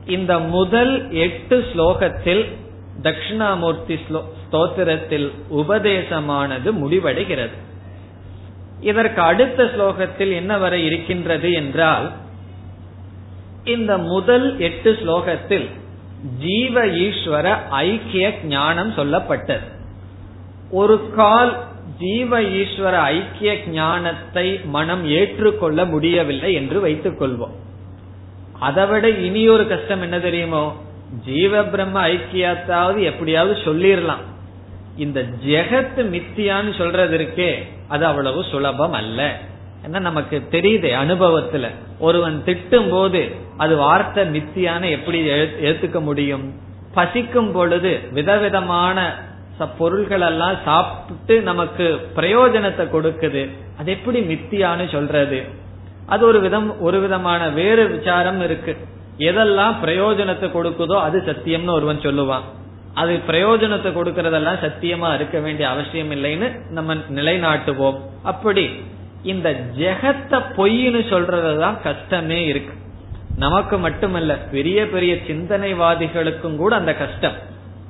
இந்த 0.07 0.33
முதல் 0.57 0.95
எட்டு 1.25 1.57
ஸ்லோகத்தில் 1.71 2.45
தட்சிணாமூர்த்தி 3.03 3.97
ஸ்தோத்திரத்தில் 4.05 5.29
உபதேசமானது 5.51 6.69
முடிவடைகிறது. 6.83 7.57
இதற்கு 8.81 9.21
அடுத்த 9.23 9.65
ஸ்லோகத்தில் 9.65 10.33
என்ன 10.33 10.53
வர 10.59 10.75
இருக்கின்றது 10.79 11.49
என்றால் 11.53 12.09
இந்த 13.65 13.93
முதல் 14.13 14.47
எட்டு 14.59 14.91
ஸ்லோகத்தில் 15.01 15.67
ஜீவ 16.39 16.85
ஈஸ்வர 17.05 17.47
ஐக்கிய 17.83 18.27
ஞானம் 18.55 18.91
சொல்லப்பட்டது. 18.91 19.67
ஒரு 20.71 20.97
கால் 21.17 21.53
ஜீவ 22.01 22.41
ஈஸ்வர 22.41 22.93
ஐக்கிய 22.93 23.59
ஞானத்தை 23.67 24.61
மனம் 24.65 25.07
ஏற்றுக்கொள்ள 25.07 25.85
முடியவில்லை 25.85 26.53
என்று 26.53 26.81
வைத்துக் 26.81 27.23
கொள்வோம். 27.23 27.55
அதைவிட 28.59 29.11
இனி 29.11 29.49
ஒரு 29.49 29.67
கஷ்டம் 29.67 30.03
என்ன 30.03 30.21
தெரியுமோ? 30.21 30.77
ஜீவ 31.25 31.63
பிரம்ம 31.65 32.09
ஐக்கியத்தாவது 32.09 33.03
எப்படியாவது 33.03 33.61
சொல்லிடலாம் 33.61 34.25
இந்த 34.97 35.23
ஜெகத் 35.47 36.01
மித்தியான்னு 36.01 36.77
சொல்றது 36.79 37.19
இருக்கே 37.19 37.55
அது 37.89 38.07
அவ்வளவு 38.07 38.45
சுலபம் 38.45 38.93
அல்ல. 38.93 39.39
ஏன்னா 39.87 40.01
நமக்கு 40.01 40.43
தெரியுதே 40.51 40.93
அனுபவத்துல. 41.05 41.69
ஒருவன் 41.99 42.43
திட்டும் 42.47 42.91
போது 42.91 43.31
அது 43.57 43.77
வார்த்தை 43.77 44.25
மித்தியான 44.25 44.91
எப்படி 44.91 45.21
ஏத்துக்க 45.63 46.01
முடியும்? 46.01 46.55
பசிக்கும் 46.95 47.53
பொழுது 47.53 48.01
விதவிதமான 48.11 49.29
பொருள்கள் 49.67 50.21
எல்லாம் 50.21 50.57
சாப்பிட்டு 50.65 51.43
நமக்கு 51.43 52.09
பிரயோஜனத்தை 52.17 52.85
கொடுக்குது. 52.93 53.49
அது 53.79 53.93
எப்படி 53.93 54.21
மித்தியான்னு 54.21 54.93
சொல்றது. 54.93 55.43
அது 56.07 56.27
ஒரு 56.27 56.41
விதம் 56.41 56.81
ஒரு 56.81 57.01
விதமான 57.01 57.49
வேறு 57.49 57.89
விசாரம் 57.89 58.41
இருக்கு. 58.41 58.77
எதெல்லாம் 59.19 59.75
பிரயோஜனத்தை 59.85 60.49
கொடுக்குதோ 60.51 61.01
அது 61.01 61.23
சத்தியம்னு 61.27 61.71
ஒருவன் 61.71 61.99
சொல்லுவான். 61.99 62.41
அது 62.95 63.21
பிரயோஜனத்தை 63.27 63.91
கொடுக்கறதெல்லாம் 63.91 64.63
சத்தியமா 64.63 65.15
இருக்க 65.15 65.39
வேண்டிய 65.39 65.69
அவசியம் 65.69 66.11
இல்லைன்னு 66.11 66.69
நம்ம 66.69 66.95
நிலைநாட்டுவோம். 66.95 67.99
அப்படி 68.23 68.71
இந்த 69.23 69.61
ஜெகத்தை 69.79 70.43
பொய்ன்னு 70.57 71.03
சொல்றதுதான் 71.11 71.83
கஷ்டமே 71.83 72.47
இருக்கு. 72.47 72.75
நமக்கு 73.37 73.79
மட்டுமல்ல 73.79 74.35
பெரிய 74.35 74.89
பெரிய 74.89 75.15
சிந்தனைவாதிகளுக்கும் 75.15 76.57
கூட 76.57 76.77
அந்த 76.77 76.95
கஷ்டம். 76.95 77.33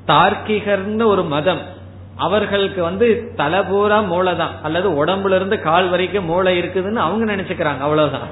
தார்க்கிகர்னு 0.06 1.04
ஒரு 1.04 1.24
மதம். 1.24 1.78
அவர்களுக்கு 2.16 2.82
வந்து 2.82 3.32
தலைபூரா 3.36 4.06
மூளை 4.06 4.36
தான் 4.36 4.62
அல்லது 4.62 5.04
உடம்புல 5.04 5.34
இருந்து 5.34 5.60
கால் 5.60 5.88
வரைக்கும் 5.88 6.24
மூளை 6.24 6.58
இருக்குதுன்னு 6.58 6.94
அவங்க 6.94 7.36
நினைச்சுக்கிறாங்க. 7.36 7.78
அவ்வளவுதான். 7.78 8.28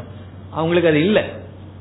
அவங்களுக்கு 0.51 0.89
அது 0.89 1.01
இல்லை. 1.01 1.23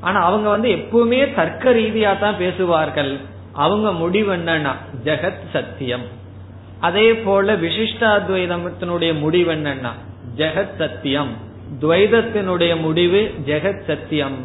ஆனா 0.02 0.24
அவங்க 0.24 0.50
வந்து 0.50 0.70
எப்பவுமே 0.70 1.36
தர்க்க 1.36 1.72
ரீதியா 1.72 2.20
தான் 2.20 2.38
பேசுவார்கள். 2.38 3.18
அவங்க 3.54 3.92
முடிவு 3.92 4.36
என்னன்னா 4.36 4.72
ஜெகத் 5.04 5.50
சத்தியம். 5.54 6.02
அதே 6.80 7.16
போல 7.16 7.56
விசிஷ்டாத்வைதத்தினுடைய 7.56 9.20
முடிவு 9.20 9.54
என்னன்னா 9.54 9.90
ஜெகத் 10.36 10.78
சத்தியம். 10.78 11.30
துவைதத்தினுடைய 11.82 12.80
முடிவு 12.80 13.34
ஜெகத் 13.46 13.86
சத்தியம். 13.88 14.36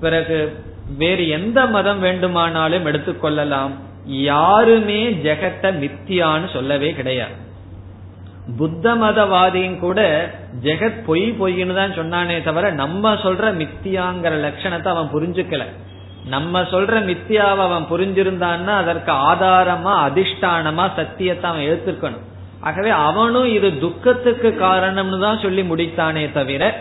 பிறகு 0.00 0.64
வேறு 0.98 1.28
எந்த 1.28 1.66
மதம் 1.66 2.00
வேண்டுமானாலும் 2.00 2.86
எடுத்துக்கொள்ளலாம். 2.86 3.70
யாருமே 4.06 5.10
ஜெகத்தை 5.10 5.70
மித்தியான்னு 5.82 6.52
சொல்லவே 6.52 6.92
கிடையாது. 6.92 7.34
புத்த 8.58 8.94
மதவாதியும் 8.94 9.78
கூட 9.78 10.00
ஜெகத் 10.62 11.04
பொய் 11.06 11.36
பொய்ன்னு 11.40 11.74
தான் 11.74 11.96
சொன்னானே 11.98 12.42
தவிர 12.42 12.70
நம்ம 12.70 13.14
சொல்ற 13.14 13.52
மித்தியாங்கிற 13.62 14.34
லட்சணத்தை 14.46 14.86
அவன் 14.86 15.12
புரிஞ்சுக்கல. 15.14 15.64
நம்ம 16.24 16.60
சொல்ற 16.60 16.94
மித்தியாவை 17.10 17.62
அவன் 17.68 17.86
புரிஞ்சிருந்தான்னா 17.90 18.74
அதற்கு 18.82 19.12
ஆதாரமா 19.12 19.92
அதிஷ்டானமா 20.08 20.94
சத்தியத்தை 20.96 21.50
அவன் 21.50 21.62
எடுத்துக்கணும் 21.62 22.26
ஆகவே 22.60 22.90
அவனும் 22.90 23.46
இது 23.46 23.78
துக்கத்துக்கு 23.78 24.48
காரணம்னு 24.48 25.18
தான் 25.18 25.38
சொல்லி 25.38 25.62
முடித்தானே 25.62 26.32
தவிர 26.32 26.74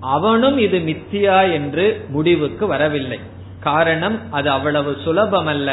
அவனும் 0.00 0.58
இது 0.58 0.78
மித்தியா 0.78 1.52
என்று 1.52 2.06
முடிவுக்கு 2.08 2.66
வரவில்லை. 2.66 3.20
காரணம் 3.60 4.20
அது 4.30 4.50
அவ்வளவு 4.50 4.96
சுலபமல்ல. 5.04 5.70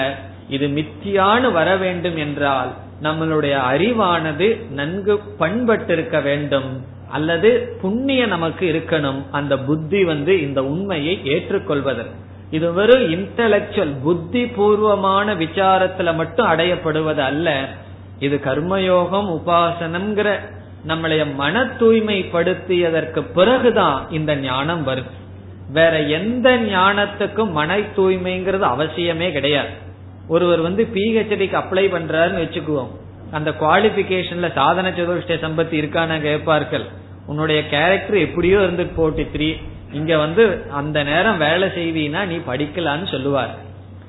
இது 0.50 0.68
மித்தியான்னு 0.68 1.52
வர 1.52 1.76
வேண்டும் 1.76 2.18
என்றால் 2.18 2.72
நம்மளுடைய 3.02 3.60
அறிவானது 3.72 4.70
நன்கு 4.70 5.20
பண்பட்டிருக்க 5.40 6.22
வேண்டும். 6.22 6.86
அல்லது 7.10 7.78
புண்ணிய 7.82 8.26
நமக்கு 8.26 8.84
இருக்கணும். 8.84 9.22
அந்த 9.32 9.58
புத்தி 9.58 10.04
வந்து 10.04 10.42
இந்த 10.42 10.66
உண்மையை 10.66 11.22
ஏற்றுக்கொள்வதற்கு 11.24 12.22
இது 12.52 12.74
வெறும் 12.74 13.14
இன்டலக்சுவல் 13.14 14.02
புத்தி 14.04 14.46
பூர்வமான 14.46 15.36
விசாரத்துல 15.36 16.16
மட்டும் 16.16 16.48
அடையப்படுவது 16.48 17.18
அல்ல. 17.18 17.68
இது 18.20 18.40
கர்மயோகம் 18.46 19.40
உபாசனம்ங்கிற 19.40 20.40
நம்மளைய 20.88 21.34
மன 21.34 21.64
தூய்மைப்படுத்தியதற்கு 21.64 23.24
பிறகுதான் 23.34 24.10
இந்த 24.10 24.36
ஞானம் 24.36 24.84
வரும். 24.84 25.22
வேற 25.72 26.00
எந்த 26.00 26.58
ஞானத்துக்கும் 26.58 27.52
மன 27.52 27.78
தூய்மைங்கிறது 27.78 28.66
அவசியமே 28.76 29.32
கிடையாது. 29.32 29.83
ஒருவர் 30.28 30.60
வந்து 30.60 30.88
பிஹெச்டிக்கு 30.94 31.64
அப்ளை 31.64 31.86
பண்றாருன்னு 31.92 32.44
வச்சுக்குவோம். 32.44 32.88
அந்த 33.32 33.52
குவாலிபிகேஷன்ல 33.52 34.52
சாதன 34.52 34.92
சதுர்ஷ்ட 34.92 35.36
சம்பத்தி 35.36 35.74
இருக்கான 35.74 36.20
கேட்பார்கள். 36.20 36.84
உன்னுடைய 37.26 37.68
கேரக்டர் 37.68 38.18
எப்படியோ 38.18 38.62
இருந்து 38.62 38.86
போட்டு 38.86 39.28
த்ரீ 39.34 39.56
இங்க 39.92 40.18
வந்து 40.18 40.62
அந்த 40.72 41.04
நேரம் 41.04 41.38
வேலை 41.38 41.68
செய்வீனா 41.68 42.26
நீ 42.26 42.36
படிக்கலான்னு 42.36 43.12
சொல்லுவார். 43.12 43.56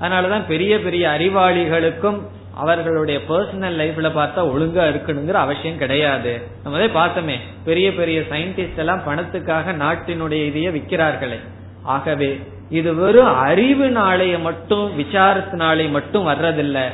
அதனாலதான் 0.01 0.47
பெரிய 0.49 0.81
பெரிய 0.81 1.17
அறிவாளிகளுக்கும் 1.19 2.21
அவர்களுடைய 2.55 3.21
பர்சனல் 3.29 3.79
லைஃப்ல 3.81 4.11
பார்த்தா 4.17 4.39
ஒழுங்கா 4.39 4.83
இருக்கணுங்கிற 4.89 5.33
அவசியம் 5.33 5.79
கிடையாது. 5.79 6.43
நம்ம 6.63 6.79
பார்த்தோமே. 6.79 7.37
பெரிய 7.65 7.95
பெரிய 7.95 8.21
சயின்டிஸ்ட் 8.21 8.77
எல்லாம் 8.77 9.03
பணத்துக்காக 9.07 9.73
நாட்டினுடைய 9.73 10.45
இதையே 10.45 10.69
விற்கிறார்களே. 10.69 11.39
ஆகவே 11.83 12.41
இது 12.79 12.91
வெறும் 12.95 13.33
அறிவுனாலேய 13.47 14.37
மட்டும் 14.47 14.87
விசாரத்தினாலே 15.01 15.87
மட்டும் 15.97 16.29
வர்றதில்லை. 16.29 16.87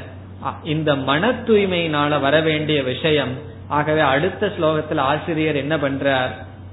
இந்த 0.74 0.90
மன 1.08 1.30
தூய்மையினால 1.46 2.20
வர 2.20 2.36
வேண்டிய 2.48 2.78
விஷயம். 2.82 3.32
ஆகவே 3.78 4.02
அடுத்த 4.12 4.52
ஸ்லோகத்தில் 4.54 5.02
ஆசிரியர் 5.10 5.58
என்ன 5.62 5.74
பண்றார்? 5.76 6.32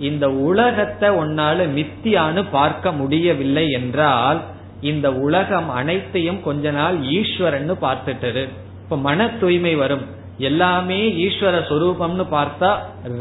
இந்த 0.09 0.25
உலகத்தை 0.49 1.09
உன்னால 1.21 1.65
மித்தியான்னு 1.77 2.41
பார்க்க 2.51 2.91
முடியவில்லை 2.91 3.65
என்றால் 3.79 4.39
இந்த 4.91 5.07
உலகம் 5.25 5.69
அனைத்தையும் 5.79 6.41
கொஞ்ச 6.47 6.71
நாள் 6.71 6.97
ஈஸ்வரன் 7.17 7.71
பார்த்துட்டு 7.85 8.43
இப்ப 8.83 8.97
மன 9.07 9.29
தூய்மை 9.41 9.73
வரும். 9.75 10.05
எல்லாமே 10.49 10.99
ஈஸ்வர 11.25 11.55
சொரூபம்னு 11.69 12.25
பார்த்தா 12.35 12.71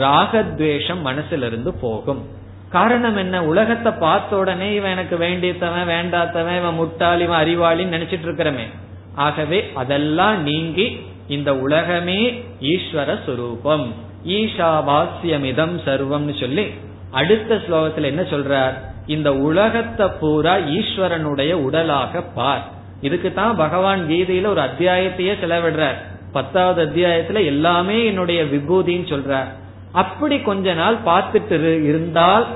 ராகத்வேஷம் 0.02 1.02
மனசிலிருந்து 1.08 1.70
போகும். 1.84 2.22
காரணம் 2.70 3.16
என்ன? 3.16 3.44
உலகத்தை 3.44 3.92
பார்த்த 3.92 4.36
உடனே 4.36 4.74
இவன் 4.74 4.90
எனக்கு 4.90 5.16
வேண்டியத்தவன் 5.16 5.90
வேண்டாத்தவன் 5.90 6.56
இவன் 6.56 6.74
முட்டாள் 6.74 7.20
இவன் 7.20 7.40
அறிவாளின்னு 7.46 7.94
நினைச்சிட்டு 7.96 8.26
இருக்கிறமே. 8.26 8.66
ஆகவே 9.14 9.70
அதெல்லாம் 9.74 10.42
நீங்கி 10.42 11.00
இந்த 11.28 11.56
உலகமே 11.56 12.44
ஈஸ்வர 12.60 13.18
சுரூபம். 13.26 13.86
ஈஷாவாஸ்யமிதம் 14.26 15.74
சர்வம்னு 15.84 16.40
சொல்லி 16.40 16.66
அடுத்த 17.10 17.54
ஸ்லோகத்துல 17.54 18.04
என்ன 18.04 18.22
சொல்றார்? 18.22 18.72
இந்த 19.06 19.34
உலகத்தை 19.34 20.08
பூரா 20.20 20.56
ஈஸ்வரனுடைய 20.56 21.52
உடலாக 21.52 22.22
பார். 22.34 22.64
இதுக்கு 23.00 23.32
தான் 23.32 23.56
பகவான் 23.56 24.08
கீதையில 24.08 24.46
ஒரு 24.46 24.60
அத்தியாயத்தையே 24.60 25.34
செலவிடுறார். 25.42 25.94
பத்தாவது 26.32 26.80
அத்தியாயத்துல 26.84 27.44
எல்லாமே 27.44 28.04
என்னுடைய 28.04 28.44
விபூதின்னு 28.44 29.10
சொல்றார். 29.14 29.48
அப்படி 29.96 30.40
கொஞ்ச 30.40 30.74
நாள் 30.74 30.96
பார்த்துட்டு 31.06 31.82
இருந்தால் 31.82 32.46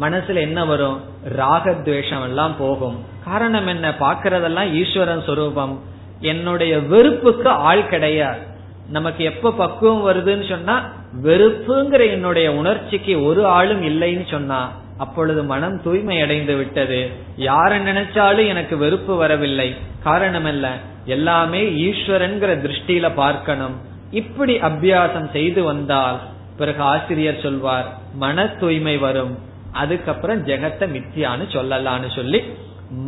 மனசுல 0.00 0.34
என்ன 0.34 0.64
வரும்? 0.64 1.00
ராகத்வேஷம் 1.36 2.22
எல்லாம் 2.22 2.56
போகும். 2.58 2.98
காரணம் 3.24 3.66
என்ன? 3.66 3.90
பாக்குறதெல்லாம் 4.00 4.72
ஈஸ்வரன் 4.72 5.22
சொரூபம். 5.26 5.74
என்னுடைய 6.20 6.78
வெறுப்புக்கு 6.78 7.48
ஆள் 7.48 7.88
கிடையாது. 7.88 8.40
நமக்கு 8.88 9.24
எப்ப 9.24 9.52
பக்குவம் 9.52 10.04
வருதுன்னு 10.04 10.48
சொன்னா 10.48 10.92
வெறுப்புங்கிற 11.22 12.10
என்னுடைய 12.10 12.52
உணர்ச்சிக்கு 12.52 13.24
ஒரு 13.24 13.46
ஆளும் 13.46 13.82
இல்லைன்னு 13.82 14.30
சொன்னா 14.30 14.60
அப்பொழுது 14.98 15.44
மனம் 15.44 15.82
தூய்மை 15.82 16.20
அடைந்து 16.20 16.56
விட்டது. 16.56 17.10
யார 17.38 17.70
நினைச்சாலும் 17.88 18.48
எனக்கு 18.48 18.76
வெறுப்பு 18.76 19.16
வரவில்லை. 19.16 19.76
காரணம் 20.02 20.44
அல்ல 20.44 20.76
எல்லாமே 21.04 21.60
ஈஸ்வரன்கிற 21.86 22.50
திருஷ்டியில 22.64 23.14
பார்க்கணும். 23.14 23.76
இப்படி 24.11 24.61
அபியாசம் 24.61 25.31
செய்து 25.31 25.63
வந்தால் 25.63 26.19
பிறகு 26.57 26.85
ஆசிரியர் 26.85 27.37
சொல்வார் 27.37 27.97
மன 28.15 28.53
தூய்மை 28.59 28.97
வரும் 28.97 29.37
அதுக்கப்புறம் 29.73 30.45
ஜெகத்தை 30.45 30.89
மித்தியான்னு 30.89 31.53
சொல்லலான்னு 31.53 32.15
சொல்லி 32.15 32.43